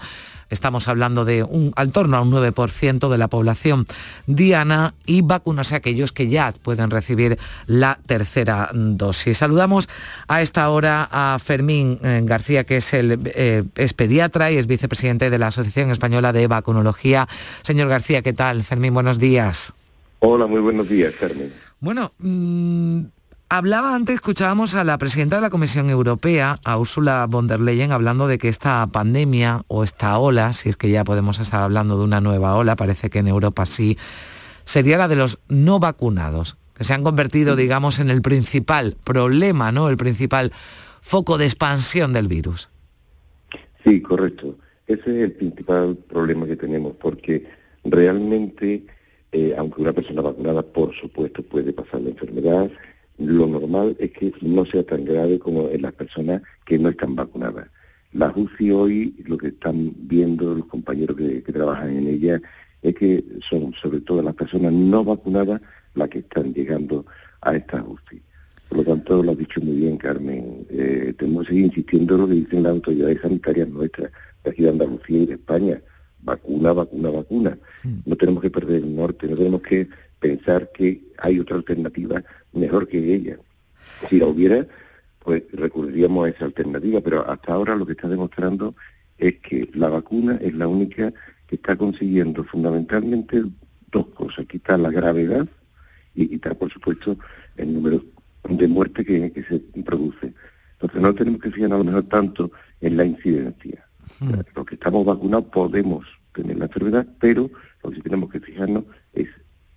Estamos 0.53 0.87
hablando 0.87 1.25
de 1.25 1.43
un, 1.43 1.73
al 1.77 1.93
torno 1.93 2.17
a 2.17 2.21
un 2.21 2.31
9% 2.31 3.09
de 3.09 3.19
la 3.19 3.29
población 3.29 3.87
diana 4.27 4.95
y 5.07 5.23
vacunarse 5.23 5.75
a 5.75 5.79
aquellos 5.79 6.13
que 6.13 6.29
ya 6.29 6.53
pueden 6.63 6.91
recibir 6.91 7.39
la 7.67 7.99
tercera 8.05 8.71
dosis. 8.73 9.39
Saludamos 9.39 9.89
a 10.29 10.43
esta 10.43 10.69
hora 10.69 11.09
a 11.11 11.39
Fermín 11.39 11.99
eh, 12.05 12.21
García, 12.23 12.65
que 12.65 12.77
es, 12.77 12.93
el, 12.93 13.19
eh, 13.35 13.65
pediatra 13.97 14.53
y 14.53 14.59
es 14.59 14.67
vicepresidente 14.67 15.31
de 15.31 15.39
la 15.39 15.47
Asociación 15.47 15.91
Española 15.91 16.33
de 16.33 16.47
Vacunología. 16.47 17.27
Señor 17.63 17.89
García, 17.89 18.21
¿qué 18.21 18.35
tal? 18.35 18.63
Fermín, 18.63 18.93
buenos 18.93 19.19
días. 19.19 19.73
Hola, 20.19 20.47
muy 20.47 20.61
buenos 20.61 20.89
días, 20.89 21.15
Fermín. 21.15 21.53
Bueno, 21.81 22.13
mm, 22.19 23.01
Hablaba 23.55 23.95
antes, 23.95 24.15
escuchábamos 24.15 24.75
a 24.75 24.83
la 24.83 24.97
presidenta 24.97 25.37
de 25.37 25.43
la 25.43 25.51
Comisión 25.51 25.91
Europea, 25.91 26.59
a 26.65 26.79
Ursula 26.79 27.27
von 27.29 27.49
der 27.49 27.61
Leyen, 27.61 27.93
hablando 27.93 28.27
de 28.27 28.39
que 28.39 28.49
esta 28.49 28.87
pandemia 28.87 29.67
o 29.69 29.85
esta 29.85 30.19
ola, 30.19 30.55
si 30.55 30.71
es 30.71 30.79
que 30.79 30.89
ya 30.89 31.05
podemos 31.05 31.39
estar 31.39 31.61
hablando 31.61 31.99
de 31.99 32.05
una 32.05 32.23
nueva 32.23 32.57
ola, 32.57 32.77
parece 32.77 33.11
que 33.11 33.19
en 33.19 33.29
Europa 33.29 33.67
sí, 33.67 33.99
sería 34.65 34.97
la 34.97 35.07
de 35.07 35.17
los 35.17 35.39
no 35.51 35.81
vacunados, 35.81 36.57
que 36.73 36.85
se 36.85 36.95
han 36.95 37.03
convertido, 37.03 37.55
digamos, 37.55 37.99
en 37.99 38.09
el 38.09 38.23
principal 38.23 38.97
problema, 39.05 39.71
¿no? 39.71 39.91
El 39.91 39.99
principal 39.99 40.51
foco 41.03 41.37
de 41.37 41.45
expansión 41.45 42.15
del 42.15 42.29
virus. 42.29 42.71
Sí, 43.85 44.01
correcto. 44.01 44.57
Ese 44.87 45.03
es 45.03 45.25
el 45.25 45.33
principal 45.33 45.99
problema 46.09 46.47
que 46.47 46.57
tenemos, 46.57 46.95
porque 46.99 47.47
realmente, 47.85 48.87
eh, 49.31 49.55
aunque 49.59 49.83
una 49.83 49.93
persona 49.93 50.23
vacunada, 50.23 50.63
por 50.63 50.95
supuesto, 50.95 51.43
puede 51.43 51.75
pasar 51.75 52.01
la 52.01 52.09
enfermedad, 52.09 52.71
lo 53.27 53.47
normal 53.47 53.97
es 53.99 54.11
que 54.13 54.33
no 54.43 54.65
sea 54.67 54.83
tan 54.85 55.05
grave 55.05 55.39
como 55.39 55.69
en 55.69 55.83
las 55.83 55.93
personas 55.93 56.43
que 56.65 56.79
no 56.79 56.89
están 56.89 57.15
vacunadas. 57.15 57.69
La 58.13 58.33
UCI 58.35 58.71
hoy, 58.71 59.15
lo 59.25 59.39
que 59.39 59.49
están 59.49 59.93
viendo 59.97 60.55
los 60.55 60.67
compañeros 60.67 61.17
que, 61.17 61.41
trabajan 61.41 61.97
en 61.97 62.09
ella, 62.09 62.41
es 62.83 62.95
que 62.95 63.25
son 63.41 63.73
sobre 63.75 64.01
todo 64.01 64.23
las 64.23 64.35
personas 64.35 64.73
no 64.73 65.05
vacunadas 65.05 65.61
las 65.95 66.09
que 66.09 66.19
están 66.19 66.53
llegando 66.53 67.07
a 67.41 67.57
esta 67.57 67.83
UCI. 67.83 68.23
Por 68.69 68.79
lo 68.79 68.85
tanto, 68.85 69.23
lo 69.23 69.33
has 69.33 69.39
dicho 69.39 69.61
muy 69.61 69.77
bien, 69.77 69.97
Carmen. 69.97 70.67
Eh, 70.71 71.15
tenemos 71.19 71.45
que 71.45 71.51
seguir 71.51 71.67
insistiendo 71.67 72.15
en 72.15 72.21
lo 72.21 72.29
que 72.29 72.35
dicen 72.35 72.63
las 72.63 72.73
autoridades 72.73 73.21
sanitarias 73.21 73.69
nuestras, 73.69 74.11
de 74.45 74.51
aquí 74.51 74.63
de 74.63 74.71
Andalucía 74.71 75.19
y 75.19 75.27
de 75.27 75.35
España. 75.35 75.81
Vacuna, 76.21 76.73
vacuna, 76.73 77.11
vacuna. 77.11 77.59
Hmm. 77.83 77.99
No 78.07 78.17
tenemos 78.17 78.43
que 78.43 78.51
perder 78.51 78.83
el 78.83 78.95
norte, 78.95 79.27
no 79.27 79.37
tenemos 79.37 79.63
que 79.63 79.89
pensar 80.19 80.71
que 80.73 81.03
hay 81.19 81.41
otra 81.41 81.57
alternativa 81.57 82.23
mejor 82.53 82.89
que 82.89 83.15
ella. 83.15 83.39
Si 84.09 84.19
la 84.19 84.27
hubiera, 84.27 84.67
pues 85.19 85.45
recurriríamos 85.53 86.27
a 86.27 86.31
esa 86.31 86.45
alternativa, 86.45 87.01
pero 87.01 87.29
hasta 87.29 87.53
ahora 87.53 87.77
lo 87.77 87.87
que 87.87 87.93
está 87.93 88.09
demostrando 88.09 88.75
es 89.19 89.39
que 89.41 89.69
la 89.75 89.89
vacuna 89.89 90.39
es 90.41 90.55
la 90.55 90.67
única 90.67 91.13
que 91.47 91.57
está 91.57 91.77
consiguiendo 91.77 92.45
fundamentalmente 92.45 93.43
dos 93.91 94.07
cosas, 94.09 94.47
quitar 94.47 94.81
la 94.81 94.91
gravedad 94.91 95.47
y 96.15 96.29
quitar, 96.29 96.57
por 96.57 96.73
supuesto, 96.73 97.17
el 97.57 97.75
número 97.75 98.03
de 98.49 98.69
muertes 98.69 99.07
que, 99.07 99.45
se 99.49 99.61
produce. 99.83 100.33
Entonces 100.73 101.01
no 101.01 101.15
tenemos 101.15 101.41
que 101.41 101.51
fijarnos 101.51 101.77
a 101.77 101.79
lo 101.79 101.85
mejor 101.85 102.05
tanto 102.05 102.51
en 102.81 102.97
la 102.97 103.05
incidencia. 103.05 103.87
Hmm. 104.19 104.33
Los 104.55 104.67
que 104.67 104.75
estamos 104.75 105.05
vacunados 105.05 105.47
podemos 105.47 106.05
tener 106.35 106.57
la 106.59 106.65
enfermedad, 106.65 107.07
pero 107.21 107.51
lo 107.83 107.91
que 107.91 107.97
sí 107.97 108.03
tenemos 108.03 108.31
que 108.31 108.41
fijarnos 108.41 108.85
es 109.13 109.29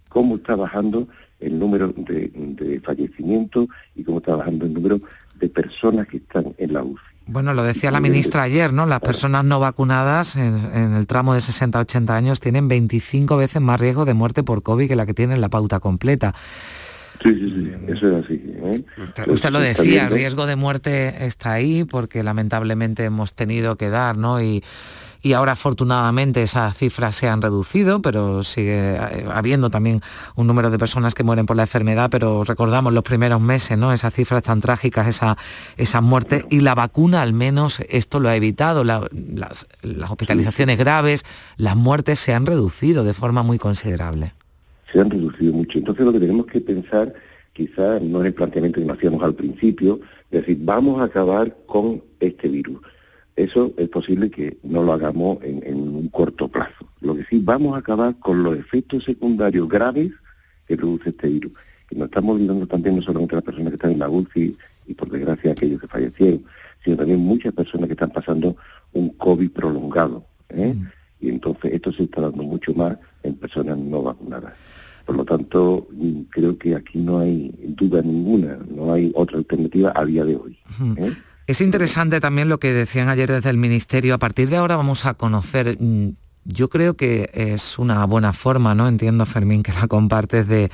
cómo 0.10 0.38
está 0.38 0.56
bajando 0.56 1.08
el 1.40 1.60
número 1.60 1.94
de, 1.96 2.82
fallecimientos 2.84 3.68
y 3.96 4.04
cómo 4.04 4.20
está 4.20 4.36
bajando 4.36 4.66
el 4.66 4.74
número 4.74 5.00
de 5.40 5.50
personas 5.50 6.08
que 6.08 6.18
están 6.18 6.54
en 6.58 6.74
la 6.74 6.84
UCI. 6.84 7.02
Bueno, 7.28 7.54
lo 7.56 7.64
decía 7.64 7.90
la 7.90 8.00
ministra 8.00 8.44
ayer, 8.44 8.72
¿no? 8.72 8.86
Las 8.86 9.00
personas 9.00 9.44
no 9.44 9.60
vacunadas 9.60 10.36
en, 10.36 10.94
el 10.96 11.08
tramo 11.08 11.34
de 11.34 11.40
60-80 11.40 12.12
años 12.12 12.40
tienen 12.40 12.68
25 12.68 13.36
veces 13.36 13.62
más 13.62 13.80
riesgo 13.80 14.06
de 14.06 14.14
muerte 14.14 14.44
por 14.44 14.62
COVID 14.62 14.88
que 14.88 14.96
la 14.96 15.08
que 15.08 15.16
tienen 15.16 15.42
la 15.42 15.50
pauta 15.50 15.80
completa. 15.80 16.36
Sí, 17.24 17.34
sí, 17.34 17.50
sí, 17.50 17.72
eso 17.88 18.10
es 18.10 18.26
así. 18.26 18.42
¿eh? 18.46 18.84
Usted, 19.28 19.50
lo 19.50 19.60
decía, 19.60 20.06
el 20.06 20.12
riesgo 20.14 20.46
de 20.46 20.56
muerte 20.56 21.26
está 21.26 21.54
ahí 21.54 21.84
porque 21.84 22.22
lamentablemente 22.22 23.06
hemos 23.06 23.34
tenido 23.34 23.78
que 23.78 23.90
dar, 23.90 24.18
¿no? 24.18 24.42
Y, 24.42 24.64
y 25.26 25.34
ahora 25.34 25.54
afortunadamente 25.54 26.44
esas 26.44 26.78
cifras 26.78 27.16
se 27.16 27.28
han 27.28 27.42
reducido, 27.42 28.00
pero 28.00 28.44
sigue 28.44 28.94
eh, 28.94 29.26
habiendo 29.34 29.72
también 29.72 30.02
un 30.36 30.46
número 30.46 30.70
de 30.70 30.78
personas 30.78 31.16
que 31.16 31.24
mueren 31.24 31.48
por 31.48 31.58
la 31.58 31.64
enfermedad, 31.64 32.12
pero 32.12 32.44
recordamos 32.44 32.94
los 32.94 33.04
primeros 33.04 33.42
meses, 33.42 33.76
¿no? 33.76 33.92
Esas 33.92 34.14
cifras 34.14 34.44
tan 34.44 34.62
trágicas, 34.62 35.08
esa, 35.08 35.36
esas 35.78 36.04
muertes, 36.04 36.46
y 36.52 36.60
la 36.60 36.76
vacuna 36.76 37.24
al 37.24 37.34
menos 37.34 37.80
esto 37.90 38.20
lo 38.20 38.30
ha 38.30 38.36
evitado, 38.36 38.84
las, 38.84 39.02
las 39.82 40.12
hospitalizaciones 40.12 40.78
graves, 40.78 41.26
las 41.58 41.76
muertes 41.76 42.20
se 42.20 42.36
han 42.36 42.46
reducido 42.46 43.04
de 43.04 43.16
forma 43.16 43.42
muy 43.42 43.58
considerable. 43.58 44.34
Se 44.94 45.00
han 45.00 45.10
reducido 45.10 45.54
mucho. 45.54 45.80
Entonces 45.80 46.06
lo 46.06 46.14
que 46.14 46.20
tenemos 46.20 46.46
que 46.46 46.62
pensar 46.62 47.12
quizás 47.54 48.00
no 48.00 48.22
es 48.22 48.28
el 48.28 48.34
planteamiento 48.36 48.80
que 48.80 48.86
nos 48.86 48.98
hacíamos 48.98 49.24
al 49.24 49.34
principio, 49.34 50.02
es 50.30 50.42
decir, 50.42 50.60
vamos 50.62 51.02
a 51.02 51.06
acabar 51.06 51.58
con 51.66 52.04
este 52.20 52.48
virus 52.48 52.80
eso 53.36 53.74
es 53.78 53.90
posible 53.90 54.30
que 54.30 54.58
no 54.64 54.84
lo 54.84 54.94
hagamos 54.94 55.40
en, 55.44 55.78
un 55.78 56.08
corto 56.10 56.48
plazo. 56.48 56.88
Lo 57.02 57.16
que 57.16 57.26
sí, 57.26 57.42
vamos 57.44 57.76
a 57.76 57.80
acabar 57.80 58.18
con 58.20 58.44
los 58.44 58.58
efectos 58.58 59.04
secundarios 59.04 59.68
graves 59.68 60.12
que 60.68 60.78
produce 60.78 61.10
este 61.10 61.28
virus. 61.28 61.52
Que 61.90 61.96
nos 61.96 62.08
estamos 62.08 62.36
olvidando 62.36 62.66
también 62.66 62.96
no 62.96 63.02
solamente 63.02 63.36
las 63.36 63.44
personas 63.44 63.72
que 63.72 63.76
están 63.76 63.92
en 63.92 64.00
la 64.00 64.10
UCI 64.10 64.56
y 64.88 64.94
por 64.94 65.10
desgracia 65.10 65.52
aquellos 65.52 65.82
que 65.82 65.88
fallecieron, 65.88 66.44
sino 66.84 66.96
también 66.96 67.20
muchas 67.20 67.54
personas 67.54 67.88
que 67.88 67.94
están 67.94 68.12
pasando 68.12 68.56
un 68.94 69.10
COVID 69.10 69.52
prolongado. 69.52 70.26
¿eh? 70.50 70.74
Mm. 70.74 70.88
Y 71.20 71.30
entonces 71.30 71.74
esto 71.74 71.92
se 71.92 72.04
está 72.04 72.22
dando 72.22 72.44
mucho 72.44 72.74
más 72.74 72.98
en 73.24 73.36
personas 73.36 73.78
no 73.78 74.02
vacunadas. 74.02 74.54
Por 75.06 75.18
lo 75.18 75.26
tanto, 75.26 75.88
mm, 75.92 76.22
creo 76.30 76.58
que 76.58 76.76
aquí 76.76 77.00
no 77.00 77.20
hay 77.20 77.54
duda 77.68 78.02
ninguna, 78.02 78.58
no 78.74 78.94
hay 78.94 79.12
otra 79.14 79.38
alternativa 79.38 79.92
a 79.94 80.06
día 80.06 80.24
de 80.24 80.36
hoy. 80.36 80.58
¿eh? 80.98 81.12
Es 81.48 81.62
interesante 81.62 82.20
también 82.20 82.50
lo 82.50 82.60
que 82.60 82.74
decían 82.74 83.08
ayer 83.10 83.32
desde 83.32 83.52
el 83.52 83.58
Ministerio. 83.58 84.16
A 84.16 84.18
partir 84.18 84.50
de 84.50 84.58
ahora 84.58 84.78
vamos 84.78 85.06
a 85.06 85.14
conocer, 85.14 85.78
mm, 85.80 86.10
yo 86.46 86.70
creo 86.70 86.96
que 86.96 87.30
es 87.34 87.78
una 87.78 88.04
buena 88.06 88.34
forma, 88.34 88.74
¿no? 88.74 88.88
Entiendo, 88.88 89.26
Fermín, 89.26 89.62
que 89.62 89.72
la 89.74 89.88
compartes 89.88 90.48
de, 90.48 90.72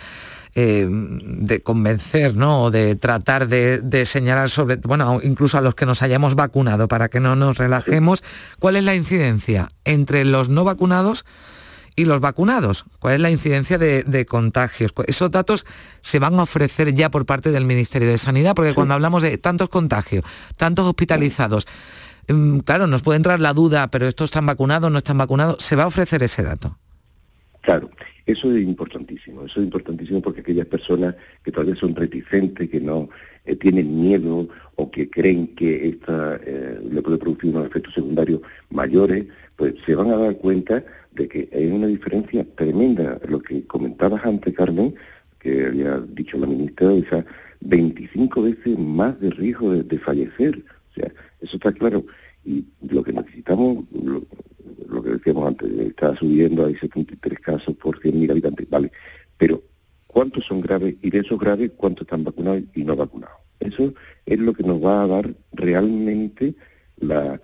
eh, 0.55 0.87
de 0.89 1.61
convencer, 1.61 2.35
¿no? 2.35 2.63
O 2.63 2.71
de 2.71 2.95
tratar 2.95 3.47
de, 3.47 4.05
señalar 4.05 4.49
sobre, 4.49 4.77
bueno, 4.77 5.19
incluso 5.23 5.57
a 5.57 5.61
los 5.61 5.75
que 5.75 5.85
nos 5.85 6.01
hayamos 6.01 6.35
vacunado, 6.35 6.87
para 6.87 7.09
que 7.09 7.19
no 7.19 7.35
nos 7.35 7.57
relajemos, 7.57 8.23
¿cuál 8.59 8.77
es 8.77 8.83
la 8.83 8.95
incidencia 8.95 9.71
entre 9.83 10.25
los 10.25 10.49
no 10.49 10.63
vacunados 10.63 11.25
y 11.95 12.05
los 12.05 12.19
vacunados. 12.19 12.85
¿Cuál 12.99 13.15
es 13.15 13.21
la 13.21 13.31
incidencia 13.31 13.77
de, 13.77 14.25
contagios? 14.25 14.93
Esos 15.07 15.31
datos 15.31 15.65
se 16.01 16.19
van 16.19 16.35
a 16.39 16.43
ofrecer 16.43 16.93
ya 16.93 17.11
por 17.11 17.25
parte 17.25 17.51
del 17.51 17.65
Ministerio 17.65 18.09
de 18.09 18.17
Sanidad, 18.17 18.55
porque 18.55 18.73
cuando 18.73 18.93
hablamos 18.93 19.23
de 19.23 19.37
tantos 19.37 19.69
contagios, 19.69 20.23
tantos 20.57 20.87
hospitalizados, 20.87 21.67
mm, 22.27 22.59
claro, 22.59 22.87
nos 22.87 23.01
puede 23.01 23.17
entrar 23.17 23.39
la 23.39 23.53
duda, 23.53 23.89
pero 23.89 24.07
estos 24.07 24.29
están 24.29 24.45
vacunados, 24.45 24.91
no 24.91 24.99
están 24.99 25.17
vacunados, 25.17 25.63
¿se 25.63 25.75
va 25.75 25.83
a 25.83 25.87
ofrecer 25.87 26.23
ese 26.23 26.43
dato? 26.43 26.77
Claro, 27.61 27.91
eso 28.25 28.51
es 28.55 28.63
importantísimo, 28.63 29.45
eso 29.45 29.59
es 29.59 29.65
importantísimo 29.65 30.21
porque 30.21 30.41
aquellas 30.41 30.65
personas 30.65 31.15
que 31.43 31.51
todavía 31.51 31.75
son 31.75 31.95
reticentes, 31.95 32.69
que 32.69 32.79
no 32.79 33.09
eh, 33.45 33.55
tienen 33.55 34.01
miedo 34.01 34.47
o 34.75 34.89
que 34.89 35.09
creen 35.09 35.55
que 35.55 35.89
esta 35.89 36.39
eh, 36.43 36.79
le 36.89 37.01
puede 37.01 37.17
producir 37.17 37.51
unos 37.51 37.67
efectos 37.67 37.93
secundarios 37.93 38.41
mayores, 38.69 39.25
pues 39.55 39.75
se 39.85 39.93
van 39.93 40.09
a 40.11 40.17
dar 40.17 40.37
cuenta 40.37 40.83
de 41.11 41.27
que 41.27 41.49
hay 41.53 41.67
una 41.67 41.87
diferencia 41.87 42.45
tremenda. 42.55 43.19
Lo 43.27 43.41
que 43.41 43.65
comentabas 43.65 44.25
antes, 44.25 44.53
Carmen, 44.53 44.95
que 45.39 45.65
había 45.65 45.99
dicho 45.99 46.37
la 46.37 46.47
ministra, 46.47 46.93
esa 46.93 47.25
25 47.61 48.41
veces 48.41 48.77
más 48.77 49.19
de 49.19 49.29
riesgo 49.31 49.71
de, 49.71 49.99
fallecer. 49.99 50.63
O 50.91 50.93
sea, 50.93 51.11
eso 51.41 51.57
está 51.57 51.71
claro. 51.71 52.05
Y 52.43 52.65
lo 52.89 53.03
que 53.03 53.13
necesitamos, 53.13 53.85
lo, 54.87 55.03
que 55.03 55.11
decíamos 55.11 55.47
antes, 55.47 55.69
está 55.79 56.15
subiendo, 56.15 56.65
hay 56.65 56.75
73 56.75 57.39
casos 57.39 57.75
por 57.75 57.99
100.000 57.99 58.31
habitantes, 58.31 58.69
vale. 58.69 58.91
Pero, 59.37 59.61
¿cuántos 60.07 60.45
son 60.45 60.61
graves? 60.61 60.95
Y 61.01 61.09
de 61.09 61.19
esos 61.19 61.39
graves, 61.39 61.71
¿cuántos 61.77 62.03
están 62.03 62.23
vacunados 62.23 62.63
y 62.73 62.83
no 62.83 62.95
vacunados? 62.95 63.37
Eso 63.59 63.93
es 64.25 64.39
lo 64.39 64.53
que 64.53 64.63
nos 64.63 64.83
va 64.83 65.03
a 65.03 65.07
dar 65.07 65.33
realmente 65.53 66.55
la, 66.97 67.39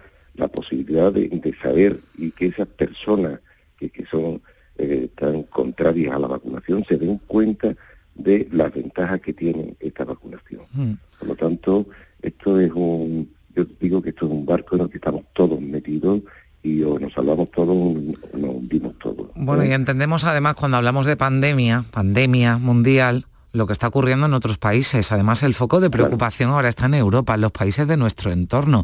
posibilidad 0.53 1.13
de, 1.13 1.55
saber 1.61 1.99
y 2.17 2.31
que 2.31 2.47
esas 2.47 2.67
personas 2.67 3.39
que, 3.77 3.89
que 3.89 4.05
son 4.05 4.41
eh, 4.77 5.09
tan 5.17 5.43
contrarias 5.43 6.15
a 6.15 6.19
la 6.19 6.27
vacunación 6.27 6.85
se 6.87 6.97
den 6.97 7.19
cuenta 7.25 7.75
de 8.13 8.47
las 8.51 8.73
ventajas 8.73 9.21
que 9.21 9.33
tiene 9.33 9.75
esta 9.79 10.05
vacunación. 10.05 10.61
Mm. 10.73 10.93
Por 11.19 11.27
lo 11.27 11.35
tanto, 11.35 11.87
esto 12.21 12.59
es 12.59 12.71
un, 12.73 13.29
yo 13.55 13.65
digo 13.79 14.01
que 14.01 14.09
esto 14.09 14.25
es 14.25 14.31
un 14.31 14.45
barco 14.45 14.75
en 14.75 14.83
el 14.83 14.89
que 14.89 14.97
estamos 14.97 15.23
todos 15.33 15.59
metidos 15.59 16.21
y 16.61 16.83
o 16.83 16.99
nos 16.99 17.13
salvamos 17.13 17.49
todos 17.51 17.75
o 17.75 18.37
nos 18.37 18.55
hundimos 18.55 18.97
todos. 18.99 19.29
Bueno, 19.35 19.63
y 19.63 19.71
entendemos 19.71 20.23
además 20.25 20.55
cuando 20.55 20.77
hablamos 20.77 21.05
de 21.05 21.15
pandemia, 21.15 21.83
pandemia 21.91 22.57
mundial, 22.57 23.25
lo 23.53 23.65
que 23.65 23.73
está 23.73 23.87
ocurriendo 23.87 24.25
en 24.25 24.33
otros 24.33 24.57
países. 24.57 25.11
Además, 25.11 25.41
el 25.43 25.53
foco 25.53 25.79
de 25.79 25.89
preocupación 25.89 26.51
ahora 26.51 26.69
está 26.69 26.85
en 26.85 26.95
Europa, 26.95 27.35
en 27.35 27.41
los 27.41 27.51
países 27.51 27.87
de 27.87 27.97
nuestro 27.97 28.31
entorno 28.31 28.83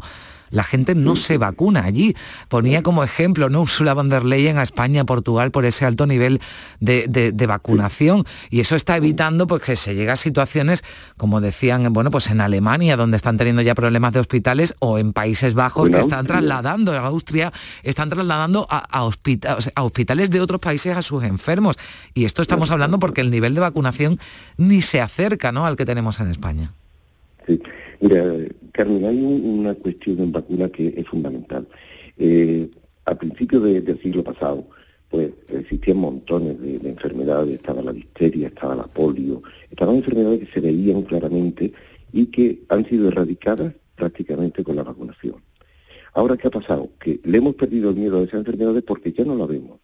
la 0.54 0.62
gente 0.62 0.94
no 0.94 1.16
se 1.16 1.36
vacuna 1.36 1.84
allí. 1.84 2.14
Ponía 2.48 2.82
como 2.82 3.02
ejemplo 3.02 3.50
¿no? 3.50 3.62
Ursula 3.62 3.92
von 3.92 4.08
der 4.08 4.24
Leyen 4.24 4.56
a 4.56 4.62
España, 4.62 5.04
Portugal, 5.04 5.50
por 5.50 5.64
ese 5.64 5.84
alto 5.84 6.06
nivel 6.06 6.40
de, 6.80 7.44
vacunación. 7.46 8.24
Y 8.50 8.60
eso 8.60 8.76
está 8.76 8.96
evitando 8.96 9.46
pues, 9.46 9.62
que 9.62 9.76
se 9.76 9.94
llegue 9.94 10.12
a 10.12 10.16
situaciones, 10.16 10.84
como 11.16 11.40
decían, 11.40 11.92
bueno, 11.92 12.10
pues 12.10 12.30
en 12.30 12.40
Alemania, 12.40 12.96
donde 12.96 13.16
están 13.16 13.36
teniendo 13.36 13.62
ya 13.62 13.74
problemas 13.74 14.12
de 14.12 14.20
hospitales, 14.20 14.74
o 14.78 14.98
en 14.98 15.12
Países 15.12 15.54
Bajos, 15.54 15.90
que 15.90 15.98
están 15.98 16.26
trasladando, 16.26 16.94
en 16.94 17.02
Austria, 17.02 17.52
están 17.82 18.08
trasladando 18.08 18.66
a, 18.70 19.04
hospitales 19.04 20.30
de 20.30 20.40
otros 20.40 20.60
países 20.60 20.96
a 20.96 21.02
sus 21.02 21.24
enfermos. 21.24 21.76
Y 22.14 22.24
esto 22.24 22.42
estamos 22.42 22.70
hablando 22.70 23.00
porque 23.00 23.20
el 23.20 23.30
nivel 23.30 23.54
de 23.54 23.60
vacunación 23.60 24.18
ni 24.56 24.82
se 24.82 25.00
acerca 25.00 25.50
¿no? 25.50 25.66
al 25.66 25.74
que 25.74 25.84
tenemos 25.84 26.20
en 26.20 26.30
España. 26.30 26.72
Sí. 27.46 27.60
Mira, 28.00 28.24
Carmen, 28.74 29.04
hay 29.04 29.22
una 29.22 29.72
cuestión 29.74 30.18
en 30.18 30.32
vacuna 30.32 30.68
que 30.68 30.94
es 30.96 31.06
fundamental. 31.06 31.64
Eh, 32.18 32.68
a 33.04 33.14
principios 33.14 33.62
del 33.62 34.02
siglo 34.02 34.24
pasado, 34.24 34.66
pues 35.08 35.30
existían 35.48 35.98
montones 35.98 36.60
de, 36.60 36.88
enfermedades, 36.88 37.54
estaba 37.54 37.82
la 37.82 37.92
difteria, 37.92 38.48
estaba 38.48 38.74
la 38.74 38.88
polio, 38.88 39.44
estaban 39.70 39.94
enfermedades 39.94 40.40
que 40.40 40.52
se 40.54 40.60
veían 40.60 41.02
claramente 41.02 41.72
y 42.12 42.26
que 42.26 42.62
han 42.68 42.84
sido 42.88 43.06
erradicadas 43.06 43.72
prácticamente 43.94 44.64
con 44.64 44.74
la 44.74 44.82
vacunación. 44.82 45.36
Ahora, 46.14 46.36
¿qué 46.36 46.48
ha 46.48 46.50
pasado? 46.50 46.90
Que 46.98 47.20
le 47.22 47.38
hemos 47.38 47.54
perdido 47.54 47.90
el 47.90 47.96
miedo 47.96 48.18
a 48.18 48.24
esas 48.24 48.40
enfermedades 48.40 48.82
porque 48.82 49.12
ya 49.12 49.24
no 49.24 49.36
la 49.36 49.46
vemos. 49.46 49.78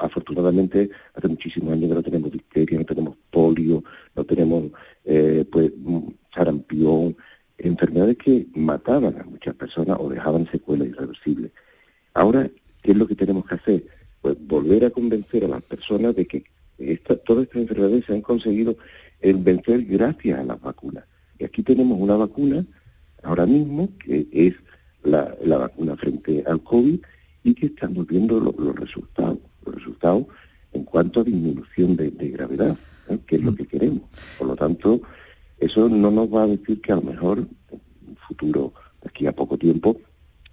Afortunadamente, 0.00 0.88
hace 1.12 1.28
muchísimos 1.28 1.74
años 1.74 1.90
que 1.90 1.94
no 1.96 2.02
tenemos 2.02 2.32
difteria, 2.32 2.78
no 2.78 2.86
tenemos 2.86 3.16
polio, 3.30 3.84
no 4.16 4.24
tenemos 4.24 4.64
eh, 5.04 5.44
pues 5.52 5.70
sarampión, 6.34 7.14
enfermedades 7.58 8.16
que 8.16 8.46
mataban 8.54 9.18
a 9.18 9.24
muchas 9.24 9.54
personas 9.54 9.98
o 10.00 10.08
dejaban 10.08 10.50
secuelas 10.50 10.88
irreversibles. 10.88 11.50
Ahora, 12.14 12.48
¿qué 12.82 12.92
es 12.92 12.96
lo 12.96 13.06
que 13.06 13.16
tenemos 13.16 13.46
que 13.46 13.54
hacer? 13.56 13.86
Pues 14.20 14.36
volver 14.46 14.84
a 14.84 14.90
convencer 14.90 15.44
a 15.44 15.48
las 15.48 15.62
personas 15.62 16.14
de 16.14 16.26
que 16.26 16.44
todas 17.26 17.44
estas 17.44 17.62
enfermedades 17.62 18.04
se 18.06 18.14
han 18.14 18.22
conseguido 18.22 18.76
vencer 19.20 19.84
gracias 19.84 20.38
a 20.38 20.44
las 20.44 20.60
vacunas. 20.60 21.04
Y 21.38 21.44
aquí 21.44 21.62
tenemos 21.62 21.98
una 22.00 22.16
vacuna 22.16 22.64
ahora 23.22 23.46
mismo 23.46 23.88
que 23.98 24.28
es 24.32 24.54
la, 25.02 25.34
vacuna 25.58 25.96
frente 25.96 26.44
al 26.46 26.62
COVID 26.62 27.00
y 27.44 27.54
que 27.54 27.66
estamos 27.66 28.06
viendo 28.06 28.40
los 28.40 28.74
resultados, 28.76 29.38
los 29.64 29.74
resultados 29.74 30.26
en 30.72 30.84
cuanto 30.84 31.20
a 31.20 31.24
disminución 31.24 31.96
de, 31.96 32.10
gravedad, 32.10 32.76
¿eh? 33.08 33.18
que 33.26 33.36
es 33.36 33.42
lo 33.42 33.54
que 33.54 33.66
queremos. 33.66 34.02
Por 34.38 34.48
lo 34.48 34.56
tanto, 34.56 35.00
eso 35.58 35.88
no 35.88 36.10
nos 36.10 36.32
va 36.32 36.44
a 36.44 36.46
decir 36.46 36.80
que 36.80 36.92
a 36.92 36.96
lo 36.96 37.02
mejor 37.02 37.38
en 37.38 37.80
un 38.08 38.16
futuro, 38.16 38.72
aquí 39.04 39.26
a 39.26 39.32
poco 39.32 39.58
tiempo, 39.58 39.96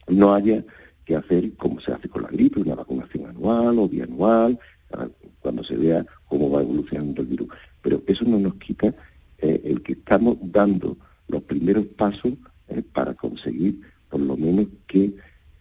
no 0.07 0.33
haya 0.33 0.63
que 1.05 1.15
hacer 1.15 1.53
como 1.55 1.79
se 1.79 1.91
hace 1.91 2.09
con 2.09 2.23
la 2.23 2.29
gripe, 2.29 2.59
una 2.59 2.75
vacunación 2.75 3.27
anual 3.27 3.79
o 3.79 3.87
bianual, 3.87 4.59
cuando 5.39 5.63
se 5.63 5.75
vea 5.75 6.05
cómo 6.27 6.49
va 6.49 6.61
evolucionando 6.61 7.21
el 7.21 7.27
virus. 7.27 7.49
Pero 7.81 8.01
eso 8.07 8.25
no 8.25 8.39
nos 8.39 8.55
quita 8.55 8.93
eh, 9.37 9.61
el 9.63 9.83
que 9.83 9.93
estamos 9.93 10.37
dando 10.41 10.97
los 11.27 11.43
primeros 11.43 11.85
pasos 11.87 12.33
eh, 12.67 12.81
para 12.81 13.13
conseguir 13.13 13.81
por 14.09 14.19
lo 14.21 14.37
menos 14.37 14.67
que 14.87 15.13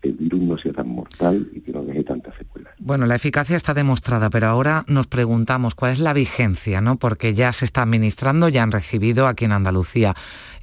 el 0.05 0.13
virus 0.13 0.41
no 0.41 0.59
sea 0.59 0.73
tan 0.73 0.89
mortal 0.89 1.49
y 1.55 1.61
que 1.61 1.73
no 1.73 1.83
deje 1.83 2.05
tantas 2.05 2.37
secuelas. 2.37 2.75
Bueno, 2.79 3.07
la 3.07 3.15
eficacia 3.15 3.57
está 3.57 3.75
demostrada, 3.75 4.31
pero 4.31 4.47
ahora 4.47 4.85
nos 4.87 5.07
preguntamos 5.07 5.75
cuál 5.75 5.93
es 5.93 6.01
la 6.01 6.13
vigencia, 6.13 6.81
¿no? 6.81 6.97
Porque 6.97 7.35
ya 7.35 7.53
se 7.53 7.65
está 7.65 7.83
administrando, 7.83 8.49
ya 8.49 8.63
han 8.63 8.73
recibido 8.73 9.27
aquí 9.27 9.45
en 9.45 9.53
Andalucía 9.53 10.15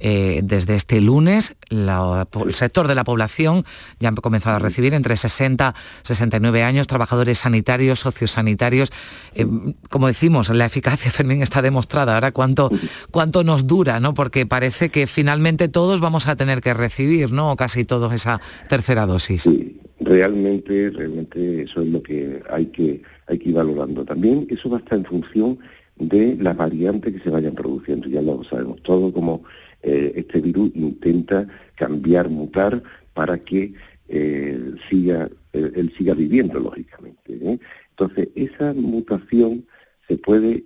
eh, 0.04 0.40
desde 0.42 0.74
este 0.74 1.00
lunes, 1.00 1.54
el 1.70 2.54
sector 2.54 2.88
de 2.88 2.96
la 2.96 3.04
población 3.04 3.64
ya 4.00 4.08
han 4.08 4.16
comenzado 4.16 4.56
a 4.56 4.58
recibir 4.58 4.94
entre 4.94 5.16
60 5.16 5.74
y 5.76 6.06
69 6.06 6.62
años, 6.64 6.88
trabajadores 6.88 7.38
sanitarios, 7.38 8.00
sociosanitarios. 8.00 8.90
Eh, 9.34 9.46
como 9.90 10.08
decimos, 10.08 10.50
la 10.50 10.64
eficacia, 10.64 11.10
Fermín, 11.12 11.42
está 11.42 11.62
demostrada. 11.62 12.14
Ahora, 12.14 12.32
¿cuánto, 12.32 12.70
cuánto 13.12 13.44
nos 13.44 13.68
dura? 13.68 14.00
¿no? 14.00 14.12
Porque 14.12 14.44
parece 14.44 14.90
que 14.90 15.06
finalmente 15.06 15.68
todos 15.68 16.00
vamos 16.00 16.26
a 16.26 16.34
tener 16.34 16.60
que 16.60 16.74
recibir, 16.74 17.30
¿no? 17.30 17.52
O 17.52 17.56
casi 17.56 17.84
todos 17.84 18.12
esa 18.12 18.40
tercera 18.68 19.06
dosis. 19.06 19.31
Sí, 19.38 19.80
realmente, 20.00 20.90
realmente 20.90 21.62
eso 21.62 21.82
es 21.82 21.88
lo 21.88 22.02
que 22.02 22.42
hay 22.50 22.66
que, 22.66 23.02
hay 23.26 23.38
que 23.38 23.48
ir 23.50 23.54
valorando. 23.54 24.04
También 24.04 24.46
eso 24.50 24.68
va 24.68 24.78
a 24.78 24.80
estar 24.80 24.98
en 24.98 25.04
función 25.04 25.58
de 25.96 26.36
las 26.40 26.56
variantes 26.56 27.14
que 27.14 27.20
se 27.20 27.30
vayan 27.30 27.54
produciendo. 27.54 28.08
Ya 28.08 28.22
lo 28.22 28.42
sabemos 28.44 28.82
todo, 28.82 29.12
como 29.12 29.44
eh, 29.82 30.12
este 30.16 30.40
virus 30.40 30.70
intenta 30.74 31.46
cambiar, 31.74 32.28
mutar 32.28 32.82
para 33.14 33.38
que 33.38 33.74
eh, 34.08 34.74
siga, 34.88 35.28
eh, 35.52 35.72
él 35.74 35.92
siga 35.96 36.14
viviendo, 36.14 36.58
lógicamente. 36.60 37.58
Entonces, 37.90 38.28
esa 38.34 38.72
mutación 38.74 39.64
se 40.08 40.18
puede 40.18 40.64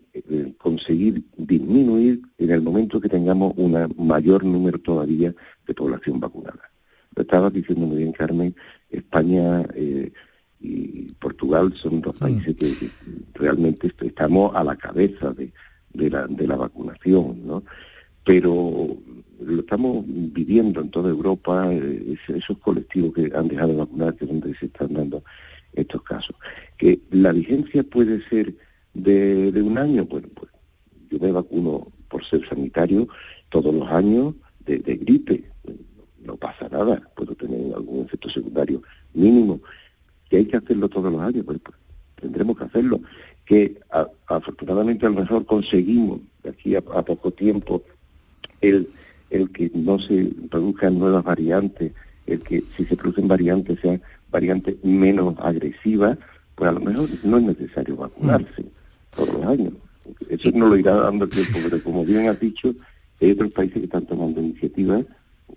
conseguir 0.59 1.23
disminuir 1.37 2.23
en 2.39 2.51
el 2.51 2.62
momento 2.62 3.01
que 3.01 3.09
tengamos 3.09 3.53
un 3.57 3.95
mayor 3.97 4.43
número 4.45 4.79
todavía 4.79 5.35
de 5.67 5.75
población 5.75 6.19
vacunada. 6.19 6.71
Lo 7.17 7.23
estabas 7.23 7.53
diciendo 7.53 7.87
muy 7.87 7.99
bien, 7.99 8.12
Carmen, 8.12 8.55
España 8.91 9.67
y 10.61 11.12
Portugal 11.14 11.73
son 11.75 12.01
dos 12.01 12.17
países 12.19 12.55
que 12.55 12.91
realmente 13.35 13.93
estamos 14.01 14.55
a 14.55 14.62
la 14.62 14.77
cabeza 14.77 15.33
de, 15.33 15.53
de, 15.93 16.11
la, 16.11 16.27
de 16.27 16.47
la 16.47 16.57
vacunación, 16.57 17.47
¿no? 17.47 17.62
pero 18.27 18.97
lo 19.41 19.61
estamos 19.61 20.05
viviendo 20.07 20.81
en 20.81 20.91
toda 20.91 21.11
Europa, 21.11 21.73
eh, 21.73 22.17
esos 22.27 22.59
colectivos 22.59 23.14
que 23.14 23.31
han 23.33 23.47
dejado 23.47 23.69
de 23.69 23.79
vacunar, 23.79 24.17
que 24.17 24.25
es 24.25 24.31
donde 24.31 24.55
se 24.57 24.67
están 24.67 24.95
dando 24.95 25.23
estos 25.73 26.03
casos. 26.03 26.35
Que 26.77 27.01
la 27.11 27.33
vigencia 27.33 27.85
puede 27.85 28.27
ser 28.29 28.53
de, 28.95 29.62
un 29.62 29.79
año, 29.79 30.07
bueno, 30.07 30.27
pues 30.35 30.51
yo 31.09 31.21
me 31.21 31.31
vacuno 31.31 31.93
por 32.09 32.25
ser 32.25 32.47
sanitario 32.49 33.07
todos 33.49 33.73
los 33.73 33.89
años 33.89 34.35
de, 34.64 34.79
gripe, 34.79 35.45
no 36.27 36.37
pasa 36.37 36.68
nada, 36.68 37.01
puedo 37.14 37.35
tener 37.35 37.74
algún 37.74 38.05
efecto 38.05 38.29
secundario 38.29 38.83
mínimo, 39.14 39.61
que 40.29 40.39
hay 40.39 40.47
que 40.47 40.57
hacerlo 40.57 40.89
todos 40.89 41.12
los 41.12 41.20
años, 41.20 41.45
pues, 41.45 41.59
pues 41.61 41.77
tendremos 42.20 42.57
que 42.59 42.64
hacerlo, 42.64 43.01
que 43.45 43.79
afortunadamente 44.27 45.07
a 45.07 45.11
lo 45.11 45.20
mejor 45.20 45.47
conseguimos 45.47 46.20
de 46.43 46.51
aquí 46.51 46.74
a 46.74 46.83
poco 46.83 47.31
tiempo 47.31 47.83
el, 48.61 48.89
el 49.31 49.51
que 49.51 49.70
no 49.74 49.99
se 49.99 50.33
produzcan 50.51 50.99
nuevas 50.99 51.22
variantes, 51.24 51.93
el 52.27 52.41
que 52.41 52.62
si 52.77 52.85
se 52.85 52.97
producen 52.97 53.29
variantes 53.29 53.79
sean 53.81 54.03
variantes 54.31 54.77
menos 54.85 55.37
agresivas, 55.39 56.18
pues 56.55 56.70
a 56.70 56.72
lo 56.72 56.81
mejor 56.81 57.09
no 57.22 57.37
es 57.39 57.43
necesario 57.45 57.97
vacunarse 57.97 58.64
todos 59.14 59.35
los 59.35 59.45
años. 59.45 59.74
Eso 60.29 60.51
no 60.53 60.68
lo 60.68 60.77
irá 60.77 60.95
dando 60.95 61.24
el 61.24 61.31
tiempo, 61.31 61.59
pero 61.64 61.83
como 61.83 62.05
bien 62.05 62.29
has 62.29 62.41
dicho, 62.41 62.74
hay 63.20 63.31
otros 63.33 63.53
países 63.53 63.79
que 63.79 63.85
están 63.85 64.07
tomando 64.07 64.41
iniciativas, 64.41 65.05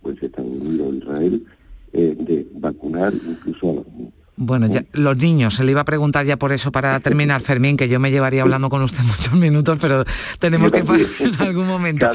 pues 0.01 0.21
Estados 0.21 0.51
Unidos, 0.51 0.95
Israel, 0.95 1.45
eh, 1.93 2.15
de 2.19 2.47
vacunar 2.53 3.13
incluso 3.13 3.71
a 3.71 3.73
los 3.75 3.87
niños. 3.87 4.13
Bueno, 4.41 4.67
ya, 4.67 4.85
los 4.93 5.17
niños, 5.17 5.55
se 5.55 5.65
le 5.65 5.71
iba 5.71 5.81
a 5.81 5.85
preguntar 5.85 6.25
ya 6.25 6.37
por 6.37 6.53
eso 6.53 6.71
para 6.71 6.97
terminar, 7.01 7.41
Fermín, 7.41 7.75
que 7.75 7.89
yo 7.89 7.99
me 7.99 8.09
llevaría 8.09 8.41
hablando 8.41 8.69
con 8.69 8.81
usted 8.81 9.03
muchos 9.17 9.33
minutos, 9.33 9.77
pero 9.81 10.05
tenemos 10.39 10.71
que 10.71 10.81
parar 10.81 11.05
en 11.19 11.41
algún 11.41 11.67
momento. 11.67 12.09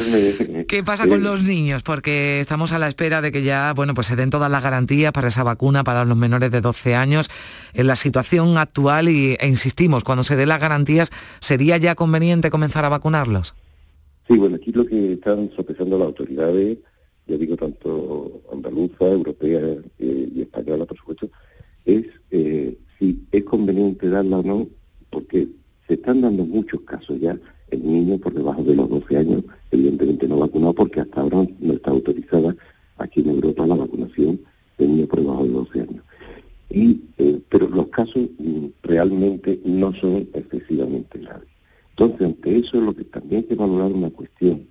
¿Qué 0.67 0.83
pasa 0.83 1.07
con 1.07 1.23
los 1.23 1.43
niños? 1.43 1.83
Porque 1.83 2.41
estamos 2.41 2.73
a 2.73 2.79
la 2.79 2.89
espera 2.89 3.21
de 3.21 3.31
que 3.31 3.43
ya, 3.43 3.75
bueno, 3.75 3.93
pues 3.93 4.07
se 4.07 4.17
den 4.17 4.31
todas 4.31 4.51
las 4.51 4.63
garantías 4.63 5.13
para 5.13 5.29
esa 5.29 5.43
vacuna 5.43 5.85
para 5.85 6.07
los 6.07 6.17
menores 6.17 6.51
de 6.51 6.63
12 6.63 6.95
años. 6.95 7.29
En 7.75 7.87
la 7.87 7.95
situación 7.95 8.57
actual, 8.57 9.11
y, 9.11 9.37
e 9.39 9.47
insistimos, 9.47 10.03
cuando 10.03 10.23
se 10.23 10.35
den 10.35 10.49
las 10.49 10.63
garantías, 10.63 11.11
¿sería 11.41 11.77
ya 11.77 11.95
conveniente 11.95 12.51
comenzar 12.51 12.87
a 12.87 12.89
vacunarlos? 12.89 13.55
Sí, 14.27 14.39
bueno, 14.39 14.57
aquí 14.57 14.73
lo 14.73 14.87
que 14.87 15.13
están 15.13 15.51
sopesando 15.55 15.99
las 15.99 16.07
autoridades, 16.07 16.79
ya 17.27 17.37
digo, 17.37 17.57
tanto 17.57 18.43
andaluza, 18.53 19.07
europea 19.07 19.61
eh, 19.99 20.29
y 20.35 20.43
española, 20.43 20.85
por 20.85 20.99
supuesto, 20.99 21.31
es 21.85 22.07
eh, 22.31 22.77
si 22.99 23.23
es 23.33 23.45
conveniente 23.45 24.09
darla 24.09 24.39
o 24.39 24.43
no, 24.43 24.69
porque 25.11 25.49
se 25.87 25.95
están 25.95 26.21
dando 26.21 26.45
muchos 26.45 26.81
casos 26.83 27.21
ya. 27.21 27.39
El 27.71 27.85
niño 27.85 28.19
por 28.19 28.35
debajo 28.35 28.63
de 28.63 28.77
los 28.77 28.89
12 28.89 29.17
años, 29.17 29.45
evidentemente 29.71 30.29
no 30.29 30.39
vacunado, 30.39 30.75
porque 30.75 31.01
hasta 31.01 31.21
ahora 31.21 31.47
no 31.59 31.73
está 31.73 31.91
autorizada 31.91 32.55
aquí 32.99 33.21
en 33.21 33.31
Europa 33.31 33.67
la 33.67 33.75
vacunación 33.75 34.41
de 34.79 34.87
niños 34.87 35.09
por 35.09 35.21
debajo 35.21 35.45
de 35.45 35.51
12 35.51 35.81
años. 35.81 36.05
Y, 36.71 37.01
eh, 37.19 37.41
pero 37.49 37.69
los 37.69 37.89
casos 37.89 38.23
mm, 38.39 38.67
realmente 38.83 39.61
no 39.65 39.93
son 39.95 40.29
excesivamente 40.35 41.19
graves. 41.19 41.49
Entonces, 41.91 42.27
ante 42.27 42.59
eso 42.59 42.81
lo 42.81 42.95
que 42.95 43.05
también 43.05 43.43
hay 43.43 43.49
que 43.49 43.55
valorar 43.55 43.93
una 43.93 44.11
cuestión, 44.11 44.67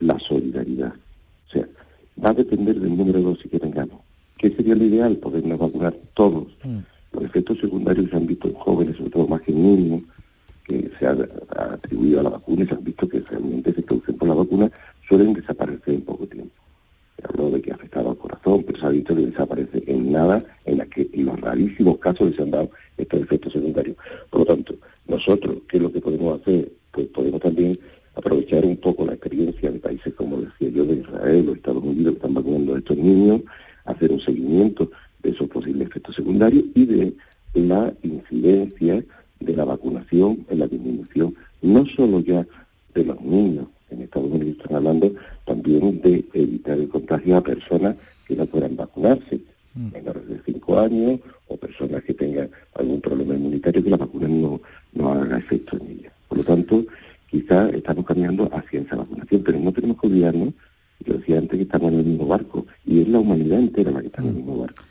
la 0.00 0.18
solidaridad. 0.18 0.94
Va 2.24 2.30
a 2.30 2.34
depender 2.34 2.78
del 2.78 2.96
número 2.96 3.18
de 3.18 3.24
dosis 3.24 3.50
que 3.50 3.60
tengamos. 3.60 4.00
¿Qué 4.36 4.50
sería 4.50 4.74
lo 4.74 4.84
ideal? 4.84 5.16
Podernos 5.16 5.58
vacunar 5.58 5.94
todos. 6.14 6.46
Mm. 6.64 6.78
Los 7.12 7.24
efectos 7.24 7.58
secundarios 7.58 8.10
se 8.10 8.16
han 8.16 8.26
visto 8.26 8.48
en 8.48 8.54
jóvenes, 8.54 8.96
sobre 8.96 9.10
todo 9.10 9.26
más 9.26 9.42
que 9.42 9.52
en 9.52 9.62
niños, 9.62 10.02
que 10.64 10.90
se 10.98 11.06
ha, 11.06 11.16
atribuido 11.72 12.20
a 12.20 12.22
la 12.24 12.30
vacuna 12.30 12.64
y 12.64 12.66
se 12.66 12.74
han 12.74 12.84
visto 12.84 13.08
que 13.08 13.20
realmente 13.20 13.72
se 13.72 13.82
producen 13.82 14.16
por 14.16 14.28
la 14.28 14.34
vacuna, 14.34 14.70
suelen 15.08 15.32
desaparecer 15.32 15.94
en 15.94 16.02
poco 16.02 16.26
tiempo. 16.26 16.54
Se 17.16 17.26
habló 17.26 17.50
de 17.50 17.62
que 17.62 17.72
ha 17.72 17.74
afectado 17.74 18.10
al 18.10 18.18
corazón, 18.18 18.62
pero 18.64 18.78
se 18.78 18.86
ha 18.86 18.90
visto 18.90 19.16
que 19.16 19.26
desaparece 19.26 19.82
en 19.86 20.12
nada, 20.12 20.44
en, 20.66 20.78
la 20.78 20.86
que, 20.86 21.08
en 21.12 21.26
los 21.26 21.40
rarísimos 21.40 21.98
casos 21.98 22.30
que 22.30 22.36
se 22.36 22.42
han 22.42 22.50
dado 22.50 22.70
estos 22.96 23.22
efectos 23.22 23.52
secundarios. 23.52 23.96
Por 24.30 24.40
lo 24.40 24.46
tanto, 24.46 24.74
nosotros, 25.08 25.56
¿qué 25.68 25.78
es 25.78 25.82
lo 25.82 25.90
que 25.90 26.00
podemos 26.00 26.40
hacer? 26.40 26.70
Pues 26.92 27.06
podemos 27.08 27.40
también 27.40 27.78
aprovechar 28.18 28.64
un 28.64 28.76
poco 28.76 29.06
la 29.06 29.12
experiencia 29.12 29.70
de 29.70 29.78
países 29.78 30.12
como 30.14 30.40
decía 30.40 30.70
yo, 30.70 30.84
de 30.84 30.96
Israel 30.96 31.48
o 31.48 31.54
Estados 31.54 31.84
Unidos, 31.84 32.14
que 32.14 32.16
están 32.18 32.34
vacunando 32.34 32.74
a 32.74 32.78
estos 32.78 32.96
niños, 32.96 33.42
hacer 33.84 34.10
un 34.10 34.20
seguimiento 34.20 34.90
de 35.22 35.30
esos 35.30 35.48
posibles 35.48 35.88
efectos 35.88 36.16
secundarios 36.16 36.64
y 36.74 36.84
de 36.84 37.14
la 37.54 37.92
incidencia 38.02 39.04
de 39.38 39.56
la 39.56 39.64
vacunación 39.64 40.44
en 40.50 40.58
la 40.58 40.66
disminución, 40.66 41.34
no 41.62 41.86
solo 41.86 42.20
ya 42.20 42.44
de 42.94 43.04
los 43.04 43.20
niños, 43.20 43.66
en 43.90 44.02
Estados 44.02 44.30
Unidos 44.30 44.58
están 44.58 44.76
hablando 44.76 45.14
también 45.46 46.00
de 46.00 46.24
evitar 46.34 46.76
el 46.76 46.88
contagio 46.88 47.36
a 47.36 47.42
personas 47.42 47.96
que 48.26 48.34
no 48.34 48.46
puedan 48.46 48.76
vacunarse, 48.76 49.40
mm. 49.74 49.92
menores 49.92 50.28
de 50.28 50.40
5 50.44 50.78
años 50.80 51.20
o 51.46 51.56
personas 51.56 52.02
que 52.02 52.14
tengan 52.14 52.50
algún 52.74 53.00
problema 53.00 53.34
inmunitario 53.34 53.82
que 53.82 53.90
la 53.90 53.96
vacuna 53.96 54.28
no, 54.28 54.60
no 54.92 55.12
haga 55.12 55.38
efecto 55.38 55.78
en 55.78 55.90
ellas. 55.90 56.12
Por 56.28 56.38
lo 56.38 56.44
tanto, 56.44 56.84
quizás 57.30 57.72
estamos 57.74 58.04
cambiando 58.04 58.48
hacia 58.52 58.80
esa 58.80 58.96
vacunación, 58.96 59.42
pero 59.42 59.58
no 59.60 59.72
tenemos 59.72 60.00
que 60.00 60.06
olvidarnos 60.06 60.54
yo 61.04 61.14
decía 61.14 61.38
antes 61.38 61.56
que 61.56 61.62
estamos 61.62 61.92
en 61.92 62.00
el 62.00 62.04
mismo 62.04 62.26
barco 62.26 62.66
y 62.84 63.02
es 63.02 63.08
la 63.08 63.20
humanidad 63.20 63.58
entera 63.60 63.90
la 63.90 64.00
que 64.00 64.08
está 64.08 64.22
en 64.22 64.28
el 64.28 64.34
mismo 64.34 64.58
barco. 64.58 64.82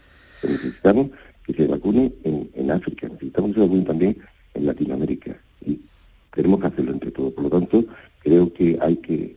necesitamos 0.44 1.08
que 1.44 1.54
se 1.54 1.68
vacune 1.68 2.12
en, 2.24 2.72
África, 2.72 3.08
necesitamos 3.08 3.52
que 3.52 3.56
se 3.56 3.62
vacune 3.62 3.84
también 3.84 4.18
en 4.54 4.66
Latinoamérica 4.66 5.38
y 5.66 5.80
tenemos 6.34 6.60
que 6.60 6.68
hacerlo 6.68 6.92
entre 6.92 7.12
todos. 7.12 7.34
Por 7.34 7.46
lo 7.46 7.50
tanto, 7.50 7.86
creo 8.20 8.52
que 8.54 8.78
hay 8.82 8.98
que, 8.98 9.36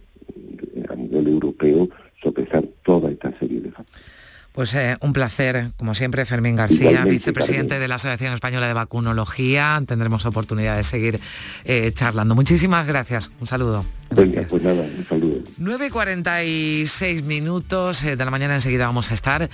a 0.89 0.95
nivel 0.97 1.29
europeo, 1.29 1.89
sopesar 2.23 2.65
toda 2.85 3.11
esta 3.11 3.37
serie 3.39 3.61
de 3.61 3.71
factores. 3.71 4.20
Pues 4.53 4.75
eh, 4.75 4.97
un 5.01 5.13
placer, 5.13 5.71
como 5.77 5.95
siempre, 5.95 6.25
Fermín 6.25 6.57
García, 6.57 7.05
vicepresidente 7.05 7.79
de 7.79 7.87
la 7.87 7.95
Asociación 7.95 8.35
Española 8.35 8.67
de 8.67 8.75
Vacunología. 8.75 9.81
Tendremos 9.87 10.27
oportunidad 10.27 10.77
de 10.77 10.83
seguir 10.83 11.21
eh, 11.65 11.93
charlando. 11.95 12.35
Muchísimas 12.35 12.87
gracias. 12.87 13.31
Un 13.41 13.47
saludo. 13.47 13.85
Venga, 14.11 14.43
pues 14.49 14.63
nada, 14.63 14.83
un 14.83 15.07
saludo. 15.09 15.41
9.46 15.61 17.23
minutos 17.23 18.03
eh, 18.03 18.17
de 18.17 18.25
la 18.25 18.31
mañana 18.33 18.55
enseguida 18.55 18.87
vamos 18.87 19.13
a 19.13 19.15
estar 19.15 19.49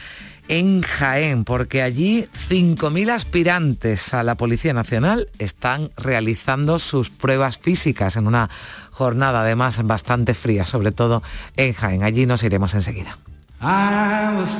en 0.48 0.80
Jaén, 0.80 1.44
porque 1.44 1.82
allí 1.82 2.26
5.000 2.48 3.10
aspirantes 3.10 4.14
a 4.14 4.22
la 4.22 4.36
Policía 4.36 4.72
Nacional 4.72 5.28
están 5.38 5.90
realizando 5.96 6.78
sus 6.78 7.10
pruebas 7.10 7.58
físicas 7.58 8.16
en 8.16 8.26
una 8.26 8.48
jornada 8.92 9.42
además 9.42 9.82
bastante 9.84 10.32
fría, 10.32 10.64
sobre 10.64 10.92
todo 10.92 11.22
en 11.56 11.74
Jaén. 11.74 12.02
Allí 12.02 12.24
nos 12.24 12.42
iremos 12.42 12.74
enseguida. 12.74 13.18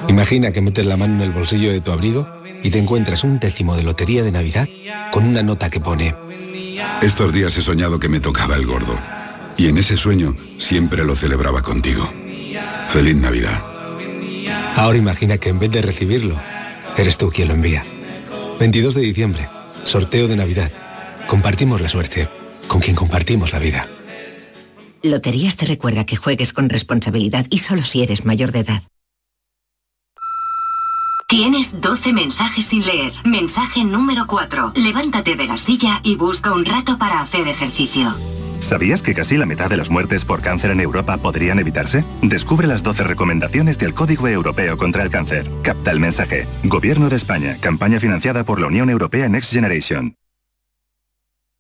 Imagina 0.09 0.53
que 0.53 0.61
metes 0.61 0.87
la 0.87 0.97
mano 0.97 1.15
en 1.17 1.21
el 1.21 1.33
bolsillo 1.33 1.71
de 1.71 1.81
tu 1.81 1.93
abrigo 1.93 2.27
y 2.63 2.71
te 2.71 2.79
encuentras 2.79 3.25
un 3.25 3.39
décimo 3.39 3.77
de 3.77 3.83
lotería 3.83 4.23
de 4.23 4.33
Navidad 4.33 4.69
con 5.13 5.27
una 5.27 5.43
nota 5.43 5.71
que 5.71 5.81
pone... 5.81 6.15
Estos 7.03 7.33
días 7.33 7.57
he 7.59 7.63
soñado 7.63 8.01
que 8.01 8.09
me 8.09 8.21
tocaba 8.21 8.57
el 8.57 8.67
gordo. 8.67 8.99
Y 9.57 9.69
en 9.69 9.79
ese 9.79 9.97
sueño 9.97 10.37
siempre 10.59 11.05
lo 11.05 11.15
celebraba 11.15 11.63
contigo. 11.63 12.09
Feliz 12.89 13.17
Navidad. 13.17 13.63
Ahora 14.77 14.99
imagina 14.99 15.39
que 15.39 15.51
en 15.51 15.59
vez 15.59 15.71
de 15.71 15.83
recibirlo, 15.83 16.37
eres 16.97 17.19
tú 17.19 17.31
quien 17.31 17.49
lo 17.49 17.55
envía. 17.55 17.83
22 18.59 18.95
de 18.95 19.01
diciembre, 19.03 19.49
sorteo 19.85 20.29
de 20.29 20.37
Navidad. 20.37 20.71
Compartimos 21.27 21.81
la 21.81 21.89
suerte 21.89 22.29
con 22.69 22.81
quien 22.81 22.97
compartimos 22.97 23.53
la 23.53 23.59
vida. 23.59 23.89
Loterías 25.11 25.57
te 25.57 25.67
recuerda 25.67 26.05
que 26.05 26.17
juegues 26.17 26.53
con 26.53 26.69
responsabilidad 26.69 27.47
y 27.51 27.59
solo 27.59 27.83
si 27.83 28.03
eres 28.03 28.25
mayor 28.25 28.53
de 28.53 28.61
edad. 28.61 28.83
Tienes 31.29 31.81
12 31.81 32.13
mensajes 32.13 32.67
sin 32.67 32.87
leer. 32.87 33.13
Mensaje 33.25 33.83
número 33.83 34.27
4. 34.29 34.75
Levántate 34.77 35.35
de 35.35 35.47
la 35.47 35.57
silla 35.57 36.01
y 36.05 36.15
busca 36.15 36.53
un 36.53 36.65
rato 36.65 36.99
para 36.99 37.21
hacer 37.21 37.49
ejercicio. 37.49 38.15
¿Sabías 38.61 39.03
que 39.03 39.15
casi 39.15 39.37
la 39.37 39.47
mitad 39.47 39.69
de 39.69 39.77
las 39.77 39.91
muertes 39.91 40.25
por 40.25 40.41
cáncer 40.41 40.71
en 40.71 40.81
Europa 40.81 41.19
podrían 41.19 41.59
evitarse? 41.59 42.05
Descubre 42.23 42.67
las 42.67 42.83
12 42.83 43.05
recomendaciones 43.05 43.77
del 43.79 43.93
Código 43.93 44.29
Europeo 44.29 44.77
contra 44.77 45.03
el 45.03 45.11
Cáncer. 45.11 45.51
Capta 45.63 45.91
el 45.91 46.01
mensaje. 46.01 46.47
Gobierno 46.65 47.09
de 47.09 47.17
España. 47.17 47.57
Campaña 47.61 48.01
financiada 48.01 48.45
por 48.45 48.61
la 48.61 48.69
Unión 48.69 48.89
Europea 48.89 49.29
Next 49.29 49.53
Generation. 49.53 50.15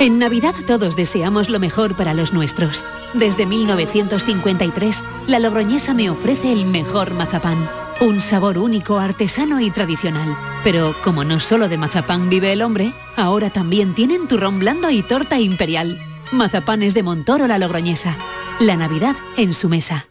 En 0.00 0.18
Navidad 0.18 0.54
todos 0.66 0.96
deseamos 0.96 1.48
lo 1.48 1.60
mejor 1.60 1.94
para 1.94 2.14
los 2.14 2.32
nuestros. 2.32 2.84
Desde 3.14 3.46
1953, 3.46 5.04
la 5.28 5.38
Logroñesa 5.38 5.94
me 5.94 6.10
ofrece 6.10 6.52
el 6.52 6.66
mejor 6.66 7.14
mazapán. 7.14 7.68
Un 8.00 8.20
sabor 8.20 8.58
único, 8.58 8.98
artesano 8.98 9.60
y 9.60 9.70
tradicional. 9.70 10.36
Pero 10.64 10.94
como 11.04 11.24
no 11.24 11.38
solo 11.38 11.68
de 11.68 11.78
mazapán 11.78 12.28
vive 12.28 12.52
el 12.52 12.62
hombre, 12.62 12.92
ahora 13.16 13.50
también 13.50 13.94
tienen 13.94 14.26
turrón 14.26 14.58
blando 14.58 14.90
y 14.90 15.02
torta 15.02 15.38
imperial. 15.38 15.98
Mazapanes 16.32 16.92
de 16.94 17.04
Montoro 17.04 17.46
la 17.46 17.58
Logroñesa. 17.58 18.16
La 18.58 18.76
Navidad 18.76 19.14
en 19.36 19.54
su 19.54 19.68
mesa. 19.68 20.08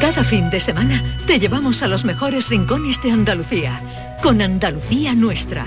Cada 0.00 0.22
fin 0.22 0.50
de 0.50 0.60
semana 0.60 1.02
te 1.26 1.38
llevamos 1.38 1.82
a 1.82 1.88
los 1.88 2.04
mejores 2.04 2.48
rincones 2.50 3.02
de 3.02 3.10
Andalucía, 3.10 4.18
con 4.22 4.42
Andalucía 4.42 5.14
Nuestra. 5.14 5.66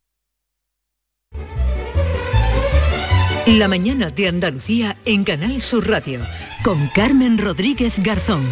La 3.57 3.67
mañana 3.67 4.09
de 4.09 4.27
Andalucía 4.27 4.97
en 5.05 5.23
Canal 5.23 5.61
Sur 5.61 5.87
Radio 5.89 6.19
con 6.63 6.87
Carmen 6.89 7.37
Rodríguez 7.37 7.95
Garzón. 8.01 8.47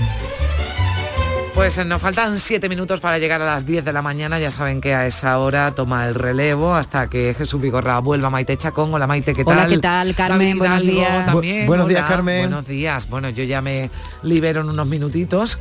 Pues 1.55 1.83
nos 1.85 2.01
faltan 2.01 2.39
siete 2.39 2.69
minutos 2.69 2.99
para 3.01 3.17
llegar 3.17 3.41
a 3.41 3.45
las 3.45 3.65
10 3.65 3.83
de 3.83 3.91
la 3.93 4.01
mañana. 4.01 4.39
Ya 4.39 4.49
saben 4.49 4.79
que 4.81 4.93
a 4.93 5.05
esa 5.07 5.37
hora 5.39 5.73
toma 5.75 6.07
el 6.07 6.15
relevo 6.15 6.73
hasta 6.75 7.09
que 7.09 7.33
Jesús 7.37 7.61
Vigorra 7.61 7.99
vuelva 7.99 8.29
Maite 8.29 8.55
Chacón. 8.57 8.93
Hola 8.93 9.07
Maite, 9.07 9.33
¿qué 9.33 9.43
tal? 9.43 9.57
Hola, 9.57 9.67
¿qué 9.67 9.77
tal, 9.79 10.15
Carmen? 10.15 10.57
Buenos 10.57 10.81
días. 10.81 11.25
también. 11.25 11.63
Bu- 11.65 11.67
buenos 11.67 11.87
días, 11.89 11.99
Hola, 12.01 12.09
Carmen. 12.09 12.39
Buenos 12.41 12.67
días. 12.67 13.09
Bueno, 13.09 13.29
yo 13.29 13.43
ya 13.43 13.61
me 13.61 13.89
libero 14.23 14.61
en 14.61 14.69
unos 14.69 14.87
minutitos 14.87 15.59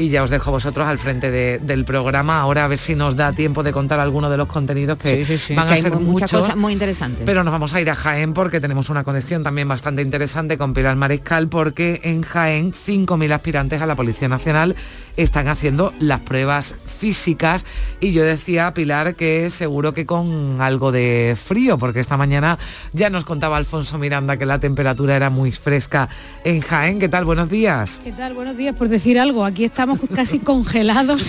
y 0.00 0.08
ya 0.08 0.22
os 0.22 0.30
dejo 0.30 0.50
vosotros 0.50 0.88
al 0.88 0.98
frente 0.98 1.30
de- 1.30 1.58
del 1.58 1.84
programa. 1.84 2.40
Ahora 2.40 2.64
a 2.64 2.68
ver 2.68 2.78
si 2.78 2.94
nos 2.94 3.16
da 3.16 3.32
tiempo 3.34 3.62
de 3.62 3.70
contar 3.70 4.00
alguno 4.00 4.30
de 4.30 4.38
los 4.38 4.48
contenidos 4.48 4.96
que 4.96 5.26
Sí, 5.26 5.36
sí, 5.36 5.38
sí, 5.48 5.54
van 5.54 5.68
que 5.68 5.74
a 5.74 5.76
ser 5.76 5.92
mu- 5.92 6.00
muchas 6.00 6.32
muchos. 6.32 6.40
cosas 6.40 6.56
muy 6.56 6.72
interesantes. 6.72 7.22
Pero 7.26 7.44
nos 7.44 7.52
vamos 7.52 7.74
a 7.74 7.80
ir 7.82 7.90
a 7.90 7.94
Jaén 7.94 8.32
porque 8.32 8.60
tenemos 8.60 8.88
una 8.88 9.04
conexión 9.04 9.42
también 9.42 9.68
bastante 9.68 10.00
interesante 10.00 10.56
con 10.56 10.72
Pilar 10.72 10.96
Mariscal 10.96 11.48
porque 11.48 12.00
en 12.02 12.22
Jaén 12.22 12.72
5.000 12.72 13.30
aspirantes 13.32 13.82
a 13.82 13.86
la 13.86 13.94
Policía 13.94 14.28
Nacional 14.28 14.74
están 15.18 15.48
haciendo 15.48 15.92
las 15.98 16.20
pruebas 16.20 16.74
físicas 16.86 17.66
y 18.00 18.12
yo 18.12 18.24
decía 18.24 18.72
Pilar 18.72 19.16
que 19.16 19.50
seguro 19.50 19.92
que 19.92 20.06
con 20.06 20.62
algo 20.62 20.92
de 20.92 21.36
frío 21.42 21.76
porque 21.76 22.00
esta 22.00 22.16
mañana 22.16 22.58
ya 22.94 23.10
nos 23.10 23.24
contaba 23.26 23.58
Alfonso 23.58 23.98
Miranda 23.98 24.38
que 24.38 24.46
la 24.46 24.58
temperatura 24.60 25.16
era 25.16 25.28
muy 25.28 25.52
fresca 25.52 26.08
en 26.44 26.62
Jaén. 26.62 26.98
¿Qué 27.00 27.08
tal? 27.10 27.26
Buenos 27.26 27.50
días. 27.50 28.00
¿Qué 28.02 28.12
tal? 28.12 28.32
Buenos 28.32 28.56
días. 28.56 28.74
Por 28.74 28.88
decir 28.88 29.18
algo, 29.20 29.44
aquí 29.44 29.64
estamos 29.64 29.89
casi 30.14 30.38
congelados 30.38 31.28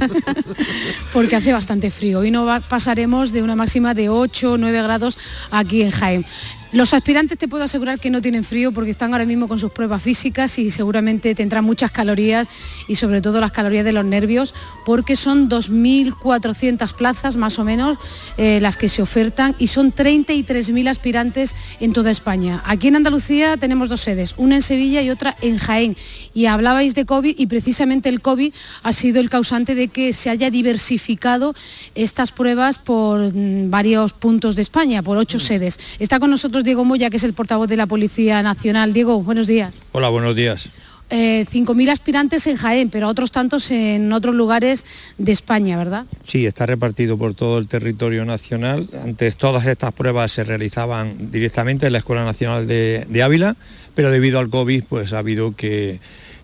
porque 1.13 1.35
hace 1.35 1.53
bastante 1.53 1.91
frío. 1.91 2.19
Hoy 2.19 2.31
no 2.31 2.45
va- 2.45 2.59
pasaremos 2.61 3.31
de 3.31 3.43
una 3.43 3.55
máxima 3.55 3.93
de 3.93 4.09
8 4.09 4.53
o 4.53 4.57
9 4.57 4.81
grados 4.83 5.17
aquí 5.51 5.81
en 5.81 5.91
Jaén. 5.91 6.25
Los 6.73 6.93
aspirantes 6.93 7.37
te 7.37 7.49
puedo 7.49 7.65
asegurar 7.65 7.99
que 7.99 8.09
no 8.09 8.21
tienen 8.21 8.45
frío 8.45 8.71
porque 8.71 8.91
están 8.91 9.11
ahora 9.11 9.25
mismo 9.25 9.49
con 9.49 9.59
sus 9.59 9.73
pruebas 9.73 10.01
físicas 10.01 10.57
y 10.57 10.71
seguramente 10.71 11.35
tendrán 11.35 11.65
muchas 11.65 11.91
calorías 11.91 12.47
y 12.87 12.95
sobre 12.95 13.19
todo 13.19 13.41
las 13.41 13.51
calorías 13.51 13.83
de 13.83 13.91
los 13.91 14.05
nervios 14.05 14.53
porque 14.85 15.17
son 15.17 15.49
2.400 15.49 16.93
plazas 16.93 17.35
más 17.35 17.59
o 17.59 17.65
menos 17.65 17.97
eh, 18.37 18.59
las 18.61 18.77
que 18.77 18.87
se 18.87 19.01
ofertan 19.01 19.53
y 19.59 19.67
son 19.67 19.93
33.000 19.93 20.87
aspirantes 20.87 21.55
en 21.81 21.91
toda 21.91 22.09
España. 22.09 22.63
Aquí 22.65 22.87
en 22.87 22.95
Andalucía 22.95 23.57
tenemos 23.57 23.89
dos 23.89 23.99
sedes, 23.99 24.33
una 24.37 24.55
en 24.55 24.61
Sevilla 24.61 25.01
y 25.01 25.09
otra 25.09 25.35
en 25.41 25.57
Jaén. 25.57 25.97
Y 26.33 26.45
hablabais 26.45 26.95
de 26.95 27.05
COVID 27.05 27.35
y 27.37 27.47
precisamente 27.47 28.07
el 28.07 28.21
COVID 28.21 28.53
ha 28.83 28.93
sido 28.93 29.19
el 29.19 29.29
causante 29.29 29.75
de 29.75 29.89
que 29.89 30.13
se 30.13 30.29
haya 30.29 30.49
diversificado 30.49 31.53
estas 31.95 32.31
pruebas 32.31 32.79
por 32.79 33.33
mm, 33.33 33.69
varios 33.69 34.13
puntos 34.13 34.55
de 34.55 34.61
España, 34.61 35.03
por 35.03 35.17
ocho 35.17 35.41
sedes. 35.41 35.77
Está 35.99 36.17
con 36.21 36.31
nosotros 36.31 36.60
Diego 36.63 36.85
Moya, 36.85 37.09
que 37.09 37.17
es 37.17 37.23
el 37.23 37.33
portavoz 37.33 37.67
de 37.67 37.77
la 37.77 37.87
Policía 37.87 38.41
Nacional. 38.43 38.93
Diego, 38.93 39.21
buenos 39.21 39.47
días. 39.47 39.75
Hola, 39.91 40.09
buenos 40.09 40.35
días. 40.35 40.69
Eh, 41.13 41.45
5.000 41.51 41.89
aspirantes 41.89 42.47
en 42.47 42.55
Jaén, 42.55 42.89
pero 42.89 43.09
otros 43.09 43.33
tantos 43.33 43.69
en 43.69 44.13
otros 44.13 44.33
lugares 44.33 44.85
de 45.17 45.33
España, 45.33 45.77
¿verdad? 45.77 46.05
Sí, 46.25 46.45
está 46.45 46.65
repartido 46.65 47.17
por 47.17 47.33
todo 47.33 47.57
el 47.57 47.67
territorio 47.67 48.23
nacional. 48.23 48.89
Antes 49.03 49.35
todas 49.35 49.65
estas 49.65 49.91
pruebas 49.91 50.31
se 50.31 50.45
realizaban 50.45 51.29
directamente 51.29 51.87
en 51.87 51.91
la 51.91 51.99
Escuela 51.99 52.23
Nacional 52.23 52.65
de, 52.65 53.05
de 53.09 53.23
Ávila, 53.23 53.57
pero 53.93 54.09
debido 54.09 54.39
al 54.39 54.49
COVID 54.49 54.85
pues 54.87 55.11
ha 55.11 55.19
habido 55.19 55.53
que 55.53 55.99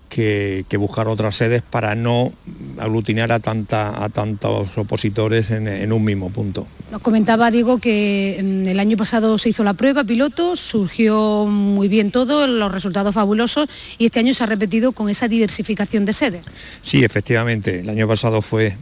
que, 0.10 0.66
buscar 0.78 1.08
otras 1.08 1.36
sedes 1.36 1.62
para 1.62 1.96
no 1.96 2.32
aglutinar 2.78 3.32
a, 3.32 3.40
tanta, 3.40 4.04
a 4.04 4.10
tantos 4.10 4.78
opositores 4.78 5.50
en, 5.52 5.92
un 5.92 6.04
mismo 6.04 6.30
punto. 6.30 6.68
Nos 6.92 7.02
comentaba 7.02 7.52
Diego 7.52 7.80
que 7.80 8.40
mm, 8.42 8.68
el 8.68 8.80
año 8.80 8.98
pasado 8.98 9.38
se 9.38 9.50
hizo 9.50 9.64
la 9.64 9.74
prueba 9.74 10.04
piloto, 10.04 10.56
surgió 10.56 11.46
muy 11.46 11.88
bien 11.88 12.12
todo, 12.12 12.48
los 12.48 12.72
resultados 12.72 13.14
fabulosos 13.14 13.68
y 13.98 14.06
este 14.06 14.20
año 14.20 14.34
se 14.34 14.44
ha 14.44 14.48
repetido 14.48 14.92
con 14.92 15.10
esa 15.10 15.28
diversificación 15.28 16.06
de 16.06 16.14
sedes. 16.14 16.46
Sí, 16.82 17.04
efectivamente, 17.04 17.80
el 17.82 17.90
año 17.90 18.08
pasado 18.08 18.42
fue 18.42 18.78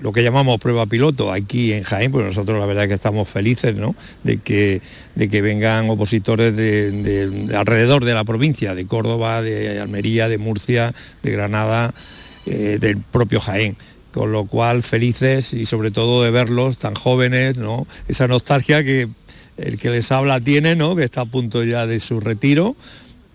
lo 0.00 0.12
que 0.12 0.22
llamamos 0.22 0.58
prueba 0.58 0.86
piloto 0.86 1.32
aquí 1.32 1.72
en 1.72 1.82
Jaén, 1.82 2.10
pues 2.10 2.24
nosotros 2.24 2.58
la 2.58 2.66
verdad 2.66 2.84
es 2.84 2.88
que 2.88 2.94
estamos 2.94 3.28
felices 3.28 3.74
de, 4.24 4.36
que, 4.38 4.80
de 5.14 5.28
que 5.28 5.42
vengan 5.42 5.90
opositores 5.90 6.56
de, 6.56 7.48
alrededor 7.54 8.04
de 8.04 8.14
la 8.14 8.24
provincia, 8.24 8.74
de 8.74 8.86
Córdoba, 8.86 9.42
de 9.42 9.80
Almería, 9.80 10.28
de 10.28 10.38
Murcia, 10.38 10.94
de 11.22 11.30
Granada, 11.30 11.94
eh, 12.46 12.78
del 12.80 12.98
propio 12.98 13.40
Jaén 13.40 13.76
con 14.12 14.32
lo 14.32 14.46
cual 14.46 14.82
felices 14.82 15.52
y 15.52 15.66
sobre 15.66 15.92
todo 15.92 16.24
de 16.24 16.32
verlos 16.32 16.78
tan 16.78 16.96
jóvenes, 16.96 17.56
¿no? 17.56 17.86
Esa 18.08 18.26
nostalgia 18.26 18.82
que 18.82 19.08
el 19.56 19.78
que 19.78 19.90
les 19.90 20.10
habla 20.10 20.40
tiene, 20.40 20.74
¿no? 20.74 20.96
Que 20.96 21.04
está 21.04 21.20
a 21.20 21.26
punto 21.26 21.62
ya 21.62 21.86
de 21.86 22.00
su 22.00 22.18
retiro, 22.18 22.74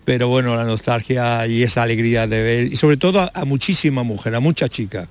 pero 0.04 0.28
bueno, 0.28 0.54
la 0.54 0.64
nostalgia 0.64 1.46
y 1.46 1.62
esa 1.62 1.82
alegría 1.82 2.26
de 2.26 2.42
ver, 2.42 2.66
y 2.66 2.76
sobre 2.76 2.98
todo 2.98 3.20
a, 3.20 3.30
a 3.32 3.46
muchísima 3.46 4.02
mujer, 4.02 4.34
a 4.34 4.40
mucha 4.40 4.68
chica 4.68 5.08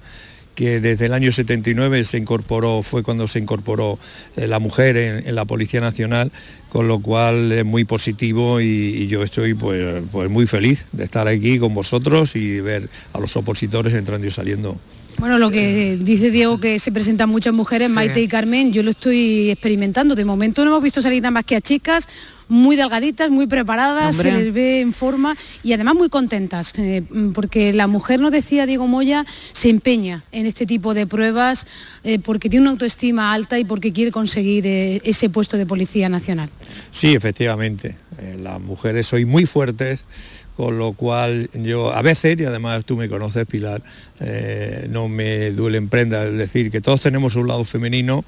que 0.56 0.80
desde 0.80 1.06
el 1.06 1.14
año 1.14 1.32
79 1.32 2.04
se 2.06 2.18
incorporó, 2.18 2.82
fue 2.82 3.04
cuando 3.04 3.28
se 3.28 3.40
incorporó 3.40 4.00
eh, 4.36 4.48
la 4.48 4.60
mujer 4.60 4.98
en, 4.98 5.36
la 5.36 5.46
Policía 5.46 5.82
Nacional, 5.82 6.32
con 6.70 6.88
lo 6.88 7.00
cual 7.00 7.52
es 7.52 7.66
muy 7.66 7.84
positivo 7.84 8.62
y, 8.62 9.08
yo 9.08 9.24
estoy 9.24 9.54
pues, 9.54 10.02
pues, 10.12 10.30
muy 10.30 10.48
feliz 10.48 10.86
de 10.94 11.04
estar 11.04 11.28
aquí 11.28 11.60
con 11.60 11.74
vosotros 11.74 12.36
y 12.36 12.62
ver 12.62 12.90
a 13.14 13.20
los 13.20 13.36
opositores 13.36 13.94
entrando 13.94 14.26
y 14.26 14.32
saliendo. 14.32 14.80
Bueno, 15.18 15.40
lo 15.40 15.50
que 15.50 15.98
dice 15.98 16.30
Diego 16.30 16.60
que 16.60 16.78
se 16.78 16.92
presentan 16.92 17.30
muchas 17.30 17.54
mujeres, 17.54 17.90
Maite 17.90 18.22
y 18.22 18.28
Carmen, 18.28 18.74
yo 18.74 18.84
lo 18.84 18.92
estoy 18.92 19.50
experimentando. 19.50 20.14
De 20.14 20.26
momento 20.26 20.64
no 20.64 20.72
hemos 20.72 20.84
visto 20.84 21.02
salir 21.02 21.22
nada 21.22 21.32
más 21.32 21.46
que 21.46 21.56
a 21.56 21.62
chicas 21.62 22.08
muy 22.48 22.76
delgaditas, 22.76 23.30
muy 23.30 23.48
preparadas, 23.48 24.18
se 24.18 24.32
les 24.32 24.54
ve 24.54 24.82
en 24.82 24.94
forma 24.94 25.36
y 25.64 25.74
además 25.74 25.96
muy 25.96 26.10
contentas, 26.10 26.74
eh, 26.78 27.02
porque 27.34 27.74
la 27.74 27.88
mujer, 27.88 28.20
nos 28.20 28.32
decía 28.32 28.66
Diego 28.66 28.88
Moya, 28.88 29.26
se 29.52 29.70
empeña 29.70 30.24
en 30.32 30.46
este 30.46 30.66
tipo 30.66 30.94
de 30.94 31.08
pruebas 31.08 31.66
eh, 32.04 32.20
porque 32.20 32.50
tiene 32.50 32.64
una 32.64 32.72
autoestima 32.72 33.34
alta 33.34 33.58
y 33.58 33.66
porque 33.66 33.94
quiere 33.94 34.12
conseguir 34.12 34.68
eh, 34.68 35.02
ese 35.04 35.30
puesto 35.30 35.58
de 35.58 35.66
Policía 35.66 36.10
Nacional. 36.10 36.50
Sí, 36.92 37.16
efectivamente, 37.16 37.96
las 38.38 38.62
mujeres 38.62 39.08
soy 39.08 39.26
muy 39.26 39.46
fuertes 39.46 40.04
con 40.56 40.78
lo 40.78 40.94
cual 40.94 41.50
yo 41.54 41.94
a 41.94 42.02
veces, 42.02 42.40
y 42.40 42.46
además 42.46 42.86
tú 42.86 42.96
me 42.96 43.10
conoces 43.10 43.46
Pilar, 43.46 43.82
no 44.90 45.08
me 45.10 45.52
duele 45.52 45.78
en 45.78 45.90
prenda, 45.90 46.26
es 46.26 46.38
decir, 46.38 46.72
que 46.72 46.82
todos 46.82 47.02
tenemos 47.02 47.36
un 47.36 47.48
lado 47.48 47.64
femenino, 47.66 48.24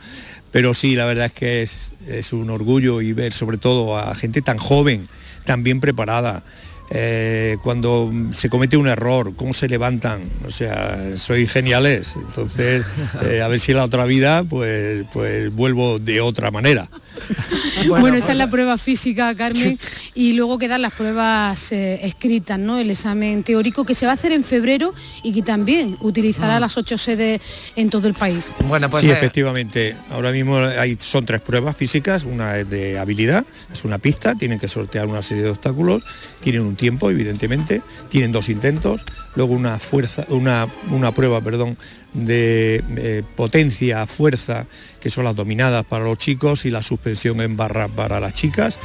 pero 0.52 0.74
sí, 0.74 0.96
la 0.96 1.06
verdad 1.06 1.28
es 1.28 1.34
que 1.34 1.62
es, 1.62 2.34
un 2.34 2.50
orgullo 2.50 3.02
y 3.02 3.14
ver 3.14 3.34
sobre 3.34 3.58
todo 3.58 3.98
a 3.98 4.16
gente 4.16 4.42
tan 4.42 4.58
joven, 4.58 5.08
tan 5.46 5.64
bien 5.64 5.80
preparada. 5.80 6.44
Eh, 6.90 7.58
cuando 7.64 8.12
se 8.32 8.50
comete 8.50 8.78
un 8.78 8.88
error, 8.88 9.36
cómo 9.36 9.54
se 9.54 9.68
levantan, 9.68 10.22
o 10.46 10.52
sea, 10.52 11.18
soy 11.18 11.46
geniales, 11.46 12.16
entonces 12.16 12.86
eh, 13.24 13.42
a 13.42 13.50
ver 13.50 13.60
si 13.60 13.74
la 13.74 13.84
otra 13.84 14.06
vida 14.06 14.46
pues, 14.46 15.06
pues 15.12 15.54
vuelvo 15.54 16.00
de 16.00 16.22
otra 16.22 16.50
manera. 16.50 16.90
Bueno, 17.88 18.18
esta 18.18 18.32
es 18.32 18.38
la 18.38 18.50
prueba 18.50 18.78
física, 18.78 19.34
Carmen, 19.36 19.80
y 20.14 20.34
luego 20.34 20.58
quedan 20.58 20.82
las 20.82 20.94
pruebas 20.94 21.72
eh, 21.72 22.00
escritas, 22.04 22.60
¿no? 22.60 22.78
El 22.78 22.90
examen 22.90 23.44
teórico 23.44 23.86
que 23.86 23.96
se 23.96 24.06
va 24.06 24.14
a 24.14 24.16
hacer 24.16 24.32
en 24.32 24.44
febrero 24.44 24.94
y 25.24 25.34
que 25.34 25.42
también 25.42 25.96
utilizará 26.02 26.58
mm. 26.58 26.62
las 26.62 26.78
ocho 26.78 26.98
sedes 26.98 27.42
en 27.76 27.90
todo 27.90 28.08
el 28.08 28.14
país. 28.14 28.52
Bueno, 28.68 28.90
pues 28.90 29.06
sí, 29.06 29.12
efectivamente. 29.12 29.96
Ahora 30.12 30.32
mismo 30.32 30.58
hay, 30.58 30.98
son 31.00 31.26
tres 31.26 31.42
pruebas 31.42 31.76
físicas, 31.78 32.24
una 32.24 32.58
es 32.58 32.70
de 32.70 32.98
habilidad, 32.98 33.46
es 33.72 33.84
una 33.84 34.00
pista, 34.00 34.36
tienen 34.36 34.60
que 34.60 34.68
sortear 34.68 35.08
una 35.08 35.22
serie 35.22 35.44
de 35.44 35.50
obstáculos, 35.50 36.04
tienen 36.40 36.62
un 36.62 36.76
tiempo, 36.76 37.10
evidentemente, 37.10 37.82
tienen 38.10 38.32
dos 38.32 38.50
intentos, 38.50 39.04
luego 39.36 39.54
una 39.54 39.80
fuerza, 39.80 40.26
una, 40.30 40.68
una 40.92 41.12
prueba, 41.12 41.42
perdón, 41.42 41.78
de 42.14 42.84
eh, 42.98 43.24
potencia, 43.36 44.06
fuerza, 44.08 44.66
que 45.08 45.12
son 45.12 45.24
las 45.24 45.38
dominadas 45.38 45.86
para 45.86 46.04
los 46.04 46.18
chicos 46.18 46.66
y 46.66 46.70
la 46.70 46.84
suspensión 46.84 47.40
en 47.40 47.56
barra 47.56 47.88
para 47.88 48.20
las 48.20 48.34
chicas, 48.34 48.78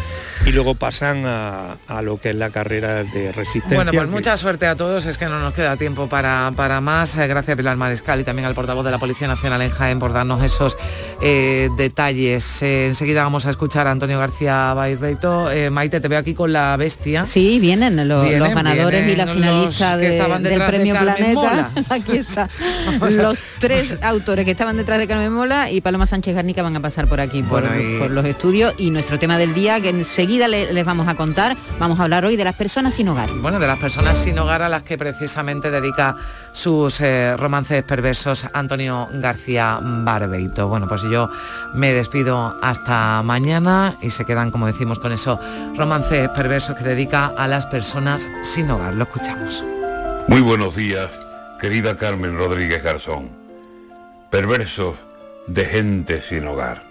y 0.46 0.52
luego 0.52 0.76
pasan 0.76 1.24
a, 1.26 1.76
lo 2.02 2.20
que 2.20 2.30
es 2.30 2.36
la 2.36 2.50
carrera 2.50 3.02
de 3.02 3.32
resistencia. 3.32 3.76
Bueno, 3.76 3.90
pues 3.92 4.08
mucha 4.08 4.36
suerte 4.36 4.68
a 4.68 4.76
todos, 4.76 5.06
es 5.06 5.18
que 5.18 5.26
no 5.26 5.40
nos 5.40 5.52
queda 5.52 5.76
tiempo 5.76 6.08
para, 6.08 6.52
para 6.54 6.80
más. 6.80 7.16
Eh, 7.16 7.26
gracias 7.26 7.54
a 7.54 7.56
Pilar 7.56 7.76
Mariscal 7.76 8.20
y 8.20 8.24
también 8.24 8.46
al 8.46 8.54
portavoz 8.54 8.84
de 8.84 8.92
la 8.92 8.98
Policía 8.98 9.26
Nacional 9.26 9.62
en 9.62 9.70
Jaén 9.70 9.98
por 9.98 10.12
darnos 10.12 10.44
esos 10.44 10.76
eh, 11.20 11.68
detalles. 11.76 12.62
enseguida 12.62 13.24
vamos 13.24 13.46
a 13.46 13.50
escuchar 13.50 13.88
a 13.88 13.90
Antonio 13.90 14.20
García 14.20 14.74
Bairbeito. 14.74 15.48
Maite, 15.72 16.00
te 16.00 16.06
veo 16.06 16.20
aquí 16.20 16.34
con 16.34 16.52
la 16.52 16.76
bestia. 16.76 17.26
Sí, 17.26 17.58
vienen 17.58 17.96
los, 18.08 18.30
ganadores 18.30 19.12
y 19.12 19.16
la 19.16 19.26
finalista 19.26 19.96
del 19.96 20.62
Premio 20.66 20.94
Planeta. 20.94 21.70
Aquí 21.90 22.18
está. 22.18 22.48
los 23.00 23.38
tres 23.58 23.98
autores 24.02 24.44
que 24.44 24.52
estaban 24.52 24.76
detrás 24.76 25.00
de 25.00 25.08
Carmen 25.08 25.32
Mola 25.32 25.68
y 25.70 25.80
Paloma 25.80 26.06
Sánchez 26.12 26.34
Garnica 26.34 26.62
van 26.62 26.76
a 26.76 26.80
pasar 26.80 27.08
por 27.08 27.22
aquí, 27.22 27.42
por, 27.42 27.62
los 27.62 28.26
estudios. 28.26 28.74
Y 28.76 28.90
nuestro 28.90 29.18
tema 29.18 29.38
del 29.38 29.54
día, 29.54 29.80
que 29.80 29.88
enseguida 29.88 30.46
les 30.46 30.84
vamos 30.84 31.08
a 31.08 31.14
contar, 31.14 31.56
vamos 31.78 31.98
a 31.98 32.02
hablar 32.02 32.26
hoy 32.26 32.36
de 32.36 32.44
las 32.44 32.54
personas 32.54 32.92
sin 32.92 33.08
hogar. 33.08 33.30
Bueno, 33.40 33.58
de 33.58 33.66
las 33.66 33.78
personas 33.78 34.18
sin 34.18 34.38
hogar 34.38 34.60
a 34.60 34.68
las 34.68 34.82
que 34.82 34.98
precisamente 34.98 35.70
dedica 35.70 36.14
sus 36.52 37.00
eh, 37.00 37.34
romances 37.38 37.82
perversos 37.84 38.46
Antonio 38.52 39.08
García 39.10 39.78
Barbeito. 39.80 40.68
Bueno, 40.68 40.86
pues 40.86 41.00
yo 41.00 41.30
me 41.72 41.94
despido 41.94 42.58
hasta 42.60 43.22
mañana 43.22 43.96
y 44.02 44.10
se 44.10 44.26
quedan, 44.26 44.50
como 44.50 44.66
decimos, 44.66 44.98
con 44.98 45.12
esos 45.12 45.38
romances 45.78 46.28
perversos 46.28 46.76
que 46.76 46.84
dedica 46.84 47.32
a 47.38 47.48
las 47.48 47.64
personas 47.64 48.28
sin 48.42 48.70
hogar. 48.70 48.92
Lo 48.92 49.04
escuchamos. 49.04 49.64
Muy 50.28 50.42
buenos 50.42 50.76
días 50.76 51.08
querida 51.58 51.96
Carmen 51.96 52.36
Rodríguez 52.36 52.82
Garzón, 52.82 53.30
perversos 54.30 54.96
de 55.46 55.64
gente 55.64 56.22
sin 56.22 56.46
hogar. 56.46 56.82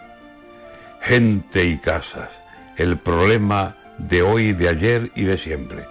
Gente 1.02 1.66
y 1.66 1.78
casas, 1.78 2.30
el 2.78 2.97
problema 2.97 3.76
de 3.97 4.22
hoy, 4.22 4.54
de 4.54 4.70
ayer 4.70 5.12
y 5.16 5.24
de 5.24 5.38
siempre. 5.38 5.86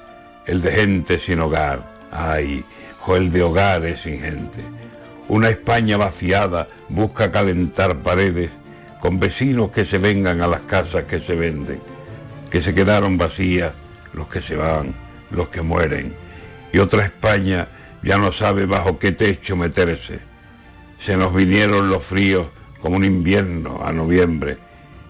El 0.46 0.62
de 0.62 0.72
gente 0.72 1.18
sin 1.18 1.40
hogar, 1.40 1.82
ay, 2.11 2.64
o 3.06 3.16
el 3.16 3.32
de 3.32 3.42
hogares 3.42 4.02
sin 4.02 4.20
gente. 4.20 4.61
Una 5.28 5.48
España 5.48 5.96
vaciada 5.96 6.68
busca 6.88 7.30
calentar 7.30 7.96
paredes 7.98 8.50
con 8.98 9.18
vecinos 9.18 9.70
que 9.70 9.84
se 9.84 9.98
vengan 9.98 10.42
a 10.42 10.46
las 10.46 10.61
casas 10.61 11.04
que 11.04 11.20
se 11.20 11.34
venden, 11.34 11.80
que 12.50 12.61
se 12.61 12.74
quedaron 12.74 13.16
vacías, 13.16 13.72
los 14.12 14.28
que 14.28 14.42
se 14.42 14.56
van, 14.56 14.94
los 15.30 15.48
que 15.48 15.62
mueren. 15.62 16.14
Y 16.72 16.78
otra 16.78 17.04
España 17.04 17.68
ya 18.02 18.18
no 18.18 18.32
sabe 18.32 18.66
bajo 18.66 18.98
qué 18.98 19.12
techo 19.12 19.56
meterse. 19.56 20.29
Se 21.01 21.16
nos 21.16 21.34
vinieron 21.34 21.88
los 21.88 22.05
fríos 22.05 22.48
como 22.80 22.96
un 22.96 23.05
invierno 23.05 23.80
a 23.82 23.90
noviembre 23.92 24.59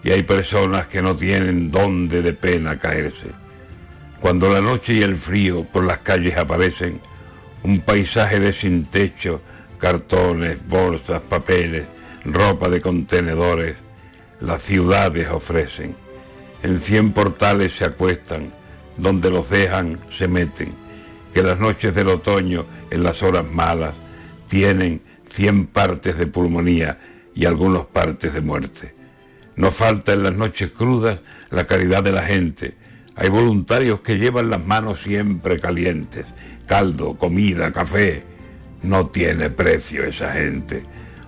y 0.03 0.11
hay 0.11 0.23
personas 0.23 0.87
que 0.87 1.01
no 1.01 1.15
tienen 1.15 1.69
dónde 1.69 2.21
de 2.21 2.33
pena 2.33 2.79
caerse. 2.79 3.27
Cuando 4.21 4.51
la 4.51 4.61
noche 4.61 4.93
y 4.93 5.01
el 5.01 5.15
frío 5.15 5.65
por 5.65 5.83
las 5.83 5.99
calles 5.99 6.37
aparecen, 6.37 7.01
un 7.63 7.81
paisaje 7.81 8.39
de 8.39 8.53
sin 8.53 8.85
techo, 8.85 9.41
cartones, 9.77 10.65
bolsas, 10.67 11.21
papeles, 11.21 11.85
ropa 12.23 12.69
de 12.69 12.81
contenedores, 12.81 13.75
las 14.39 14.61
ciudades 14.61 15.29
ofrecen. 15.29 15.95
en 16.63 16.79
cien 16.79 17.11
portales 17.11 17.73
se 17.75 17.85
acuestan, 17.85 18.51
donde 18.97 19.29
los 19.29 19.49
dejan 19.49 19.99
se 20.09 20.27
meten, 20.27 20.73
que 21.33 21.41
las 21.41 21.59
noches 21.59 21.93
del 21.93 22.09
otoño, 22.09 22.65
en 22.91 23.03
las 23.03 23.23
horas 23.23 23.45
malas, 23.45 23.95
tienen 24.47 25.01
cien 25.33 25.65
partes 25.65 26.17
de 26.17 26.27
pulmonía 26.27 26.99
y 27.33 27.45
algunos 27.45 27.85
partes 27.85 28.33
de 28.33 28.41
muerte. 28.41 28.95
No 29.55 29.71
falta 29.71 30.13
en 30.13 30.23
las 30.23 30.35
noches 30.35 30.71
crudas 30.71 31.19
la 31.49 31.65
caridad 31.65 32.03
de 32.03 32.11
la 32.11 32.23
gente. 32.23 32.75
Hay 33.15 33.29
voluntarios 33.29 34.01
que 34.01 34.17
llevan 34.17 34.49
las 34.49 34.65
manos 34.65 35.01
siempre 35.01 35.59
calientes, 35.59 36.25
caldo, 36.65 37.17
comida, 37.17 37.71
café. 37.71 38.23
No 38.83 39.07
tiene 39.07 39.49
precio 39.49 40.03
esa 40.03 40.31
gente. 40.33 40.85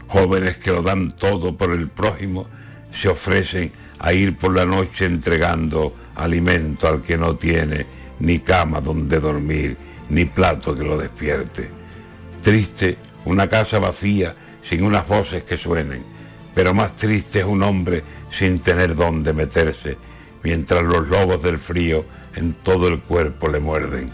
Jóvenes 0.08 0.58
que 0.58 0.72
lo 0.72 0.82
dan 0.82 1.12
todo 1.12 1.58
por 1.58 1.72
el 1.72 1.90
prójimo 1.90 2.48
se 2.92 3.10
ofrecen 3.10 3.72
a 4.00 4.14
ir 4.14 4.36
por 4.36 4.56
la 4.56 4.66
noche 4.66 5.06
entregando 5.06 5.96
alimento 6.16 6.88
al 6.88 7.02
que 7.02 7.18
no 7.18 7.36
tiene 7.36 7.86
ni 8.20 8.40
cama 8.40 8.80
donde 8.80 9.20
dormir, 9.20 9.78
ni 10.10 10.26
plato 10.26 10.76
que 10.76 10.84
lo 10.84 10.98
despierte. 10.98 11.70
Triste 12.42 12.98
una 13.26 13.48
casa 13.48 13.80
vacía 13.80 14.36
sin 14.64 14.84
unas 14.84 15.08
voces 15.08 15.44
que 15.44 15.58
suenen, 15.58 16.04
pero 16.56 16.74
más 16.74 16.96
triste 16.96 17.40
es 17.40 17.46
un 17.46 17.64
hombre 17.64 18.04
sin 18.32 18.60
tener 18.60 18.96
dónde 18.96 19.34
meterse, 19.34 19.98
mientras 20.44 20.84
los 20.84 21.08
lobos 21.08 21.42
del 21.42 21.58
frío 21.58 22.06
en 22.36 22.54
todo 22.54 22.88
el 22.88 23.00
cuerpo 23.00 23.48
le 23.48 23.60
muerden. 23.60 24.12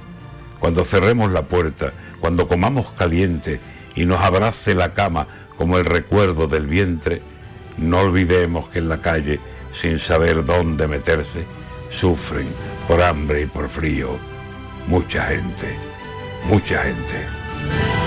Cuando 0.59 0.83
cerremos 0.83 1.31
la 1.31 1.43
puerta, 1.43 1.93
cuando 2.19 2.47
comamos 2.47 2.91
caliente 2.91 3.59
y 3.95 4.05
nos 4.05 4.19
abrace 4.19 4.75
la 4.75 4.93
cama 4.93 5.27
como 5.57 5.77
el 5.77 5.85
recuerdo 5.85 6.47
del 6.47 6.67
vientre, 6.67 7.21
no 7.77 7.99
olvidemos 7.99 8.69
que 8.69 8.79
en 8.79 8.89
la 8.89 9.01
calle, 9.01 9.39
sin 9.73 9.99
saber 9.99 10.45
dónde 10.45 10.87
meterse, 10.87 11.45
sufren 11.89 12.47
por 12.87 13.01
hambre 13.01 13.41
y 13.41 13.45
por 13.45 13.69
frío 13.69 14.17
mucha 14.87 15.27
gente, 15.27 15.77
mucha 16.49 16.83
gente. 16.83 17.98